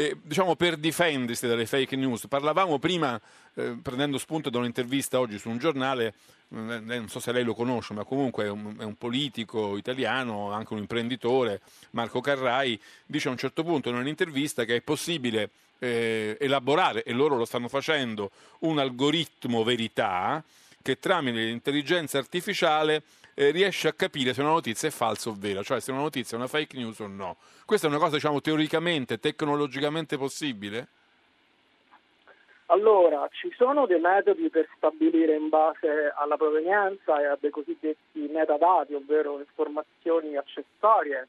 eh, 0.00 0.16
diciamo 0.22 0.54
per 0.54 0.76
difendersi 0.76 1.48
dalle 1.48 1.66
fake 1.66 1.96
news. 1.96 2.28
Parlavamo 2.28 2.78
prima, 2.78 3.20
eh, 3.54 3.76
prendendo 3.82 4.16
spunto 4.18 4.48
da 4.48 4.58
un'intervista 4.58 5.18
oggi 5.18 5.38
su 5.38 5.50
un 5.50 5.58
giornale, 5.58 6.14
eh, 6.50 6.54
non 6.54 7.08
so 7.08 7.18
se 7.18 7.32
lei 7.32 7.42
lo 7.42 7.52
conosce, 7.52 7.94
ma 7.94 8.04
comunque 8.04 8.44
è 8.44 8.48
un, 8.48 8.76
è 8.78 8.84
un, 8.84 8.94
politico 8.96 9.76
italiano, 9.76 10.52
anche 10.52 10.72
un 10.72 10.78
imprenditore, 10.78 11.60
Marco 11.90 12.20
Carrai, 12.20 12.80
dice 13.06 13.26
a 13.26 13.32
un 13.32 13.38
certo 13.38 13.64
punto 13.64 13.88
in 13.88 13.96
un'intervista 13.96 14.64
che 14.64 14.76
è 14.76 14.80
possibile 14.80 15.50
eh, 15.78 16.36
elaborare, 16.40 17.02
e 17.02 17.12
loro 17.12 17.36
lo 17.36 17.44
stanno 17.44 17.68
facendo, 17.68 18.30
un 18.60 18.78
algoritmo 18.78 19.62
verità 19.62 20.42
che 20.82 20.98
tramite 20.98 21.38
l'intelligenza 21.38 22.18
artificiale 22.18 23.02
eh, 23.34 23.50
riesce 23.50 23.88
a 23.88 23.92
capire 23.92 24.34
se 24.34 24.40
una 24.40 24.50
notizia 24.50 24.88
è 24.88 24.90
falsa 24.90 25.30
o 25.30 25.36
vera, 25.38 25.62
cioè 25.62 25.80
se 25.80 25.92
una 25.92 26.00
notizia 26.00 26.36
è 26.36 26.40
una 26.40 26.48
fake 26.48 26.76
news 26.76 26.98
o 27.00 27.06
no. 27.06 27.36
Questa 27.64 27.86
è 27.86 27.90
una 27.90 27.98
cosa, 27.98 28.14
diciamo, 28.16 28.40
teoricamente, 28.40 29.18
tecnologicamente 29.18 30.16
possibile? 30.16 30.88
Allora, 32.70 33.26
ci 33.32 33.50
sono 33.56 33.86
dei 33.86 34.00
metodi 34.00 34.50
per 34.50 34.68
stabilire 34.76 35.34
in 35.34 35.48
base 35.48 36.12
alla 36.14 36.36
provenienza 36.36 37.18
e 37.20 37.24
a 37.24 37.38
dei 37.40 37.50
cosiddetti 37.50 38.28
metadati, 38.30 38.92
ovvero 38.92 39.38
informazioni 39.38 40.36
accessorie, 40.36 41.28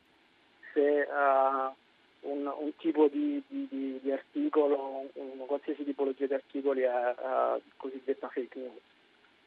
se 0.73 1.07
uh, 1.07 1.73
un, 2.21 2.45
un, 2.45 2.75
tipo 2.77 3.07
di, 3.07 3.41
di, 3.47 3.99
di 4.01 4.11
articolo, 4.11 5.07
un, 5.13 5.45
qualsiasi 5.45 5.83
tipologia 5.83 6.25
di 6.27 6.33
articoli 6.33 6.81
è 6.81 7.15
uh, 7.17 7.61
cosiddetta 7.77 8.27
fake 8.27 8.59
news. 8.59 8.81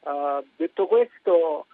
Uh, 0.00 0.44
detto 0.56 0.86
questo, 0.86 1.66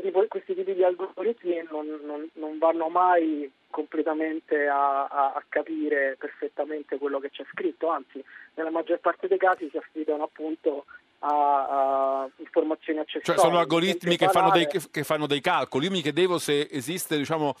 tipo, 0.00 0.24
questi 0.28 0.54
tipi 0.54 0.74
di 0.74 0.84
algoritmi 0.84 1.66
non, 1.70 1.86
non, 2.04 2.28
non 2.34 2.58
vanno 2.58 2.88
mai 2.88 3.50
completamente 3.72 4.68
a, 4.68 5.06
a, 5.06 5.32
a, 5.34 5.42
capire 5.48 6.16
perfettamente 6.18 6.98
quello 6.98 7.18
che 7.18 7.30
c'è 7.30 7.44
scritto, 7.50 7.88
anzi 7.88 8.22
nella 8.54 8.70
maggior 8.70 9.00
parte 9.00 9.26
dei 9.26 9.38
casi 9.38 9.68
si 9.70 9.78
affidano 9.78 10.22
appunto 10.22 10.84
a, 11.20 12.22
a 12.22 12.30
informazioni 12.36 12.98
accessorie. 12.98 13.24
Cioè 13.24 13.38
sono 13.38 13.58
algoritmi 13.58 14.16
che 14.16 14.28
fanno, 14.28 14.50
dei, 14.50 14.66
che 14.66 15.04
fanno, 15.04 15.26
dei, 15.26 15.40
calcoli. 15.40 15.86
Io 15.86 15.90
mi 15.90 16.02
chiedevo 16.02 16.38
se 16.38 16.68
esiste 16.70 17.16
diciamo, 17.16 17.54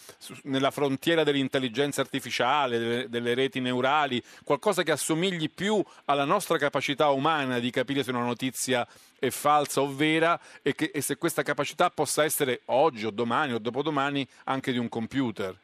nella 0.44 0.70
frontiera 0.70 1.24
dell'intelligenza 1.24 2.00
artificiale, 2.00 2.78
delle, 2.78 3.08
delle, 3.08 3.34
reti 3.34 3.60
neurali, 3.60 4.22
qualcosa 4.44 4.82
che 4.82 4.92
assomigli 4.92 5.50
più 5.50 5.82
alla 6.06 6.24
nostra 6.24 6.58
capacità 6.58 7.10
umana 7.10 7.58
di 7.58 7.70
capire 7.70 8.02
se 8.02 8.10
una 8.10 8.24
notizia 8.24 8.86
è 9.18 9.30
falsa 9.30 9.80
o 9.80 9.94
vera 9.94 10.38
e, 10.62 10.74
che, 10.74 10.90
e 10.92 11.00
se 11.00 11.16
questa 11.16 11.42
capacità 11.42 11.90
possa 11.90 12.24
essere 12.24 12.62
oggi 12.66 13.06
o 13.06 13.10
domani 13.10 13.52
o 13.52 13.58
dopodomani 13.58 14.26
anche 14.44 14.72
di 14.72 14.78
un 14.78 14.88
computer. 14.88 15.56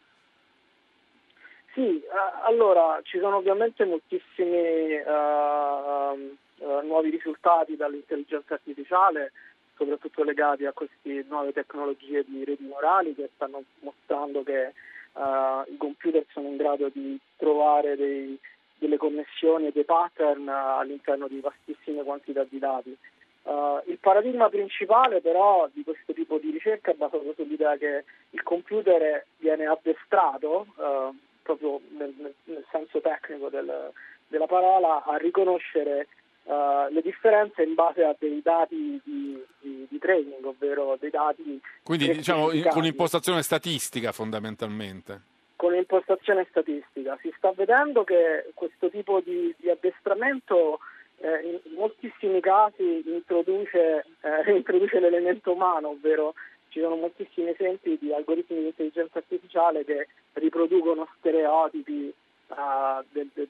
Sì, 1.78 2.02
allora 2.42 2.98
ci 3.04 3.20
sono 3.20 3.36
ovviamente 3.36 3.84
moltissimi 3.84 4.94
uh, 4.94 6.36
uh, 6.56 6.80
nuovi 6.82 7.08
risultati 7.10 7.76
dall'intelligenza 7.76 8.54
artificiale, 8.54 9.30
soprattutto 9.76 10.24
legati 10.24 10.66
a 10.66 10.72
queste 10.72 11.24
nuove 11.28 11.52
tecnologie 11.52 12.24
di 12.26 12.44
reti 12.44 12.64
neurali 12.64 13.14
che 13.14 13.30
stanno 13.36 13.62
mostrando 13.78 14.42
che 14.42 14.72
uh, 15.12 15.70
i 15.72 15.76
computer 15.76 16.24
sono 16.32 16.48
in 16.48 16.56
grado 16.56 16.90
di 16.92 17.16
trovare 17.36 17.94
dei, 17.94 18.36
delle 18.76 18.96
connessioni 18.96 19.68
e 19.68 19.72
dei 19.72 19.84
pattern 19.84 20.48
all'interno 20.48 21.28
di 21.28 21.38
vastissime 21.38 22.02
quantità 22.02 22.42
di 22.42 22.58
dati. 22.58 22.96
Uh, 23.44 23.80
il 23.84 23.98
paradigma 24.00 24.48
principale 24.48 25.20
però 25.20 25.68
di 25.72 25.84
questo 25.84 26.12
tipo 26.12 26.38
di 26.38 26.50
ricerca 26.50 26.90
è 26.90 26.94
basato 26.94 27.34
sull'idea 27.36 27.76
che 27.76 28.02
il 28.30 28.42
computer 28.42 29.24
viene 29.38 29.64
addestrato 29.66 30.66
uh, 30.74 31.14
proprio 31.48 31.80
nel, 31.96 32.34
nel 32.44 32.64
senso 32.70 32.97
tecnico 33.08 33.48
del, 33.48 33.92
della 34.26 34.46
parola, 34.46 35.02
a 35.04 35.16
riconoscere 35.16 36.08
uh, 36.44 36.92
le 36.92 37.00
differenze 37.02 37.62
in 37.62 37.74
base 37.74 38.04
a 38.04 38.14
dei 38.18 38.40
dati 38.42 39.00
di, 39.04 39.42
di, 39.60 39.86
di 39.88 39.98
training, 39.98 40.44
ovvero 40.44 40.96
dei 41.00 41.10
dati... 41.10 41.60
Quindi 41.82 42.10
diciamo 42.12 42.50
con 42.68 42.84
impostazione 42.84 43.42
statistica 43.42 44.12
fondamentalmente 44.12 45.36
con 45.58 45.72
l'impostazione 45.72 46.46
statistica. 46.50 47.18
Si 47.20 47.34
sta 47.36 47.50
vedendo 47.50 48.04
che 48.04 48.52
questo 48.54 48.88
tipo 48.90 49.20
di, 49.20 49.52
di 49.58 49.68
addestramento 49.68 50.78
eh, 51.18 51.60
in 51.64 51.74
moltissimi 51.74 52.38
casi 52.40 53.02
introduce, 53.04 54.04
eh, 54.20 54.52
introduce, 54.54 55.00
l'elemento 55.00 55.52
umano, 55.52 55.88
ovvero 55.88 56.34
ci 56.68 56.78
sono 56.78 56.94
moltissimi 56.94 57.50
esempi 57.50 57.98
di 58.00 58.12
algoritmi 58.12 58.60
di 58.60 58.66
intelligenza 58.66 59.18
artificiale 59.18 59.84
che 59.84 60.06
riproducono 60.34 61.08
stereotipi 61.18 62.14
uh, 62.48 63.04
del, 63.10 63.28
del, 63.32 63.48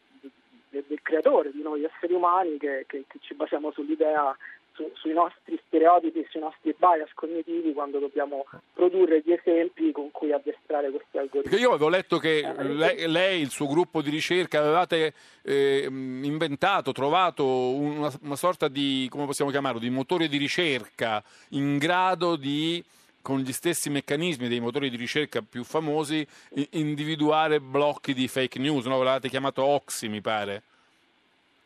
del, 0.70 0.84
del, 0.86 1.02
creatore 1.02 1.50
di 1.52 1.62
noi 1.62 1.84
esseri 1.84 2.14
umani 2.14 2.58
che, 2.58 2.84
che, 2.86 3.04
che 3.06 3.18
ci 3.20 3.34
basiamo 3.34 3.70
sull'idea 3.72 4.36
su, 4.78 4.88
sui 4.94 5.12
nostri 5.12 5.60
stereotipi, 5.66 6.24
sui 6.30 6.40
nostri 6.40 6.74
bias 6.78 7.10
cognitivi 7.14 7.72
quando 7.72 7.98
dobbiamo 7.98 8.46
produrre 8.72 9.22
gli 9.24 9.32
esempi 9.32 9.90
con 9.90 10.12
cui 10.12 10.32
addestrare 10.32 10.90
questi 10.90 11.18
algoritmi. 11.18 11.50
Perché 11.50 11.58
io 11.58 11.70
avevo 11.70 11.88
letto 11.88 12.18
che 12.18 12.38
eh, 12.38 12.62
lei, 12.62 13.10
lei, 13.10 13.40
il 13.40 13.50
suo 13.50 13.66
gruppo 13.66 14.00
di 14.00 14.10
ricerca, 14.10 14.60
avevate 14.60 15.12
eh, 15.42 15.86
inventato, 15.88 16.92
trovato 16.92 17.44
una, 17.44 18.10
una 18.22 18.36
sorta 18.36 18.68
di, 18.68 19.08
come 19.10 19.26
possiamo 19.26 19.50
chiamarlo, 19.50 19.80
di 19.80 19.90
motore 19.90 20.28
di 20.28 20.36
ricerca 20.36 21.22
in 21.50 21.76
grado 21.78 22.36
di 22.36 22.82
con 23.28 23.40
gli 23.40 23.52
stessi 23.52 23.90
meccanismi 23.90 24.48
dei 24.48 24.58
motori 24.58 24.88
di 24.88 24.96
ricerca 24.96 25.42
più 25.42 25.62
famosi, 25.62 26.26
individuare 26.70 27.60
blocchi 27.60 28.14
di 28.14 28.26
fake 28.26 28.58
news, 28.58 28.86
no? 28.86 29.02
l'avete 29.02 29.28
chiamato 29.28 29.62
Oxy, 29.62 30.08
mi 30.08 30.22
pare. 30.22 30.62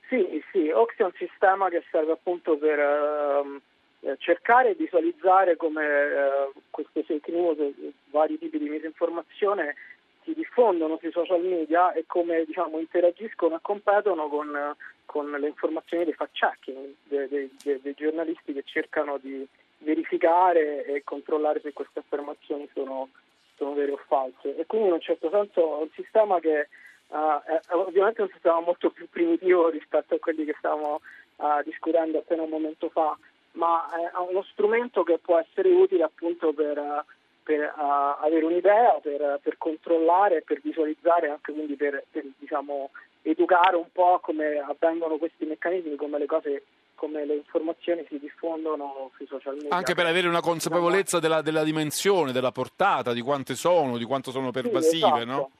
Sì, 0.08 0.42
sì, 0.50 0.70
Oxy 0.70 1.02
è 1.02 1.04
un 1.04 1.12
sistema 1.16 1.68
che 1.68 1.84
serve 1.92 2.10
appunto 2.10 2.56
per 2.56 2.80
uh, 2.80 3.60
cercare 4.18 4.70
e 4.70 4.74
visualizzare 4.74 5.54
come 5.54 5.84
uh, 5.86 6.60
queste 6.68 7.04
fake 7.04 7.30
news, 7.30 7.58
vari 8.10 8.36
tipi 8.38 8.58
di 8.58 8.68
misinformazione 8.68 9.76
si 10.24 10.34
diffondono 10.34 10.98
sui 11.00 11.12
social 11.12 11.42
media 11.42 11.92
e 11.92 12.02
come 12.08 12.44
diciamo, 12.44 12.80
interagiscono 12.80 13.54
e 13.54 13.60
competono 13.62 14.26
con, 14.26 14.74
con 15.04 15.30
le 15.30 15.46
informazioni 15.46 16.06
dei 16.06 16.14
fact-checking, 16.14 16.92
dei, 17.04 17.28
dei, 17.28 17.80
dei 17.80 17.94
giornalisti 17.96 18.52
che 18.52 18.64
cercano 18.64 19.16
di 19.22 19.46
verificare 19.82 20.84
e 20.84 21.02
controllare 21.04 21.60
se 21.60 21.72
queste 21.72 22.00
affermazioni 22.00 22.68
sono, 22.74 23.08
sono 23.56 23.74
vere 23.74 23.92
o 23.92 24.00
false. 24.06 24.56
E 24.56 24.66
quindi 24.66 24.88
in 24.88 24.94
un 24.94 25.00
certo 25.00 25.30
senso 25.30 25.78
è 25.78 25.82
un 25.82 25.90
sistema 25.94 26.40
che 26.40 26.68
uh, 27.08 27.42
è 27.44 27.60
ovviamente 27.70 28.22
un 28.22 28.30
sistema 28.32 28.60
molto 28.60 28.90
più 28.90 29.08
primitivo 29.08 29.68
rispetto 29.70 30.14
a 30.14 30.18
quelli 30.18 30.44
che 30.44 30.54
stavamo 30.58 31.00
uh, 31.36 31.62
discutendo 31.64 32.18
appena 32.18 32.42
un 32.42 32.50
momento 32.50 32.88
fa, 32.88 33.16
ma 33.52 33.88
è 33.90 34.10
uno 34.30 34.42
strumento 34.50 35.02
che 35.02 35.18
può 35.18 35.38
essere 35.38 35.68
utile 35.70 36.04
appunto 36.04 36.52
per, 36.52 36.78
uh, 36.78 37.02
per 37.42 37.72
avere 37.76 38.44
un'idea, 38.44 38.98
per, 39.02 39.40
per, 39.42 39.58
controllare, 39.58 40.42
per 40.42 40.60
visualizzare, 40.60 41.28
anche 41.28 41.52
quindi 41.52 41.74
per, 41.74 42.04
per 42.10 42.24
diciamo, 42.38 42.90
educare 43.22 43.76
un 43.76 43.90
po' 43.92 44.20
come 44.22 44.58
avvengono 44.58 45.16
questi 45.16 45.44
meccanismi, 45.44 45.96
come 45.96 46.18
le 46.18 46.26
cose 46.26 46.62
come 47.02 47.24
le 47.24 47.34
informazioni 47.34 48.06
si 48.08 48.16
diffondono 48.20 49.10
sui 49.16 49.26
social 49.26 49.56
media. 49.56 49.74
Anche 49.74 49.94
per 49.94 50.06
avere 50.06 50.28
una 50.28 50.40
consapevolezza 50.40 51.18
della, 51.18 51.42
della 51.42 51.64
dimensione, 51.64 52.30
della 52.30 52.52
portata, 52.52 53.12
di 53.12 53.20
quante 53.22 53.56
sono, 53.56 53.98
di 53.98 54.04
quanto 54.04 54.30
sono 54.30 54.52
pervasive, 54.52 55.08
sì, 55.08 55.16
esatto. 55.16 55.24
no? 55.24 55.50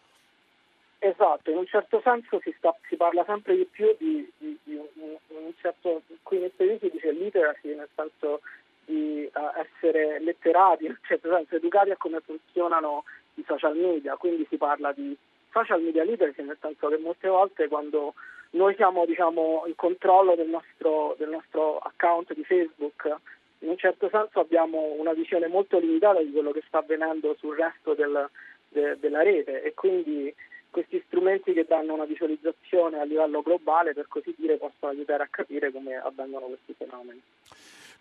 Esatto, 1.01 1.51
in 1.51 1.57
un 1.57 1.67
certo 1.67 2.01
senso 2.05 2.39
si, 2.45 2.55
sta, 2.57 2.73
si 2.89 2.95
parla 2.95 3.25
sempre 3.27 3.57
di 3.57 3.65
più 3.65 3.93
di, 3.99 4.31
di, 4.39 4.57
di 4.63 4.75
un, 4.77 4.87
un, 4.95 5.53
certo, 5.61 6.03
qui 6.23 6.41
in 6.41 6.49
Stati 6.55 6.71
Uniti 6.71 6.91
dice 6.93 7.11
literacy, 7.11 7.75
nel 7.75 7.89
senso 7.97 8.41
di 8.85 9.29
uh, 9.35 9.41
essere 9.59 10.21
letterati, 10.21 10.85
in 10.87 10.91
un 10.93 10.99
certo 11.03 11.29
senso 11.29 11.57
educati 11.57 11.91
a 11.91 11.97
come 11.97 12.21
funzionano 12.21 13.03
i 13.35 13.45
social 13.45 13.77
media, 13.77 14.15
quindi 14.15 14.47
si 14.49 14.57
parla 14.57 14.93
di 14.93 15.17
social 15.53 15.83
media 15.83 16.03
literacy, 16.03 16.43
nel 16.43 16.59
senso 16.61 16.89
che 16.89 16.99
molte 16.99 17.29
volte 17.29 17.69
quando 17.69 18.15
noi 18.51 18.75
siamo 18.75 19.07
diciamo, 19.07 19.65
in 19.67 19.75
controllo 19.77 20.35
del 20.35 20.49
nostro, 20.49 21.15
del 21.19 21.29
nostro 21.29 21.79
account 21.79 22.33
di 22.35 22.45
Facebook, 22.45 23.15
in 23.61 23.69
un 23.69 23.77
certo 23.77 24.09
senso 24.11 24.41
abbiamo 24.41 24.95
una 24.99 25.13
visione 25.13 25.47
molto 25.47 25.79
limitata 25.79 26.21
di 26.21 26.33
quello 26.33 26.51
che 26.51 26.63
sta 26.67 26.79
avvenendo 26.79 27.35
sul 27.39 27.57
resto 27.57 27.95
del, 27.95 28.29
de, 28.69 28.99
della 28.99 29.23
rete 29.23 29.63
e 29.63 29.73
quindi 29.75 30.35
questi 30.71 31.03
strumenti 31.07 31.53
che 31.53 31.67
danno 31.69 31.95
una 31.95 32.07
visualizzazione 32.07 32.99
a 32.99 33.05
livello 33.05 33.43
globale, 33.43 33.93
per 33.93 34.09
così 34.09 34.35
dire, 34.37 34.57
possono 34.57 34.91
aiutare 34.91 35.23
a 35.23 35.29
capire 35.31 35.71
come 35.71 35.95
avvengono 35.97 36.47
questi 36.47 36.75
fenomeni. 36.75 37.23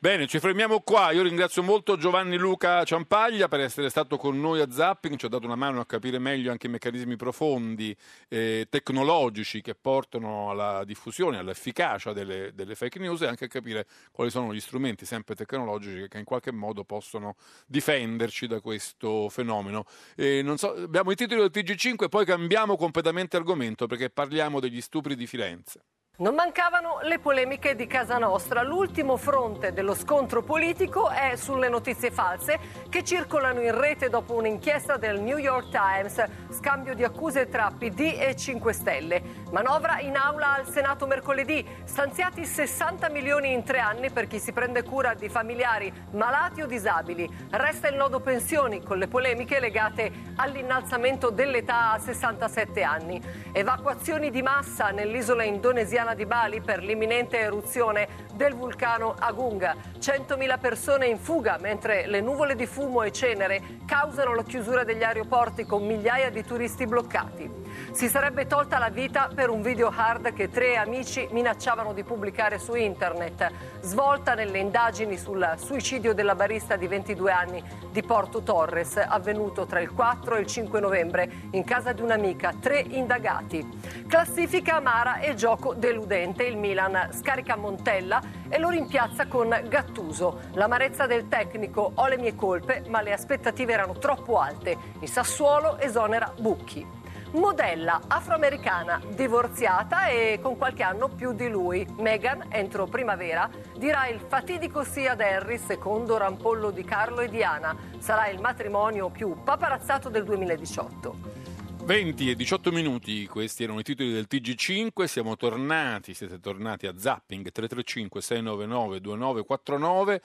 Bene, 0.03 0.25
ci 0.25 0.39
fermiamo 0.39 0.81
qua. 0.81 1.11
Io 1.11 1.21
ringrazio 1.21 1.61
molto 1.61 1.95
Giovanni 1.95 2.35
Luca 2.35 2.83
Ciampaglia 2.83 3.47
per 3.47 3.59
essere 3.59 3.87
stato 3.87 4.17
con 4.17 4.39
noi 4.39 4.59
a 4.59 4.71
Zapping, 4.71 5.15
ci 5.15 5.27
ha 5.27 5.29
dato 5.29 5.45
una 5.45 5.53
mano 5.53 5.79
a 5.79 5.85
capire 5.85 6.17
meglio 6.17 6.49
anche 6.49 6.65
i 6.65 6.71
meccanismi 6.71 7.15
profondi 7.15 7.95
eh, 8.27 8.65
tecnologici 8.67 9.61
che 9.61 9.75
portano 9.75 10.49
alla 10.49 10.83
diffusione, 10.85 11.37
all'efficacia 11.37 12.13
delle, 12.13 12.49
delle, 12.55 12.73
fake 12.73 12.97
news 12.97 13.21
e 13.21 13.27
anche 13.27 13.45
a 13.45 13.47
capire 13.47 13.85
quali 14.11 14.31
sono 14.31 14.55
gli 14.55 14.59
strumenti 14.59 15.05
sempre 15.05 15.35
tecnologici 15.35 16.07
che 16.07 16.17
in 16.17 16.25
qualche 16.25 16.51
modo 16.51 16.83
possono 16.83 17.35
difenderci 17.67 18.47
da 18.47 18.59
questo 18.59 19.29
fenomeno. 19.29 19.85
Eh, 20.15 20.43
so, 20.55 20.73
abbiamo 20.73 21.11
i 21.11 21.15
titoli 21.15 21.47
del 21.47 21.51
TG5 21.53 22.05
e 22.05 22.09
poi 22.09 22.25
cambiamo 22.25 22.75
completamente 22.75 23.37
argomento 23.37 23.85
perché 23.85 24.09
parliamo 24.09 24.59
degli 24.59 24.81
stupri 24.81 25.15
di 25.15 25.27
Firenze. 25.27 25.83
Non 26.21 26.35
mancavano 26.35 26.99
le 27.01 27.17
polemiche 27.17 27.75
di 27.75 27.87
casa 27.87 28.19
nostra. 28.19 28.61
L'ultimo 28.61 29.17
fronte 29.17 29.73
dello 29.73 29.95
scontro 29.95 30.43
politico 30.43 31.09
è 31.09 31.35
sulle 31.35 31.67
notizie 31.67 32.11
false 32.11 32.59
che 32.89 33.03
circolano 33.03 33.59
in 33.59 33.75
rete 33.75 34.07
dopo 34.07 34.35
un'inchiesta 34.35 34.97
del 34.97 35.19
New 35.19 35.37
York 35.37 35.71
Times, 35.71 36.23
scambio 36.51 36.93
di 36.93 37.03
accuse 37.03 37.49
tra 37.49 37.73
PD 37.75 38.17
e 38.19 38.35
5 38.35 38.71
Stelle. 38.71 39.21
Manovra 39.49 39.99
in 39.99 40.15
aula 40.15 40.53
al 40.57 40.69
Senato 40.69 41.07
mercoledì, 41.07 41.67
stanziati 41.85 42.45
60 42.45 43.09
milioni 43.09 43.51
in 43.51 43.63
tre 43.63 43.79
anni 43.79 44.11
per 44.11 44.27
chi 44.27 44.37
si 44.37 44.51
prende 44.51 44.83
cura 44.83 45.15
di 45.15 45.27
familiari 45.27 45.91
malati 46.11 46.61
o 46.61 46.67
disabili. 46.67 47.27
Resta 47.49 47.87
il 47.87 47.95
nodo 47.95 48.19
pensioni 48.19 48.83
con 48.83 48.99
le 48.99 49.07
polemiche 49.07 49.59
legate 49.59 50.11
all'innalzamento 50.35 51.31
dell'età 51.31 51.93
a 51.93 51.97
67 51.97 52.83
anni. 52.83 53.19
Evacuazioni 53.51 54.29
di 54.29 54.43
massa 54.43 54.91
nell'isola 54.91 55.43
indonesiana 55.43 56.09
di 56.13 56.25
Bali 56.25 56.61
per 56.61 56.83
l'imminente 56.83 57.37
eruzione 57.37 58.07
del 58.33 58.53
vulcano 58.53 59.15
Agunga. 59.17 59.75
100.000 59.99 60.59
persone 60.59 61.07
in 61.07 61.17
fuga 61.17 61.57
mentre 61.59 62.07
le 62.07 62.21
nuvole 62.21 62.55
di 62.55 62.65
fumo 62.65 63.03
e 63.03 63.11
cenere 63.11 63.79
causano 63.85 64.33
la 64.33 64.43
chiusura 64.43 64.83
degli 64.83 65.03
aeroporti 65.03 65.65
con 65.65 65.85
migliaia 65.85 66.29
di 66.29 66.43
turisti 66.43 66.85
bloccati. 66.85 67.49
Si 67.91 68.07
sarebbe 68.07 68.47
tolta 68.47 68.77
la 68.77 68.89
vita 68.89 69.29
per 69.33 69.49
un 69.49 69.61
video 69.61 69.91
hard 69.93 70.33
che 70.33 70.49
tre 70.49 70.77
amici 70.77 71.27
minacciavano 71.31 71.93
di 71.93 72.03
pubblicare 72.03 72.57
su 72.57 72.73
internet. 72.73 73.51
Svolta 73.81 74.33
nelle 74.33 74.59
indagini 74.59 75.17
sul 75.17 75.55
suicidio 75.57 76.13
della 76.13 76.35
barista 76.35 76.77
di 76.77 76.87
22 76.87 77.31
anni 77.31 77.63
di 77.91 78.01
Porto 78.01 78.41
Torres, 78.43 78.95
avvenuto 78.97 79.65
tra 79.65 79.81
il 79.81 79.91
4 79.91 80.35
e 80.35 80.39
il 80.39 80.47
5 80.47 80.79
novembre 80.79 81.31
in 81.51 81.63
casa 81.63 81.91
di 81.91 82.01
un'amica. 82.01 82.53
Tre 82.59 82.79
indagati. 82.79 84.05
Classifica 84.07 84.75
amara 84.77 85.19
e 85.19 85.35
gioco 85.35 85.73
deludente. 85.73 86.43
Il 86.43 86.57
Milan 86.57 87.09
scarica 87.11 87.57
Montella 87.57 88.21
e 88.47 88.57
lo 88.57 88.69
rimpiazza 88.69 89.27
con 89.27 89.49
Gattuso. 89.67 90.41
L'amarezza 90.53 91.07
del 91.07 91.27
tecnico 91.27 91.91
ho 91.95 92.07
le 92.07 92.17
mie 92.17 92.35
colpe, 92.35 92.83
ma 92.87 93.01
le 93.01 93.11
aspettative 93.13 93.73
erano 93.73 93.97
troppo 93.97 94.39
alte. 94.39 94.77
Il 95.01 95.09
Sassuolo 95.09 95.77
esonera 95.77 96.31
Bucchi. 96.37 97.00
Modella 97.33 98.01
afroamericana, 98.07 99.01
divorziata 99.15 100.07
e 100.07 100.39
con 100.41 100.57
qualche 100.57 100.83
anno 100.83 101.07
più 101.07 101.31
di 101.31 101.47
lui. 101.47 101.87
Meghan, 101.97 102.47
entro 102.49 102.87
primavera, 102.87 103.49
dirà 103.77 104.07
il 104.07 104.19
fatidico 104.19 104.83
sì 104.83 105.07
ad 105.07 105.21
Harry, 105.21 105.57
secondo 105.57 106.17
rampollo 106.17 106.71
di 106.71 106.83
Carlo 106.83 107.21
e 107.21 107.29
Diana. 107.29 107.73
Sarà 107.99 108.27
il 108.27 108.41
matrimonio 108.41 109.09
più 109.09 109.43
paparazzato 109.45 110.09
del 110.09 110.25
2018. 110.25 111.39
20 111.85 112.29
e 112.29 112.35
18 112.35 112.71
minuti, 112.71 113.25
questi 113.27 113.63
erano 113.63 113.79
i 113.79 113.83
titoli 113.83 114.11
del 114.11 114.27
TG5, 114.29 115.05
siamo 115.05 115.37
tornati, 115.37 116.13
siete 116.13 116.37
tornati 116.39 116.85
a 116.85 116.97
Zapping 116.97 117.49
335 117.49 118.21
699 118.21 118.99
2949, 118.99 120.21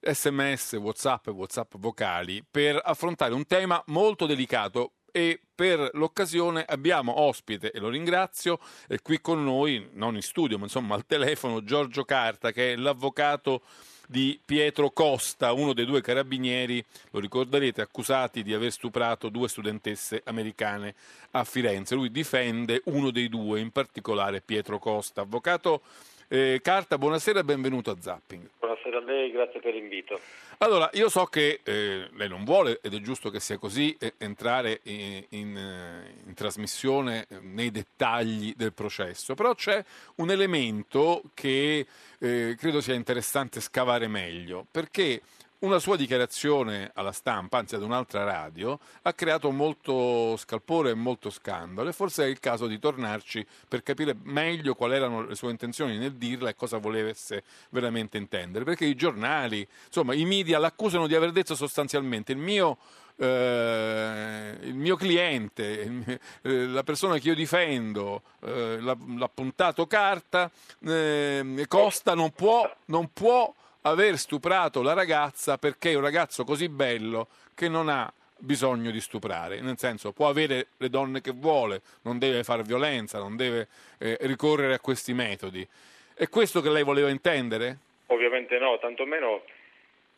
sms, 0.00 0.72
whatsapp 0.74 1.26
whatsapp 1.28 1.74
vocali 1.76 2.42
per 2.50 2.80
affrontare 2.82 3.34
un 3.34 3.46
tema 3.46 3.82
molto 3.86 4.24
delicato 4.24 4.92
e 5.12 5.40
per 5.56 5.90
l'occasione 5.94 6.64
abbiamo 6.64 7.20
ospite, 7.20 7.70
e 7.70 7.80
lo 7.80 7.88
ringrazio, 7.88 8.60
è 8.86 9.00
qui 9.00 9.22
con 9.22 9.42
noi, 9.42 9.88
non 9.94 10.14
in 10.14 10.22
studio, 10.22 10.58
ma 10.58 10.64
insomma 10.64 10.94
al 10.94 11.06
telefono, 11.06 11.64
Giorgio 11.64 12.04
Carta, 12.04 12.52
che 12.52 12.74
è 12.74 12.76
l'avvocato 12.76 13.62
di 14.06 14.38
Pietro 14.44 14.90
Costa, 14.90 15.52
uno 15.52 15.72
dei 15.72 15.86
due 15.86 16.02
carabinieri, 16.02 16.84
lo 17.10 17.18
ricorderete, 17.18 17.80
accusati 17.80 18.42
di 18.42 18.52
aver 18.52 18.70
stuprato 18.70 19.30
due 19.30 19.48
studentesse 19.48 20.20
americane 20.26 20.94
a 21.32 21.42
Firenze. 21.42 21.94
Lui 21.94 22.10
difende 22.10 22.82
uno 22.84 23.10
dei 23.10 23.28
due, 23.28 23.58
in 23.58 23.70
particolare 23.70 24.42
Pietro 24.42 24.78
Costa. 24.78 25.22
Avvocato 25.22 25.80
eh, 26.28 26.60
Carta, 26.62 26.98
buonasera 26.98 27.40
e 27.40 27.44
benvenuto 27.44 27.90
a 27.90 27.96
Zapping. 28.00 28.48
Buonasera 28.58 28.98
a 28.98 29.00
lei, 29.00 29.30
grazie 29.30 29.60
per 29.60 29.74
l'invito. 29.74 30.18
Allora, 30.58 30.88
io 30.94 31.08
so 31.08 31.24
che 31.26 31.60
eh, 31.62 32.08
lei 32.12 32.28
non 32.28 32.44
vuole, 32.44 32.80
ed 32.82 32.94
è 32.94 33.00
giusto 33.00 33.30
che 33.30 33.40
sia 33.40 33.58
così, 33.58 33.94
eh, 33.98 34.14
entrare 34.18 34.80
in, 34.84 35.24
in, 35.30 36.04
in 36.26 36.34
trasmissione 36.34 37.26
eh, 37.28 37.38
nei 37.40 37.70
dettagli 37.70 38.54
del 38.56 38.72
processo, 38.72 39.34
però 39.34 39.54
c'è 39.54 39.84
un 40.16 40.30
elemento 40.30 41.22
che 41.34 41.86
eh, 42.18 42.56
credo 42.58 42.80
sia 42.80 42.94
interessante 42.94 43.60
scavare 43.60 44.08
meglio, 44.08 44.66
perché 44.70 45.20
una 45.66 45.78
sua 45.80 45.96
dichiarazione 45.96 46.90
alla 46.94 47.12
stampa, 47.12 47.58
anzi 47.58 47.74
ad 47.74 47.82
un'altra 47.82 48.24
radio, 48.24 48.78
ha 49.02 49.12
creato 49.12 49.50
molto 49.50 50.36
scalpore 50.36 50.90
e 50.90 50.94
molto 50.94 51.28
scandalo 51.28 51.88
e 51.88 51.92
forse 51.92 52.24
è 52.24 52.28
il 52.28 52.38
caso 52.38 52.66
di 52.66 52.78
tornarci 52.78 53.44
per 53.68 53.82
capire 53.82 54.16
meglio 54.22 54.74
quali 54.74 54.94
erano 54.94 55.26
le 55.26 55.34
sue 55.34 55.50
intenzioni 55.50 55.98
nel 55.98 56.14
dirla 56.14 56.48
e 56.48 56.54
cosa 56.54 56.78
volesse 56.78 57.42
veramente 57.70 58.16
intendere. 58.16 58.64
Perché 58.64 58.84
i 58.84 58.94
giornali, 58.94 59.66
insomma, 59.86 60.14
i 60.14 60.24
media 60.24 60.58
l'accusano 60.58 61.06
di 61.06 61.14
aver 61.14 61.32
detto 61.32 61.54
sostanzialmente 61.54 62.32
il 62.32 62.38
mio 62.38 62.78
eh, 63.18 64.56
il 64.60 64.74
mio 64.74 64.96
cliente, 64.96 65.64
il 65.64 65.90
mio, 65.90 66.18
eh, 66.42 66.66
la 66.66 66.82
persona 66.82 67.18
che 67.18 67.28
io 67.28 67.34
difendo, 67.34 68.22
eh, 68.40 68.78
l'appuntato 68.80 69.86
carta, 69.86 70.50
eh, 70.84 71.64
Costa 71.66 72.14
non 72.14 72.30
può, 72.32 72.70
non 72.86 73.10
può 73.12 73.52
aver 73.90 74.16
stuprato 74.16 74.82
la 74.82 74.94
ragazza 74.94 75.58
perché 75.58 75.92
è 75.92 75.94
un 75.94 76.02
ragazzo 76.02 76.44
così 76.44 76.68
bello 76.68 77.28
che 77.54 77.68
non 77.68 77.88
ha 77.88 78.12
bisogno 78.38 78.90
di 78.90 79.00
stuprare, 79.00 79.60
nel 79.60 79.78
senso 79.78 80.12
può 80.12 80.28
avere 80.28 80.68
le 80.76 80.90
donne 80.90 81.20
che 81.20 81.32
vuole, 81.32 81.80
non 82.02 82.18
deve 82.18 82.44
fare 82.44 82.62
violenza, 82.62 83.18
non 83.18 83.36
deve 83.36 83.68
eh, 83.98 84.18
ricorrere 84.22 84.74
a 84.74 84.80
questi 84.80 85.14
metodi. 85.14 85.66
È 86.14 86.28
questo 86.28 86.60
che 86.60 86.70
lei 86.70 86.82
voleva 86.82 87.08
intendere? 87.08 87.78
Ovviamente 88.06 88.58
no, 88.58 88.78
tantomeno 88.78 89.42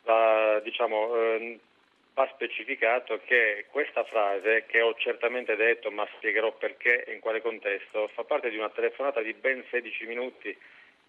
va, 0.04 0.60
diciamo, 0.60 1.14
eh, 1.14 1.58
va 2.14 2.28
specificato 2.32 3.20
che 3.24 3.66
questa 3.70 4.02
frase, 4.04 4.64
che 4.66 4.80
ho 4.80 4.94
certamente 4.94 5.54
detto, 5.56 5.90
ma 5.90 6.08
spiegherò 6.16 6.52
perché 6.52 7.04
e 7.04 7.12
in 7.12 7.20
quale 7.20 7.42
contesto, 7.42 8.08
fa 8.14 8.24
parte 8.24 8.50
di 8.50 8.56
una 8.56 8.70
telefonata 8.70 9.20
di 9.20 9.34
ben 9.34 9.64
16 9.70 10.06
minuti 10.06 10.56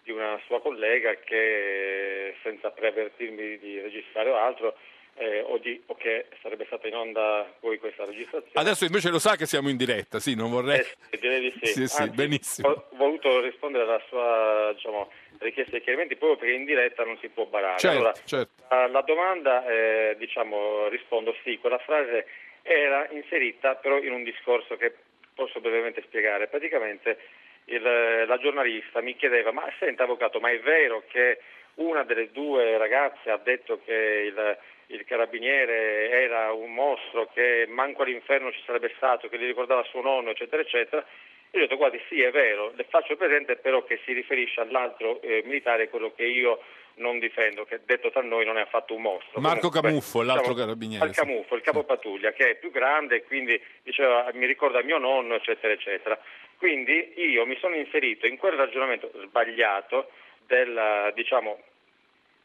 di 0.02 0.10
una 0.10 0.40
sua 0.46 0.60
collega 0.60 1.14
che 1.16 2.34
senza 2.42 2.70
preavvertirmi 2.70 3.58
di 3.58 3.80
registrare 3.80 4.30
o 4.30 4.36
altro 4.36 4.76
eh, 5.14 5.42
o, 5.42 5.58
di, 5.58 5.80
o, 5.86 5.94
che 5.96 6.26
sarebbe 6.40 6.64
stata 6.66 6.88
in 6.88 6.94
onda 6.94 7.46
poi 7.60 7.78
questa 7.78 8.04
registrazione. 8.04 8.52
Adesso 8.54 8.84
invece 8.86 9.10
lo 9.10 9.18
sa 9.18 9.36
che 9.36 9.46
siamo 9.46 9.68
in 9.68 9.76
diretta, 9.76 10.18
sì, 10.18 10.34
non 10.34 10.50
vorrei... 10.50 10.80
Eh, 11.10 11.18
direi 11.18 11.40
di 11.40 11.54
sì, 11.60 11.72
sì, 11.72 11.86
sì 11.86 12.02
Anzi, 12.02 12.14
benissimo. 12.14 12.68
Ho 12.68 12.88
voluto 12.92 13.40
rispondere 13.40 13.84
alla 13.84 14.02
sua 14.08 14.72
diciamo, 14.74 15.10
richiesta 15.38 15.76
di 15.76 15.82
chiarimenti 15.82 16.16
proprio 16.16 16.38
perché 16.38 16.54
in 16.54 16.64
diretta 16.64 17.04
non 17.04 17.18
si 17.18 17.28
può 17.28 17.44
barare. 17.44 17.78
Certo, 17.78 17.96
allora, 17.96 18.12
certo. 18.24 18.62
La, 18.68 18.86
la 18.86 19.02
domanda, 19.02 19.66
eh, 19.66 20.16
diciamo, 20.18 20.88
rispondo 20.88 21.36
sì, 21.44 21.58
quella 21.58 21.78
frase 21.78 22.26
era 22.62 23.08
inserita 23.10 23.74
però 23.74 23.98
in 23.98 24.12
un 24.12 24.22
discorso 24.22 24.76
che 24.76 24.94
posso 25.34 25.60
brevemente 25.60 26.02
spiegare. 26.06 26.46
Praticamente 26.46 27.18
il, 27.66 28.24
la 28.26 28.38
giornalista 28.38 29.00
mi 29.00 29.16
chiedeva, 29.16 29.52
ma 29.52 29.70
senta 29.78 30.04
avvocato, 30.04 30.40
ma 30.40 30.50
è 30.50 30.58
vero 30.60 31.04
che 31.08 31.38
una 31.74 32.02
delle 32.04 32.30
due 32.30 32.76
ragazze 32.78 33.30
ha 33.30 33.38
detto 33.38 33.80
che 33.84 33.94
il, 33.94 34.58
il 34.86 35.04
carabiniere 35.04 36.10
era 36.10 36.52
un 36.52 36.72
mostro, 36.74 37.30
che 37.32 37.66
manco 37.68 38.02
all'inferno 38.02 38.52
ci 38.52 38.62
sarebbe 38.64 38.92
stato, 38.96 39.28
che 39.28 39.38
gli 39.38 39.46
ricordava 39.46 39.82
suo 39.84 40.02
nonno, 40.02 40.30
eccetera, 40.30 40.62
eccetera. 40.62 41.04
Io 41.52 41.60
ho 41.60 41.62
detto, 41.62 41.76
guardi, 41.76 42.00
sì, 42.08 42.22
è 42.22 42.30
vero, 42.30 42.72
le 42.74 42.84
faccio 42.88 43.16
presente 43.16 43.56
però 43.56 43.82
che 43.84 43.98
si 44.04 44.12
riferisce 44.12 44.60
all'altro 44.60 45.20
eh, 45.22 45.42
militare, 45.44 45.88
quello 45.88 46.12
che 46.14 46.24
io 46.24 46.62
non 46.94 47.18
difendo, 47.18 47.64
che 47.64 47.80
detto 47.84 48.10
tra 48.10 48.22
noi 48.22 48.44
non 48.44 48.58
è 48.58 48.62
affatto 48.62 48.94
un 48.94 49.02
mostro. 49.02 49.40
Marco 49.40 49.68
Comunque, 49.68 49.88
Camuffo, 49.88 50.22
l'altro 50.22 50.52
diciamo, 50.52 50.66
carabiniere. 50.66 51.04
Al 51.04 51.14
Camuffo, 51.14 51.54
il 51.54 51.62
capo 51.62 51.84
pattuglia, 51.84 52.32
che 52.32 52.50
è 52.50 52.54
più 52.56 52.70
grande 52.70 53.16
e 53.16 53.22
quindi 53.24 53.60
diceva, 53.82 54.28
mi 54.34 54.46
ricorda 54.46 54.82
mio 54.82 54.98
nonno, 54.98 55.34
eccetera, 55.34 55.72
eccetera. 55.72 56.18
Quindi 56.56 57.14
io 57.16 57.46
mi 57.46 57.56
sono 57.58 57.74
inserito 57.74 58.26
in 58.26 58.36
quel 58.36 58.52
ragionamento 58.52 59.10
sbagliato 59.22 60.10
della, 60.46 61.10
diciamo, 61.14 61.58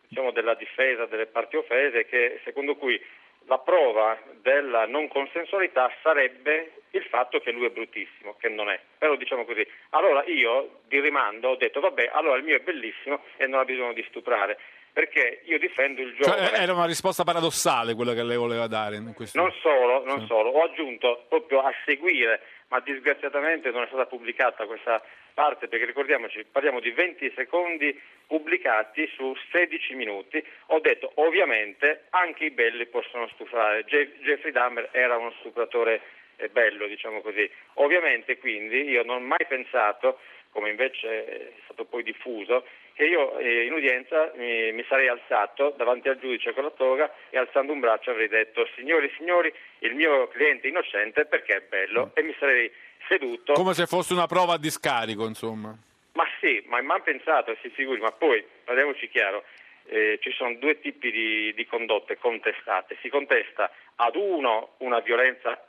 diciamo, 0.07 0.31
della 0.31 0.53
difesa 0.53 1.05
delle 1.05 1.25
parti 1.25 1.57
offese, 1.57 2.05
che, 2.05 2.39
secondo 2.43 2.75
cui 2.75 3.01
la 3.47 3.59
prova 3.59 4.17
della 4.41 4.85
non 4.85 5.07
consensualità 5.07 5.91
sarebbe 6.01 6.81
il 6.91 7.03
fatto 7.03 7.39
che 7.39 7.51
lui 7.51 7.65
è 7.65 7.69
bruttissimo, 7.69 8.35
che 8.39 8.49
non 8.49 8.69
è. 8.69 8.79
Però 8.97 9.15
diciamo 9.15 9.43
così. 9.45 9.65
Allora 9.89 10.23
io 10.25 10.79
di 10.87 10.99
rimando 10.99 11.49
ho 11.49 11.55
detto 11.55 11.79
vabbè, 11.79 12.11
allora 12.13 12.37
il 12.37 12.43
mio 12.43 12.55
è 12.55 12.61
bellissimo 12.61 13.21
e 13.37 13.47
non 13.47 13.59
ha 13.59 13.65
bisogno 13.65 13.93
di 13.93 14.05
stuprare. 14.09 14.57
Perché 14.93 15.41
io 15.43 15.59
difendo 15.59 16.01
il 16.01 16.15
giovane. 16.15 16.47
Cioè, 16.47 16.61
era 16.61 16.71
una 16.71 16.85
risposta 16.85 17.25
paradossale 17.25 17.95
quella 17.95 18.13
che 18.13 18.23
lei 18.23 18.37
voleva 18.37 18.67
dare. 18.67 18.95
In 18.95 19.13
questo... 19.13 19.37
Non 19.37 19.51
solo, 19.59 20.05
non 20.05 20.21
Sì. 20.21 20.27
solo, 20.27 20.51
ho 20.51 20.63
aggiunto 20.63 21.25
proprio 21.27 21.59
a 21.59 21.73
seguire, 21.83 22.39
ma 22.69 22.79
disgraziatamente 22.79 23.71
non 23.71 23.83
è 23.83 23.87
stata 23.87 24.05
pubblicata 24.05 24.65
questa 24.65 25.03
parte, 25.35 25.67
perché 25.67 25.85
ricordiamoci, 25.85 26.43
parliamo 26.49 26.79
di 26.79 26.89
20 26.91 27.33
secondi 27.35 27.99
pubblicati 28.25 29.07
su 29.15 29.35
16 29.51 29.93
minuti. 29.93 30.43
Ho 30.67 30.79
detto, 30.79 31.11
ovviamente, 31.15 32.05
anche 32.11 32.45
i 32.45 32.51
belli 32.51 32.87
possono 32.87 33.27
stufare. 33.33 33.83
Jeff- 33.83 34.17
Jeffrey 34.21 34.51
Dahmer 34.51 34.89
era 34.93 35.17
uno 35.17 35.33
stupratore 35.39 36.01
eh, 36.37 36.47
bello, 36.49 36.87
diciamo 36.87 37.21
così. 37.21 37.47
Ovviamente, 37.73 38.39
quindi, 38.39 38.89
io 38.89 39.03
non 39.03 39.17
ho 39.17 39.19
mai 39.19 39.45
pensato, 39.47 40.19
come 40.49 40.69
invece 40.69 41.25
è 41.25 41.51
stato 41.65 41.83
poi 41.83 42.01
diffuso, 42.01 42.65
che 42.93 43.03
io 43.03 43.37
eh, 43.39 43.65
in 43.65 43.73
udienza 43.73 44.31
mi, 44.35 44.71
mi 44.71 44.85
sarei 44.87 45.09
alzato 45.09 45.73
davanti 45.75 46.07
al 46.07 46.17
giudice 46.17 46.53
con 46.53 46.63
la 46.63 46.71
toga 46.71 47.13
e 47.29 47.37
alzando 47.37 47.73
un 47.73 47.81
braccio 47.81 48.11
avrei 48.11 48.29
detto 48.29 48.65
signori 48.73 49.11
signori 49.17 49.53
il 49.79 49.95
mio 49.95 50.29
cliente 50.29 50.67
è 50.67 50.69
innocente 50.69 51.25
perché 51.25 51.57
è 51.57 51.61
bello 51.67 52.11
e 52.13 52.23
mi 52.23 52.33
sarei 52.39 52.71
seduto 53.07 53.53
Come 53.53 53.73
se 53.73 53.85
fosse 53.85 54.13
una 54.13 54.27
prova 54.27 54.53
a 54.53 54.57
discarico, 54.57 55.25
insomma. 55.25 55.75
ma 56.13 56.25
sì, 56.39 56.63
ma 56.67 56.81
mai 56.81 57.01
pensato, 57.01 57.55
si 57.61 57.69
figuri, 57.69 57.99
ma 58.01 58.11
poi 58.11 58.43
parliamoci 58.63 59.09
chiaro, 59.09 59.43
eh, 59.87 60.17
ci 60.21 60.31
sono 60.31 60.55
due 60.55 60.79
tipi 60.79 61.11
di, 61.11 61.53
di 61.53 61.65
condotte 61.65 62.17
contestate. 62.17 62.97
Si 63.01 63.09
contesta 63.09 63.71
ad 63.95 64.15
uno 64.15 64.73
una 64.77 64.99
violenza, 64.99 65.63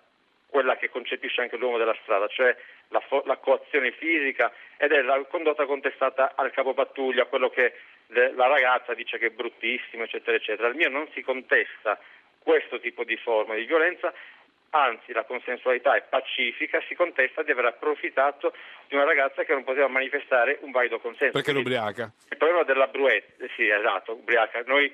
quella 0.49 0.77
che 0.77 0.89
concepisce 0.89 1.43
anche 1.43 1.57
l'uomo 1.57 1.77
della 1.77 1.97
strada, 2.03 2.27
cioè 2.29 2.57
la, 2.89 3.01
fo- 3.01 3.23
la 3.27 3.37
coazione 3.37 3.93
fisica, 3.93 4.53
ed 4.79 4.93
è 4.93 5.03
la 5.03 5.23
condotta 5.29 5.67
contestata 5.67 6.33
al 6.37 6.51
capo 6.53 6.73
pattuglia, 6.73 7.27
quello 7.27 7.51
che 7.51 7.75
le- 8.09 8.33
la 8.33 8.47
ragazza 8.47 8.95
dice 8.95 9.19
che 9.19 9.27
è 9.27 9.31
bruttissimo, 9.31 10.05
eccetera, 10.05 10.37
eccetera. 10.37 10.69
Al 10.69 10.77
mio 10.77 10.89
non 10.89 11.07
si 11.13 11.21
contesta 11.23 11.99
questo 12.39 12.79
tipo 12.79 13.03
di 13.05 13.17
forma 13.17 13.55
di 13.57 13.65
violenza 13.65 14.15
anzi 14.83 15.13
la 15.13 15.25
consensualità 15.25 15.95
è 15.97 16.03
pacifica, 16.09 16.83
si 16.87 16.95
contesta 16.95 17.43
di 17.43 17.51
aver 17.51 17.67
approfittato 17.67 18.53
di 18.89 18.95
una 18.95 19.05
ragazza 19.05 19.45
che 19.45 19.53
non 19.53 19.65
poteva 19.65 19.89
manifestare 19.89 20.59
un 20.63 20.71
valido 20.71 20.99
consenso. 20.99 21.33
Perché 21.33 21.53
l'ubriaca? 21.53 22.13
Il 22.31 22.37
problema 22.37 22.63
della 22.65 22.87
Bruette, 22.87 23.49
sì 23.57 23.69
esatto, 23.69 24.13
ubriaca. 24.13 24.63
Noi 24.67 24.93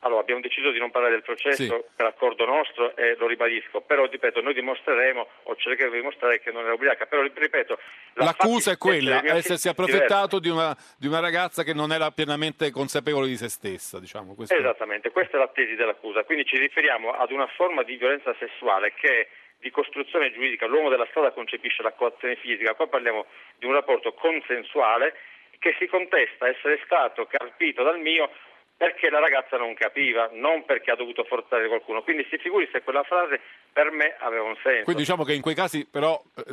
allora, 0.00 0.20
abbiamo 0.20 0.40
deciso 0.40 0.70
di 0.70 0.78
non 0.78 0.90
parlare 0.90 1.14
del 1.14 1.22
processo 1.22 1.62
Sì. 1.62 1.84
per 1.96 2.06
accordo 2.06 2.44
nostro 2.44 2.94
e 2.96 3.16
lo 3.18 3.26
ribadisco, 3.26 3.80
però 3.80 4.06
ripeto, 4.06 4.40
noi 4.40 4.54
dimostreremo 4.54 5.26
o 5.44 5.56
cercheremo 5.56 5.94
di 5.94 6.00
dimostrare 6.00 6.40
che 6.40 6.52
non 6.52 6.64
era 6.64 6.74
ubriaca, 6.74 7.06
però 7.06 7.22
ripeto, 7.22 7.78
la 8.14 8.24
L'accusa 8.26 8.72
è 8.72 8.78
quella, 8.78 9.22
essersi 9.24 9.66
è 9.66 9.70
approfittato 9.72 10.38
di 10.38 10.48
una, 10.48 10.76
di 10.96 11.08
una 11.08 11.20
ragazza 11.20 11.64
che 11.64 11.74
non 11.74 11.90
era 11.90 12.10
pienamente 12.10 12.70
consapevole 12.70 13.26
di 13.26 13.36
se 13.36 13.48
stessa, 13.48 13.98
diciamo. 13.98 14.34
Questo 14.34 14.54
Esattamente, 14.54 15.10
questa 15.10 15.36
è 15.36 15.40
la 15.40 15.48
tesi 15.48 15.74
dell'accusa, 15.74 16.22
quindi 16.24 16.44
ci 16.44 16.56
riferiamo 16.58 17.10
ad 17.10 17.32
una 17.32 17.46
forma 17.48 17.82
di 17.82 17.96
violenza 17.96 18.34
sessuale 18.38 18.94
che 18.94 19.08
è 19.08 19.28
di 19.58 19.70
costruzione 19.70 20.32
giuridica, 20.32 20.66
l'uomo 20.66 20.88
della 20.88 21.06
strada 21.10 21.32
concepisce 21.32 21.82
la 21.82 21.92
coazione 21.92 22.36
fisica, 22.36 22.74
qua 22.74 22.86
parliamo 22.86 23.26
di 23.56 23.66
un 23.66 23.72
rapporto 23.72 24.12
consensuale 24.12 25.14
che 25.58 25.74
si 25.78 25.88
contesta 25.88 26.46
essere 26.46 26.80
stato 26.84 27.26
carpito 27.26 27.82
dal 27.82 27.98
mio 27.98 28.30
perché 28.78 29.10
la 29.10 29.18
ragazza 29.18 29.56
non 29.56 29.74
capiva, 29.74 30.30
non 30.34 30.64
perché 30.64 30.92
ha 30.92 30.94
dovuto 30.94 31.24
forzare 31.24 31.66
qualcuno. 31.66 32.00
Quindi 32.02 32.24
si 32.30 32.38
figuri 32.38 32.68
se 32.70 32.80
quella 32.82 33.02
frase 33.02 33.40
per 33.72 33.90
me 33.90 34.14
aveva 34.20 34.44
un 34.44 34.56
senso. 34.62 34.84
Quindi 34.84 35.02
diciamo 35.02 35.24
che 35.24 35.34
in 35.34 35.42
quei 35.42 35.56
casi 35.56 35.84
però 35.84 36.22
eh, 36.36 36.44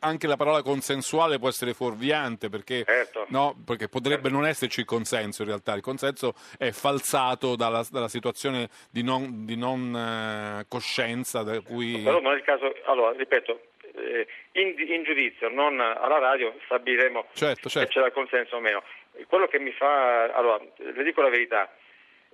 anche 0.00 0.26
la 0.26 0.36
parola 0.36 0.62
consensuale 0.62 1.38
può 1.38 1.48
essere 1.48 1.74
fuorviante 1.74 2.48
perché, 2.48 2.84
Certo. 2.84 3.26
no, 3.28 3.54
perché 3.66 3.88
potrebbe 3.88 4.30
non 4.30 4.46
esserci 4.46 4.80
il 4.80 4.86
consenso 4.86 5.42
in 5.42 5.48
realtà, 5.48 5.74
il 5.74 5.82
consenso 5.82 6.32
è 6.58 6.70
falsato 6.70 7.54
dalla, 7.54 7.86
dalla 7.90 8.08
situazione 8.08 8.70
di 8.90 9.02
non, 9.02 9.44
di 9.44 9.56
non, 9.56 9.94
eh, 9.94 10.64
coscienza 10.66 11.42
da 11.42 11.60
cui... 11.60 12.00
Però 12.02 12.18
non 12.18 12.32
è 12.32 12.36
il 12.36 12.42
caso, 12.42 12.74
allora 12.86 13.12
ripeto, 13.12 13.60
eh, 13.96 14.26
in, 14.52 14.74
in 14.78 15.02
giudizio, 15.04 15.50
non 15.50 15.78
alla 15.80 16.18
radio, 16.18 16.54
stabiliremo 16.64 17.26
Certo, 17.34 17.68
se 17.68 17.80
certo. 17.80 17.92
c'era 17.92 18.10
consenso 18.10 18.56
o 18.56 18.60
meno. 18.60 18.82
Quello 19.28 19.46
che 19.46 19.58
mi 19.58 19.72
fa, 19.72 20.24
allora, 20.32 20.60
le 20.76 21.02
dico 21.02 21.22
la 21.22 21.28
verità, 21.28 21.70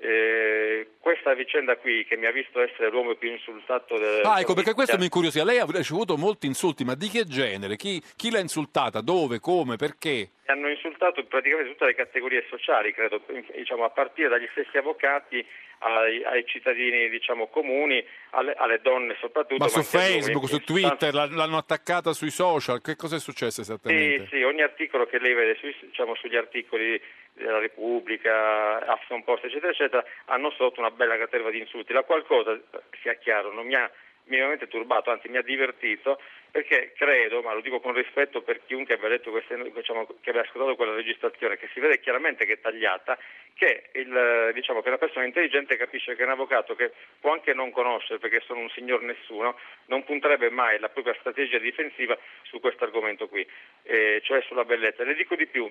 eh, 0.03 0.93
questa 0.99 1.35
vicenda 1.35 1.77
qui 1.77 2.07
che 2.07 2.17
mi 2.17 2.25
ha 2.25 2.33
visto 2.33 2.61
essere 2.61 2.89
l'uomo 2.89 3.15
più 3.17 3.31
insultato 3.31 3.99
del 3.99 4.25
Ah, 4.25 4.41
ecco, 4.41 4.55
perché 4.55 4.73
questo 4.73 4.97
mi 4.97 5.05
incuriosiva. 5.05 5.45
Lei 5.45 5.59
ha 5.59 5.67
ricevuto 5.69 6.17
molti 6.17 6.47
insulti, 6.47 6.85
ma 6.85 6.95
di 6.95 7.09
che 7.09 7.25
genere? 7.27 7.77
Chi, 7.77 8.03
chi 8.17 8.31
l'ha 8.31 8.39
insultata? 8.39 9.03
Dove? 9.03 9.41
Come? 9.41 9.77
Perché? 9.77 10.31
Mi 10.47 10.55
hanno 10.55 10.71
insultato 10.71 11.23
praticamente 11.25 11.73
tutte 11.73 11.85
le 11.85 11.95
categorie 11.95 12.47
sociali, 12.49 12.95
credo, 12.95 13.21
diciamo, 13.55 13.85
a 13.85 13.91
partire 13.91 14.29
dagli 14.29 14.49
stessi 14.53 14.79
avvocati 14.79 15.47
ai, 15.83 16.23
ai 16.25 16.45
cittadini 16.47 17.09
diciamo, 17.09 17.49
comuni, 17.49 18.05
alle, 18.31 18.55
alle 18.55 18.81
donne 18.81 19.17
soprattutto. 19.21 19.63
Ma 19.63 19.69
su 19.69 19.79
anche 19.79 19.97
agli 19.97 20.03
Facebook, 20.23 20.49
su 20.49 20.61
Twitter, 20.61 21.13
l'ha- 21.15 21.29
l'hanno 21.31 21.57
attaccata 21.57 22.13
sui 22.13 22.31
social? 22.31 22.81
Che 22.81 22.97
cosa 22.97 23.17
è 23.17 23.21
successo 23.21 23.63
Sì, 23.63 23.71
esattamente? 23.73 24.27
sì, 24.31 24.43
ogni 24.43 24.63
articolo 24.63 25.07
che 25.07 25.19
lei 25.19 25.35
vede 25.35 25.57
sui- 25.57 25.77
diciamo, 25.81 26.15
sugli 26.15 26.37
articoli 26.37 27.01
della 27.33 27.59
Repubblica, 27.59 28.79
Huffington 28.87 29.25
Post, 29.25 29.45
eccetera, 29.45 29.73
eccetera, 29.73 30.05
hanno 30.27 30.51
sotto 30.51 30.81
una 30.81 30.91
bella 30.91 31.17
caterva 31.17 31.51
di 31.51 31.59
insulti, 31.59 31.93
la 31.93 32.03
qual 32.03 32.25
cosa, 32.25 32.59
sia 33.01 33.15
chiaro, 33.15 33.53
non 33.53 33.67
mi 33.67 33.75
ha 33.75 33.91
minimamente 34.25 34.69
turbato, 34.69 35.11
anzi 35.11 35.29
mi 35.29 35.39
ha 35.39 35.43
divertito, 35.43 36.21
perché 36.51 36.93
credo, 36.97 37.43
ma 37.43 37.53
lo 37.53 37.61
dico 37.61 37.81
con 37.81 37.95
rispetto 37.95 38.43
per 38.43 38.65
chiunque 38.67 38.95
abbia 38.95 39.19
queste, 39.21 39.57
diciamo, 39.73 40.07
che 40.21 40.31
abbia 40.31 40.43
ascoltato 40.43 40.77
quella 40.77 40.95
registrazione, 40.95 41.57
che 41.57 41.69
si 41.73 41.81
vede 41.81 42.01
chiaramente 42.01 42.45
che 42.45 42.55
è 42.55 42.61
tagliata, 42.61 43.19
che, 43.55 43.91
il, 43.93 44.51
diciamo, 44.55 44.83
che 44.83 44.89
una 44.89 44.99
persona 44.99 45.27
intelligente 45.27 45.77
capisce 45.77 46.17
che 46.17 46.23
un 46.25 46.31
avvocato 46.31 46.75
che 46.75 46.93
può 47.21 47.33
anche 47.33 47.55
non 47.55 47.71
conoscere, 47.71 48.19
perché 48.19 48.41
sono 48.41 48.61
un 48.61 48.71
signor 48.71 49.03
nessuno, 49.03 49.59
non 49.87 50.05
punterebbe 50.05 50.51
mai 50.51 50.79
la 50.79 50.89
propria 50.89 51.17
strategia 51.21 51.59
difensiva 51.59 52.19
su 52.43 52.59
questo 52.61 52.85
argomento 52.85 53.29
qui, 53.29 53.47
eh, 53.85 54.21
cioè 54.25 54.43
sulla 54.43 54.65
bellezza. 54.65 55.05
Le 55.05 55.15
dico 55.15 55.37
di 55.37 55.47
più, 55.47 55.71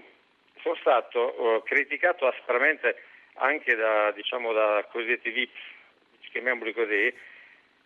sono 0.61 0.75
stato 0.75 1.57
eh, 1.57 1.63
criticato 1.63 2.27
aspramente 2.27 3.03
anche 3.35 3.75
da, 3.75 4.11
diciamo, 4.11 4.53
da 4.53 4.85
cosiddetti 4.91 5.29
VIP, 5.29 5.51
chiamiamoli 6.31 6.73
così, 6.73 7.13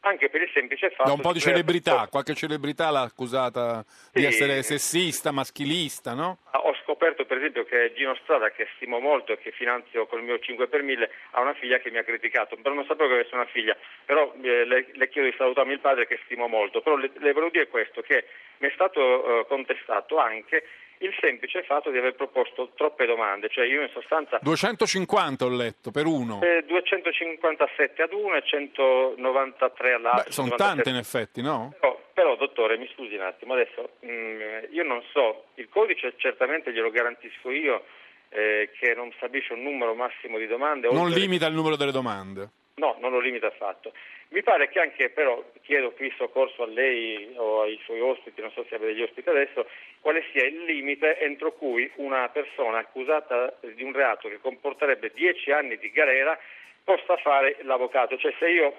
anche 0.05 0.29
per 0.29 0.41
il 0.41 0.49
semplice 0.53 0.89
fatto 0.91 1.09
Da 1.09 1.13
un 1.13 1.21
po' 1.21 1.33
di 1.33 1.39
celebrità, 1.39 2.07
qualche 2.09 2.33
celebrità 2.33 2.89
l'ha 2.89 3.01
accusata 3.01 3.83
di 4.11 4.21
Sì. 4.21 4.27
essere 4.27 4.61
sessista, 4.63 5.31
maschilista, 5.31 6.13
no? 6.13 6.39
Ho 6.51 6.75
scoperto 6.83 7.25
per 7.25 7.37
esempio 7.37 7.63
che 7.65 7.93
Gino 7.95 8.15
Strada, 8.23 8.51
che 8.51 8.67
stimo 8.75 8.99
molto 8.99 9.31
e 9.33 9.37
che 9.37 9.51
finanzio 9.51 10.05
col 10.05 10.23
mio 10.23 10.39
5 10.39 10.67
per 10.67 10.81
1000, 10.83 11.09
ha 11.31 11.41
una 11.41 11.53
figlia 11.53 11.79
che 11.79 11.89
mi 11.91 11.97
ha 11.97 12.03
criticato, 12.03 12.55
però 12.57 12.75
non 12.75 12.85
sapevo 12.85 13.09
che 13.09 13.15
avesse 13.15 13.35
una 13.35 13.45
figlia, 13.45 13.75
però 14.05 14.33
eh, 14.41 14.65
le, 14.65 14.87
le 14.91 15.09
chiedo 15.09 15.29
di 15.29 15.35
salutarmi 15.37 15.73
il 15.73 15.79
padre 15.79 16.05
che 16.07 16.19
stimo 16.25 16.47
molto, 16.47 16.81
però 16.81 16.95
le, 16.95 17.09
le 17.15 17.31
volevo 17.33 17.51
dire 17.51 17.67
questo, 17.67 18.01
che 18.01 18.25
mi 18.57 18.67
è 18.67 18.71
stato 18.73 19.41
eh, 19.41 19.45
contestato 19.47 20.17
anche 20.17 20.63
il 21.03 21.13
semplice 21.19 21.63
fatto 21.63 21.89
di 21.91 21.97
aver 21.97 22.15
proposto 22.15 22.71
troppe 22.75 23.05
domande, 23.05 23.49
cioè 23.49 23.65
io 23.65 23.81
in 23.81 23.89
sostanza 23.93 24.39
250 24.41 25.45
ho 25.45 25.49
letto 25.49 25.91
per 25.91 26.05
uno. 26.05 26.41
eh, 26.41 26.63
257 26.65 28.01
ad 28.01 28.13
uno 28.13 28.35
e 28.35 28.43
193 28.45 29.93
all'altro. 29.93 30.23
Beh, 30.23 30.31
sono 30.31 30.47
97. 30.47 30.57
tante 30.57 30.89
in 30.89 30.95
effetti, 30.95 31.41
no? 31.41 31.73
Però, 31.79 31.99
però, 32.13 32.35
dottore, 32.35 32.77
mi 32.77 32.89
scusi 32.93 33.15
un 33.15 33.21
attimo, 33.21 33.53
adesso 33.53 33.91
mm, 34.05 34.71
io 34.71 34.83
non 34.83 35.01
so, 35.11 35.45
il 35.55 35.67
codice 35.69 36.13
certamente 36.17 36.71
glielo 36.71 36.89
garantisco 36.89 37.51
io 37.51 37.83
eh, 38.29 38.69
che 38.79 38.93
non 38.95 39.11
stabilisce 39.17 39.53
un 39.53 39.61
numero 39.63 39.93
massimo 39.93 40.37
di 40.37 40.47
domande. 40.47 40.87
Non 40.89 41.05
oltre- 41.05 41.19
limita 41.19 41.47
il 41.47 41.53
numero 41.53 41.75
delle 41.75 41.91
domande. 41.91 42.49
No, 42.75 42.97
non 42.99 43.11
lo 43.11 43.19
limita 43.19 43.47
affatto. 43.47 43.93
Mi 44.29 44.41
pare 44.41 44.67
che 44.69 44.79
anche, 44.79 45.09
però, 45.11 45.43
chiedo 45.61 45.91
qui 45.91 46.11
soccorso 46.17 46.63
a 46.63 46.65
lei 46.65 47.31
o 47.35 47.61
ai 47.61 47.79
suoi 47.83 47.99
ospiti, 47.99 48.41
non 48.41 48.51
so 48.51 48.65
se 48.67 48.73
avete 48.73 48.93
degli 48.93 49.03
ospiti 49.03 49.29
adesso, 49.29 49.67
quale 50.03 50.25
sia 50.33 50.43
il 50.45 50.65
limite 50.65 51.17
entro 51.19 51.53
cui 51.53 51.89
una 51.95 52.27
persona 52.27 52.79
accusata 52.79 53.55
di 53.61 53.83
un 53.83 53.93
reato 53.93 54.27
che 54.27 54.37
comporterebbe 54.37 55.11
10 55.15 55.51
anni 55.51 55.77
di 55.77 55.89
galera 55.91 56.37
possa 56.83 57.15
fare 57.15 57.55
l'avvocato. 57.61 58.17
Cioè 58.17 58.33
se 58.37 58.49
io, 58.49 58.75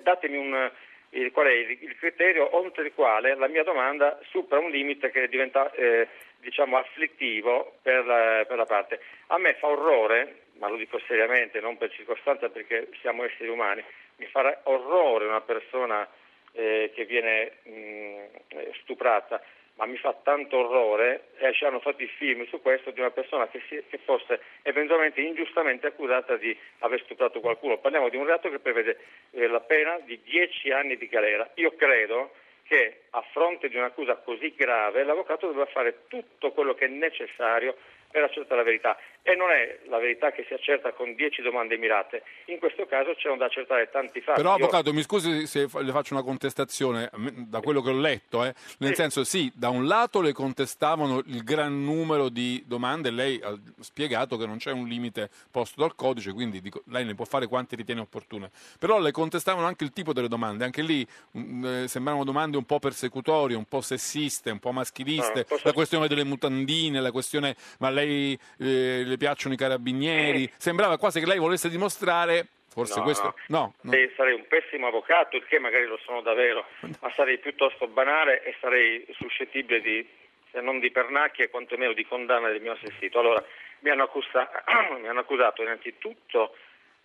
datemi 0.00 0.38
un, 0.38 0.70
il, 1.10 1.30
qual 1.30 1.46
è 1.46 1.52
il, 1.52 1.78
il 1.82 1.94
criterio 1.94 2.56
oltre 2.56 2.86
il 2.86 2.94
quale 2.94 3.34
la 3.34 3.48
mia 3.48 3.62
domanda 3.64 4.18
supera 4.30 4.62
un 4.62 4.70
limite 4.70 5.10
che 5.10 5.28
diventa 5.28 5.70
eh, 5.72 6.08
diciamo 6.38 6.78
afflittivo 6.78 7.76
per 7.82 8.06
la, 8.06 8.42
per 8.48 8.56
la 8.56 8.64
parte. 8.64 8.98
A 9.26 9.36
me 9.36 9.52
fa 9.56 9.66
orrore, 9.66 10.44
ma 10.54 10.70
lo 10.70 10.76
dico 10.76 10.98
seriamente, 11.06 11.60
non 11.60 11.76
per 11.76 11.92
circostanza 11.92 12.48
perché 12.48 12.88
siamo 13.02 13.24
esseri 13.24 13.50
umani, 13.50 13.84
mi 14.16 14.24
fa 14.24 14.58
orrore 14.62 15.26
una 15.26 15.42
persona 15.42 16.08
eh, 16.52 16.90
che 16.94 17.04
viene 17.04 17.52
mh, 17.62 18.70
stuprata, 18.80 19.42
ma 19.80 19.86
mi 19.86 19.96
fa 19.96 20.14
tanto 20.22 20.58
orrore 20.58 21.28
e 21.38 21.54
ci 21.54 21.64
hanno 21.64 21.80
fatto 21.80 22.02
i 22.02 22.06
film 22.06 22.46
su 22.48 22.60
questo 22.60 22.90
di 22.90 23.00
una 23.00 23.10
persona 23.10 23.48
che, 23.48 23.62
si- 23.66 23.82
che 23.88 23.98
fosse 24.04 24.38
eventualmente 24.60 25.22
ingiustamente 25.22 25.86
accusata 25.86 26.36
di 26.36 26.54
aver 26.80 27.00
stuprato 27.04 27.40
qualcuno. 27.40 27.78
Parliamo 27.78 28.10
di 28.10 28.18
un 28.18 28.26
reato 28.26 28.50
che 28.50 28.58
prevede 28.58 28.98
eh, 29.30 29.46
la 29.46 29.60
pena 29.60 29.98
di 30.04 30.20
10 30.22 30.70
anni 30.70 30.98
di 30.98 31.08
galera. 31.08 31.48
Io 31.54 31.74
credo 31.76 32.32
che 32.64 33.04
a 33.08 33.24
fronte 33.32 33.70
di 33.70 33.76
un'accusa 33.76 34.16
così 34.16 34.54
grave 34.54 35.02
l'avvocato 35.02 35.46
doveva 35.46 35.64
fare 35.64 36.00
tutto 36.08 36.52
quello 36.52 36.74
che 36.74 36.84
è 36.84 36.88
necessario 36.88 37.74
per 38.10 38.22
accertare 38.24 38.56
la 38.56 38.66
verità 38.66 38.98
e 39.22 39.34
non 39.34 39.50
è 39.50 39.78
la 39.88 39.98
verità 39.98 40.32
che 40.32 40.44
si 40.46 40.54
accerta 40.54 40.92
con 40.92 41.14
10 41.14 41.42
domande 41.42 41.76
mirate, 41.76 42.22
in 42.46 42.58
questo 42.58 42.86
caso 42.86 43.14
c'erano 43.14 43.38
da 43.38 43.46
accertare 43.46 43.88
tanti 43.90 44.20
fatti. 44.20 44.40
Però, 44.40 44.56
Io- 44.56 44.64
avvocato, 44.64 44.92
mi 44.92 45.02
scusi 45.02 45.46
se 45.46 45.68
le 45.72 45.92
faccio 45.92 46.14
una 46.14 46.22
contestazione, 46.22 47.10
da 47.46 47.60
quello 47.60 47.82
che 47.82 47.90
ho 47.90 47.98
letto, 47.98 48.44
eh. 48.44 48.54
nel 48.78 48.94
senso 48.94 49.24
sì, 49.24 49.50
da 49.54 49.68
un 49.68 49.86
lato 49.86 50.20
le 50.20 50.32
contestavano 50.32 51.22
il 51.26 51.42
gran 51.44 51.84
numero 51.84 52.28
di 52.28 52.62
domande, 52.66 53.10
lei 53.10 53.40
ha 53.42 53.54
spiegato 53.80 54.36
che 54.36 54.46
non 54.46 54.56
c'è 54.56 54.72
un 54.72 54.86
limite 54.86 55.28
posto 55.50 55.80
dal 55.80 55.94
codice, 55.94 56.32
quindi 56.32 56.60
dico, 56.60 56.82
lei 56.86 57.04
ne 57.04 57.14
può 57.14 57.24
fare 57.24 57.46
quanti 57.46 57.76
ritiene 57.76 58.00
opportune, 58.00 58.50
però 58.78 58.98
le 58.98 59.10
contestavano 59.10 59.66
anche 59.66 59.84
il 59.84 59.92
tipo 59.92 60.12
delle 60.12 60.28
domande, 60.28 60.64
anche 60.64 60.82
lì 60.82 61.06
mm, 61.36 61.64
eh, 61.64 61.88
sembravano 61.88 62.24
domande 62.24 62.56
un 62.56 62.64
po' 62.64 62.78
persecutorie, 62.78 63.56
un 63.56 63.66
po' 63.66 63.80
sessiste, 63.80 64.50
un 64.50 64.58
po' 64.58 64.72
maschiliste, 64.72 65.38
No, 65.40 65.44
posso- 65.44 65.62
la 65.64 65.72
questione 65.72 66.08
delle 66.08 66.24
mutandine, 66.24 67.00
la 67.00 67.12
questione 67.12 67.54
ma 67.78 67.90
lei 67.90 68.38
eh, 68.58 69.09
le 69.10 69.16
piacciono 69.16 69.54
i 69.54 69.58
carabinieri, 69.58 70.50
sembrava 70.56 70.96
quasi 70.96 71.20
che 71.20 71.26
lei 71.26 71.38
volesse 71.38 71.68
dimostrare, 71.68 72.46
forse 72.68 72.98
No, 72.98 73.04
questo... 73.04 73.34
no, 73.48 73.74
no. 73.82 73.92
Sì, 73.92 74.10
sarei 74.16 74.34
un 74.34 74.46
pessimo 74.46 74.86
avvocato, 74.86 75.36
il 75.36 75.44
che 75.46 75.58
magari 75.58 75.84
lo 75.86 75.98
sono 76.04 76.22
davvero, 76.22 76.64
ma 77.00 77.12
sarei 77.14 77.38
piuttosto 77.38 77.86
banale 77.88 78.42
e 78.44 78.54
sarei 78.60 79.04
suscettibile 79.18 79.80
di, 79.80 80.08
se 80.50 80.60
non 80.60 80.78
di 80.78 80.90
pernacchie, 80.90 81.50
quantomeno 81.50 81.92
di 81.92 82.06
condanna 82.06 82.48
del 82.48 82.60
mio 82.62 82.72
assistito. 82.72 83.18
Allora, 83.18 83.44
mi 83.80 83.90
hanno, 83.90 84.04
accusa- 84.04 84.50
mi 85.00 85.08
hanno 85.08 85.20
accusato 85.20 85.62
innanzitutto 85.62 86.56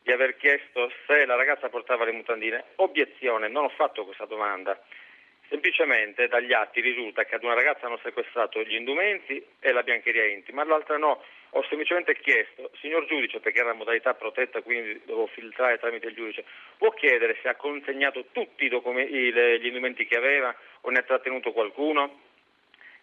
di 0.03 0.11
aver 0.11 0.37
chiesto 0.37 0.91
se 1.07 1.25
la 1.25 1.35
ragazza 1.35 1.67
portava 1.69 2.05
le 2.05 2.11
mutandine. 2.11 2.63
Obiezione, 2.75 3.47
non 3.47 3.63
ho 3.65 3.69
fatto 3.69 4.05
questa 4.05 4.25
domanda. 4.25 4.79
Semplicemente 5.49 6.27
dagli 6.27 6.53
atti 6.53 6.81
risulta 6.81 7.23
che 7.23 7.35
ad 7.35 7.43
una 7.43 7.53
ragazza 7.53 7.85
hanno 7.85 7.99
sequestrato 8.03 8.61
gli 8.63 8.73
indumenti 8.75 9.43
e 9.59 9.71
la 9.71 9.83
biancheria 9.83 10.25
intima, 10.25 10.63
all'altra 10.63 10.97
no. 10.97 11.23
Ho 11.57 11.63
semplicemente 11.69 12.17
chiesto, 12.17 12.69
signor 12.81 13.05
giudice, 13.05 13.39
perché 13.39 13.59
era 13.59 13.73
modalità 13.73 14.13
protetta, 14.13 14.61
quindi 14.61 15.01
devo 15.05 15.25
filtrare 15.27 15.79
tramite 15.79 16.07
il 16.07 16.13
giudice, 16.13 16.43
può 16.77 16.91
chiedere 16.91 17.37
se 17.41 17.47
ha 17.47 17.55
consegnato 17.55 18.25
tutti 18.33 18.67
documenti, 18.67 19.13
gli 19.13 19.65
indumenti 19.65 20.05
che 20.05 20.17
aveva 20.17 20.53
o 20.81 20.89
ne 20.89 20.99
ha 20.99 21.03
trattenuto 21.03 21.53
qualcuno? 21.53 22.19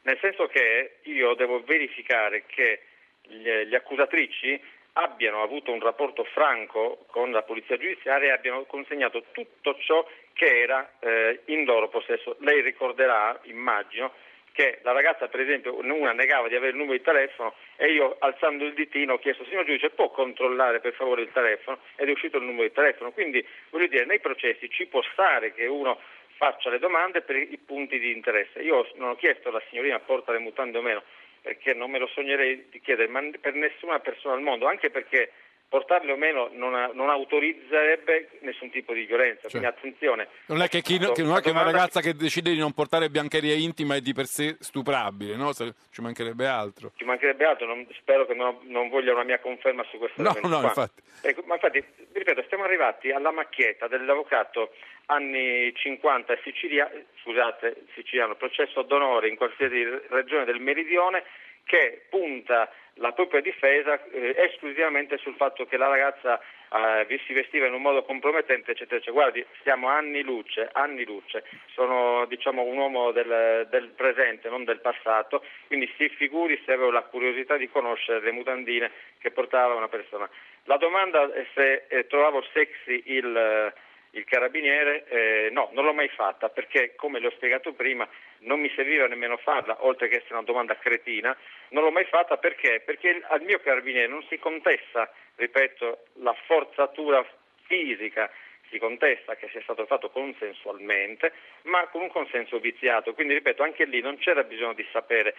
Nel 0.02 0.18
senso 0.20 0.48
che 0.48 0.96
io 1.02 1.32
devo 1.34 1.62
verificare 1.62 2.44
che 2.46 2.82
gli 3.22 3.74
accusatrici 3.74 4.60
abbiano 4.94 5.42
avuto 5.42 5.72
un 5.72 5.80
rapporto 5.80 6.24
franco 6.24 7.06
con 7.06 7.30
la 7.32 7.42
polizia 7.42 7.78
giudiziaria 7.78 8.28
e 8.28 8.32
abbiano 8.32 8.64
consegnato 8.64 9.24
tutto 9.32 9.78
ciò 9.78 10.06
che 10.34 10.60
era 10.60 10.92
eh, 10.98 11.40
in 11.46 11.64
loro 11.64 11.88
possesso. 11.88 12.36
Lei 12.40 12.60
ricorderà, 12.60 13.40
immagino, 13.44 14.12
che 14.52 14.80
la 14.82 14.92
ragazza 14.92 15.28
per 15.28 15.40
esempio 15.40 15.76
una 15.76 16.12
negava 16.12 16.48
di 16.48 16.54
avere 16.54 16.72
il 16.72 16.76
numero 16.76 16.96
di 16.96 17.02
telefono 17.02 17.54
e 17.76 17.92
io 17.92 18.16
alzando 18.20 18.64
il 18.64 18.74
ditino 18.74 19.14
ho 19.14 19.18
chiesto 19.18 19.44
signor 19.44 19.64
giudice 19.64 19.90
può 19.90 20.10
controllare 20.10 20.80
per 20.80 20.92
favore 20.92 21.22
il 21.22 21.32
telefono? 21.32 21.78
Ed 21.96 22.08
è 22.08 22.12
uscito 22.12 22.36
il 22.36 22.44
numero 22.44 22.64
di 22.64 22.72
telefono. 22.72 23.12
Quindi 23.12 23.44
voglio 23.70 23.86
dire 23.86 24.04
nei 24.04 24.20
processi 24.20 24.70
ci 24.70 24.86
può 24.86 25.02
stare 25.12 25.52
che 25.52 25.66
uno 25.66 25.98
faccia 26.36 26.70
le 26.70 26.78
domande 26.78 27.22
per 27.22 27.36
i 27.36 27.58
punti 27.64 27.98
di 27.98 28.12
interesse. 28.12 28.60
Io 28.60 28.88
non 28.96 29.10
ho 29.10 29.16
chiesto 29.16 29.48
alla 29.48 29.62
signorina 29.68 29.98
porta 30.00 30.32
le 30.32 30.38
mutande 30.38 30.78
o 30.78 30.82
meno 30.82 31.02
perché 31.40 31.74
non 31.74 31.90
me 31.90 31.98
lo 31.98 32.06
sognerei 32.06 32.66
di 32.70 32.80
chiedere 32.80 33.08
ma 33.08 33.20
per 33.40 33.54
nessuna 33.54 33.98
persona 33.98 34.34
al 34.34 34.42
mondo 34.42 34.66
anche 34.66 34.90
perché 34.90 35.32
portarle 35.72 36.12
o 36.12 36.16
meno 36.16 36.50
non, 36.52 36.90
non, 36.92 37.08
autorizzerebbe 37.08 38.28
nessun 38.40 38.68
tipo 38.70 38.92
di 38.92 39.06
violenza. 39.06 39.48
Quindi 39.48 39.66
Cioè. 39.68 39.76
attenzione. 39.78 40.28
Non 40.48 40.60
è 40.60 40.68
che, 40.68 40.82
chi- 40.82 40.98
che 40.98 41.22
non 41.22 41.38
è 41.38 41.40
che 41.40 41.48
una 41.48 41.62
ragazza 41.62 42.02
che 42.02 42.14
decide 42.14 42.50
di 42.50 42.58
non 42.58 42.72
portare 42.74 43.08
biancheria 43.08 43.54
intima 43.54 43.94
è 43.94 44.00
di 44.00 44.12
per 44.12 44.26
sé 44.26 44.56
stuprabile, 44.60 45.34
no? 45.34 45.52
Se- 45.54 45.72
ci 45.90 46.02
mancherebbe 46.02 46.46
altro. 46.46 46.92
Ci 46.94 47.04
mancherebbe 47.04 47.46
altro, 47.46 47.66
non- 47.66 47.86
spero 47.96 48.26
che 48.26 48.34
non, 48.34 48.58
non 48.64 48.90
voglia 48.90 49.14
una 49.14 49.24
mia 49.24 49.38
conferma 49.38 49.82
su 49.90 49.96
questo 49.96 50.20
No, 50.20 50.36
no, 50.42 50.58
qua. 50.58 50.68
infatti. 50.68 51.02
Ecco, 51.22 51.42
ma 51.46 51.54
infatti, 51.54 51.82
ripeto, 52.12 52.44
siamo 52.48 52.64
arrivati 52.64 53.10
alla 53.10 53.30
macchietta 53.30 53.88
dell'avvocato 53.88 54.74
anni 55.06 55.72
50 55.74 56.36
Sicilia, 56.44 56.90
scusate, 57.22 57.84
siciliano, 57.94 58.34
processo 58.34 58.82
d'onore 58.82 59.28
in 59.28 59.36
qualsiasi 59.36 59.82
regione 60.10 60.44
del 60.44 60.60
meridione 60.60 61.24
che 61.64 62.04
punta 62.10 62.70
la 62.96 63.12
propria 63.12 63.40
difesa 63.40 64.02
eh, 64.10 64.34
esclusivamente 64.36 65.16
sul 65.18 65.34
fatto 65.34 65.66
che 65.66 65.76
la 65.76 65.88
ragazza 65.88 66.40
eh, 66.70 67.20
si 67.26 67.32
vestiva 67.32 67.66
in 67.66 67.74
un 67.74 67.82
modo 67.82 68.02
compromettente, 68.02 68.72
eccetera, 68.72 68.96
eccetera. 68.96 69.12
Guardi, 69.12 69.44
siamo 69.62 69.88
anni 69.88 70.22
luce, 70.22 70.68
anni 70.72 71.04
luce. 71.04 71.44
Sono 71.72 72.26
diciamo, 72.26 72.62
un 72.62 72.76
uomo 72.76 73.10
del, 73.12 73.66
del 73.70 73.88
presente, 73.88 74.48
non 74.48 74.64
del 74.64 74.80
passato, 74.80 75.44
quindi 75.66 75.90
si 75.96 76.08
figuri 76.08 76.60
se 76.64 76.72
avevo 76.72 76.90
la 76.90 77.02
curiosità 77.02 77.56
di 77.56 77.68
conoscere 77.68 78.20
le 78.20 78.32
mutandine 78.32 78.90
che 79.18 79.30
portava 79.30 79.74
una 79.74 79.88
persona. 79.88 80.28
La 80.64 80.76
domanda 80.76 81.32
è 81.32 81.46
se 81.54 81.84
eh, 81.88 82.06
trovavo 82.06 82.42
sexy 82.52 83.02
il, 83.06 83.36
eh, 83.36 83.72
il 84.10 84.24
carabiniere, 84.24 85.04
eh, 85.08 85.48
no, 85.50 85.70
non 85.72 85.84
l'ho 85.84 85.94
mai 85.94 86.08
fatta 86.08 86.48
perché, 86.48 86.94
come 86.94 87.18
le 87.18 87.28
ho 87.28 87.30
spiegato 87.32 87.72
prima, 87.72 88.08
non 88.42 88.60
mi 88.60 88.70
serviva 88.74 89.06
nemmeno 89.06 89.36
farla, 89.36 89.84
oltre 89.84 90.08
che 90.08 90.16
essere 90.16 90.34
una 90.34 90.42
domanda 90.42 90.76
cretina. 90.76 91.36
Non 91.70 91.82
l'ho 91.84 91.90
mai 91.90 92.04
fatta 92.04 92.36
perché? 92.36 92.80
Perché 92.80 93.22
al 93.28 93.42
mio 93.42 93.58
carabiniere 93.60 94.06
non 94.06 94.22
si 94.28 94.38
contesta, 94.38 95.12
ripeto, 95.36 96.04
la 96.14 96.34
forzatura 96.46 97.24
fisica, 97.66 98.30
si 98.68 98.78
contesta 98.78 99.36
che 99.36 99.48
sia 99.50 99.60
stato 99.62 99.84
fatto 99.84 100.08
consensualmente, 100.08 101.32
ma 101.64 101.86
con 101.88 102.00
un 102.00 102.08
consenso 102.08 102.58
viziato. 102.58 103.12
Quindi, 103.12 103.34
ripeto, 103.34 103.62
anche 103.62 103.84
lì 103.84 104.00
non 104.00 104.16
c'era 104.16 104.44
bisogno 104.44 104.72
di 104.72 104.86
sapere 104.92 105.34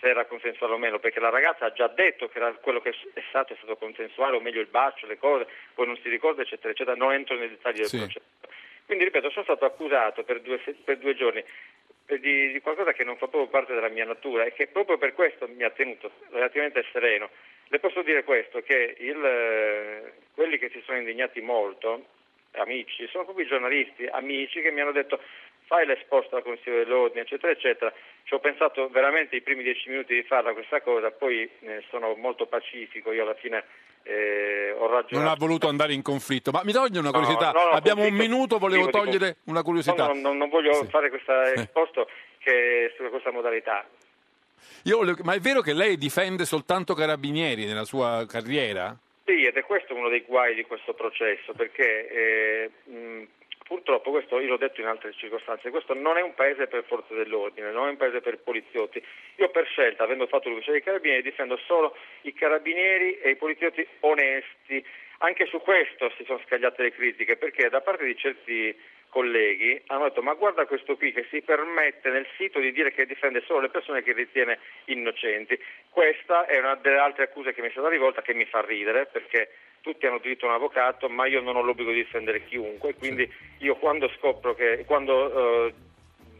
se 0.00 0.08
era 0.08 0.24
consensuale 0.24 0.72
o 0.72 0.78
meno, 0.78 0.98
perché 0.98 1.20
la 1.20 1.28
ragazza 1.28 1.66
ha 1.66 1.72
già 1.72 1.86
detto 1.88 2.28
che 2.28 2.40
quello 2.62 2.80
che 2.80 2.94
è 3.12 3.22
stato 3.28 3.52
è 3.52 3.56
stato 3.56 3.76
consensuale, 3.76 4.36
o 4.36 4.40
meglio 4.40 4.60
il 4.60 4.68
bacio, 4.68 5.06
le 5.06 5.18
cose, 5.18 5.46
poi 5.74 5.86
non 5.86 5.98
si 5.98 6.08
ricorda, 6.08 6.40
eccetera, 6.42 6.70
eccetera. 6.70 6.96
Non 6.96 7.12
entro 7.12 7.36
nei 7.36 7.50
dettagli 7.50 7.76
del 7.76 7.86
Sì. 7.86 7.98
processo. 7.98 8.26
Quindi, 8.86 9.04
ripeto, 9.04 9.28
sono 9.30 9.44
stato 9.44 9.66
accusato 9.66 10.22
per 10.24 10.40
due, 10.40 10.58
per 10.82 10.96
due 10.96 11.14
giorni 11.14 11.44
di, 12.16 12.52
di 12.52 12.60
qualcosa 12.60 12.92
che 12.92 13.04
non 13.04 13.16
fa 13.16 13.28
proprio 13.28 13.50
parte 13.50 13.74
della 13.74 13.88
mia 13.88 14.04
natura 14.04 14.44
e 14.44 14.52
che 14.52 14.68
proprio 14.68 14.96
per 14.96 15.12
questo 15.12 15.46
mi 15.48 15.62
ha 15.62 15.70
tenuto 15.70 16.10
relativamente 16.30 16.84
sereno. 16.92 17.28
Le 17.68 17.78
posso 17.80 18.02
dire 18.02 18.24
questo, 18.24 18.62
che 18.62 18.96
il, 18.98 19.24
eh, 19.24 20.12
quelli 20.34 20.58
che 20.58 20.70
si 20.70 20.80
sono 20.84 20.98
indignati 20.98 21.40
molto, 21.40 22.06
amici, 22.52 23.06
sono 23.08 23.24
proprio 23.24 23.44
i 23.44 23.48
giornalisti, 23.48 24.06
amici 24.06 24.62
che 24.62 24.70
mi 24.70 24.80
hanno 24.80 24.92
detto 24.92 25.20
fai 25.66 25.84
l'esposto 25.84 26.34
al 26.34 26.42
Consiglio 26.42 26.78
dell'Ordine, 26.78 27.22
eccetera, 27.22 27.52
eccetera. 27.52 27.92
Ci 28.24 28.32
ho 28.32 28.40
pensato 28.40 28.88
veramente 28.88 29.36
i 29.36 29.42
primi 29.42 29.62
dieci 29.62 29.90
minuti 29.90 30.14
di 30.14 30.22
farla 30.22 30.54
questa 30.54 30.80
cosa, 30.80 31.10
poi 31.10 31.48
eh, 31.60 31.84
sono 31.90 32.14
molto 32.14 32.46
pacifico, 32.46 33.12
io 33.12 33.22
alla 33.22 33.34
fine 33.34 33.64
eh. 34.02 34.74
Non 35.10 35.26
ha 35.26 35.34
voluto 35.36 35.68
andare 35.68 35.92
in 35.92 36.02
conflitto. 36.02 36.50
Ma 36.50 36.62
mi 36.64 36.72
toglie 36.72 36.98
una 36.98 37.10
curiosità? 37.10 37.50
no, 37.50 37.64
no, 37.64 37.70
Abbiamo 37.70 38.04
un 38.04 38.14
minuto, 38.14 38.58
volevo 38.58 38.88
togliere 38.88 39.36
una 39.44 39.62
curiosità. 39.62 40.06
No, 40.06 40.14
no, 40.14 40.20
no, 40.20 40.32
non 40.34 40.48
voglio 40.48 40.72
Sì. 40.72 40.86
fare 40.86 41.08
questa 41.10 41.52
Eh. 41.52 41.60
esposto 41.60 42.08
che 42.38 42.92
su 42.96 43.08
questa 43.10 43.30
modalità. 43.30 43.84
Io 44.84 45.00
Ma 45.22 45.34
è 45.34 45.40
vero 45.40 45.60
che 45.60 45.72
lei 45.72 45.96
difende 45.98 46.44
soltanto 46.44 46.94
carabinieri 46.94 47.64
nella 47.66 47.84
sua 47.84 48.24
carriera? 48.26 48.96
Sì, 49.24 49.44
ed 49.44 49.56
è 49.56 49.62
questo 49.62 49.94
uno 49.94 50.08
dei 50.08 50.22
guai 50.26 50.54
di 50.54 50.64
questo 50.64 50.94
processo, 50.94 51.52
perché 51.52 52.08
eh, 52.08 52.70
mh, 52.90 53.22
purtroppo, 53.68 54.10
questo 54.10 54.40
io 54.40 54.48
l'ho 54.48 54.56
detto 54.56 54.80
in 54.80 54.86
altre 54.86 55.12
circostanze, 55.12 55.70
questo 55.70 55.94
non 55.94 56.16
è 56.16 56.22
un 56.22 56.34
paese 56.34 56.66
per 56.66 56.84
forze 56.84 57.14
dell'ordine, 57.14 57.70
non 57.70 57.86
è 57.86 57.90
un 57.90 57.96
paese 57.96 58.20
per 58.20 58.38
poliziotti. 58.38 59.00
Io 59.36 59.50
per 59.50 59.66
scelta, 59.66 60.02
avendo 60.02 60.26
fatto 60.26 60.48
l'ufficiale 60.48 60.78
dei 60.78 60.86
carabinieri, 60.86 61.22
difendo 61.22 61.56
solo 61.66 61.94
i 62.22 62.32
carabinieri 62.32 63.18
e 63.18 63.30
i 63.30 63.36
poliziotti 63.36 63.86
onesti. 64.00 64.84
Anche 65.18 65.46
su 65.46 65.60
questo 65.60 66.10
si 66.16 66.24
sono 66.24 66.40
scagliate 66.46 66.82
le 66.82 66.92
critiche, 66.92 67.36
perché 67.36 67.68
da 67.68 67.80
parte 67.80 68.04
di 68.04 68.16
certi 68.16 68.74
colleghi 69.08 69.80
hanno 69.86 70.04
detto 70.04 70.22
ma 70.22 70.34
guarda 70.34 70.66
questo 70.66 70.96
qui 70.96 71.12
che 71.12 71.26
si 71.30 71.40
permette 71.40 72.10
nel 72.10 72.26
sito 72.36 72.58
di 72.60 72.72
dire 72.72 72.92
che 72.92 73.06
difende 73.06 73.42
solo 73.46 73.60
le 73.60 73.70
persone 73.70 74.02
che 74.02 74.12
ritiene 74.12 74.58
innocenti. 74.86 75.58
Questa 75.90 76.46
è 76.46 76.58
una 76.58 76.74
delle 76.76 76.98
altre 76.98 77.24
accuse 77.24 77.52
che 77.52 77.62
mi 77.62 77.68
è 77.68 77.70
stata 77.70 77.88
rivolta 77.88 78.22
che 78.22 78.34
mi 78.34 78.44
fa 78.44 78.60
ridere 78.60 79.06
perché 79.06 79.50
tutti 79.92 80.04
hanno 80.04 80.18
diritto 80.18 80.44
a 80.44 80.50
un 80.50 80.54
avvocato 80.56 81.08
ma 81.08 81.26
io 81.26 81.40
non 81.40 81.56
ho 81.56 81.62
l'obbligo 81.62 81.90
di 81.90 82.02
difendere 82.02 82.44
chiunque, 82.44 82.94
quindi 82.94 83.30
io 83.58 83.76
quando 83.76 84.10
scopro 84.18 84.54
che 84.54 84.84
quando 84.86 85.66
eh, 85.66 85.74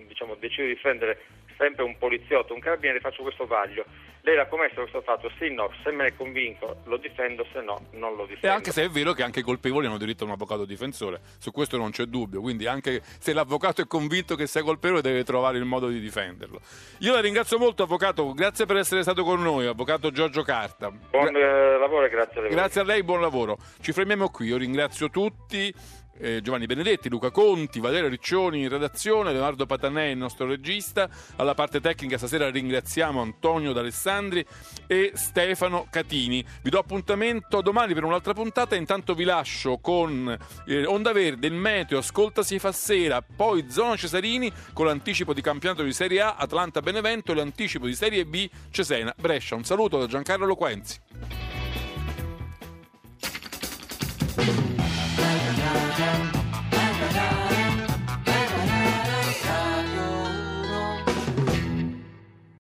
diciamo, 0.07 0.35
decido 0.35 0.67
di 0.67 0.75
difendere 0.75 1.23
sempre 1.57 1.83
un 1.83 1.97
poliziotto, 1.97 2.53
un 2.53 2.61
carabiniere, 2.61 3.01
faccio 3.01 3.23
questo 3.23 3.47
vaglio. 3.47 3.85
Lei 4.23 4.37
l'ha 4.37 4.47
commesso 4.47 4.75
questo 4.75 5.01
fatto? 5.01 5.31
Sì, 5.39 5.53
no, 5.53 5.71
se 5.83 5.91
me 5.91 6.05
ne 6.05 6.17
convinco 6.17 6.77
lo 6.85 6.97
difendo, 6.97 7.47
se 7.53 7.61
no 7.61 7.81
non 7.93 8.15
lo 8.17 8.27
difendo. 8.27 8.47
E 8.47 8.51
anche 8.51 8.73
se 8.73 8.85
è 8.85 8.89
vero 8.89 9.13
che 9.13 9.23
anche 9.23 9.41
i 9.41 9.43
colpevoli 9.43 9.87
hanno 9.87 9.99
diritto 9.99 10.25
a 10.25 10.27
un 10.27 10.33
avvocato 10.33 10.65
difensore, 10.65 11.21
su 11.39 11.51
questo 11.51 11.77
non 11.77 11.91
c'è 11.91 12.05
dubbio, 12.05 12.41
quindi 12.41 12.67
anche 12.67 13.01
se 13.03 13.33
l'avvocato 13.33 13.81
è 13.81 13.87
convinto 13.87 14.35
che 14.35 14.47
sia 14.47 14.63
colpevole 14.63 15.01
deve 15.01 15.25
trovare 15.25 15.59
il 15.59 15.65
modo 15.65 15.89
di 15.89 16.01
difenderlo. 16.01 16.61
Io 16.99 17.13
la 17.13 17.21
ringrazio 17.21 17.59
molto 17.59 17.85
avvocato, 17.85 18.33
grazie 18.33 18.67
per 18.67 18.77
essere 18.77 19.03
stato 19.03 19.23
con 19.25 19.41
noi, 19.41 19.67
avvocato 19.67 20.11
Giorgio 20.11 20.43
Carta. 20.43 20.91
Buon 20.91 21.35
eh, 21.35 21.79
lavoro 21.79 22.07
e 22.07 22.09
grazie 22.09 22.41
a 22.41 22.43
lei. 22.43 22.51
Grazie 22.51 22.81
a 22.81 22.85
lei, 22.85 23.03
buon 23.03 23.21
lavoro. 23.21 23.57
Ci 23.81 23.93
fermiamo 23.93 24.29
qui, 24.31 24.49
io 24.49 24.57
ringrazio 24.57 25.09
tutti 25.11 25.73
eh, 26.21 26.41
Giovanni 26.43 26.67
Benedetti, 26.67 27.09
Luca 27.09 27.31
Conti, 27.31 27.81
Valerio 27.81 28.09
Riccioni 28.09 28.63
in 28.63 28.69
redazione, 28.69 29.33
Leonardo 29.33 29.67
Patanè 29.67 30.05
il 30.05 30.17
nostro 30.17 30.47
regista. 30.47 31.09
Alla 31.37 31.55
parte 31.55 31.81
tecnica 31.81 32.19
stasera 32.19 32.51
ringraziamo 32.51 33.21
Antonio 33.21 33.73
D'Alessandri 33.73 34.45
e 34.87 35.13
Stefano 35.15 35.87
Catini. 35.91 36.45
Vi 36.63 36.71
do 36.71 36.79
appuntamento 36.79 37.61
domani 37.61 37.95
per 37.95 38.05
un'altra 38.05 38.35
puntata. 38.35 38.75
Intanto 38.75 39.15
vi 39.15 39.25
lascio 39.25 39.79
con 39.79 40.37
eh, 40.67 40.85
Onda 40.85 41.13
Verde, 41.13 41.47
il 41.47 41.55
meteo, 41.55 41.99
ascolta 41.99 42.43
si 42.43 42.59
fa 42.59 42.73
sera, 42.73 43.23
poi 43.23 43.71
Zona 43.71 43.97
Cesarini 43.97 44.51
con 44.73 44.87
l'anticipo 44.87 45.33
di 45.33 45.41
campionato 45.41 45.83
di 45.83 45.93
Serie 45.93 46.21
A 46.21 46.37
Atlanta-Benevento 46.37 47.33
e 47.33 47.35
l'anticipo 47.35 47.87
di 47.87 47.95
Serie 47.95 48.25
B 48.25 48.49
Cesena-Brescia. 48.71 49.55
Un 49.55 49.65
saluto 49.65 49.99
da 49.99 50.07
Giancarlo 50.07 50.47
Loquenzi. 50.47 51.01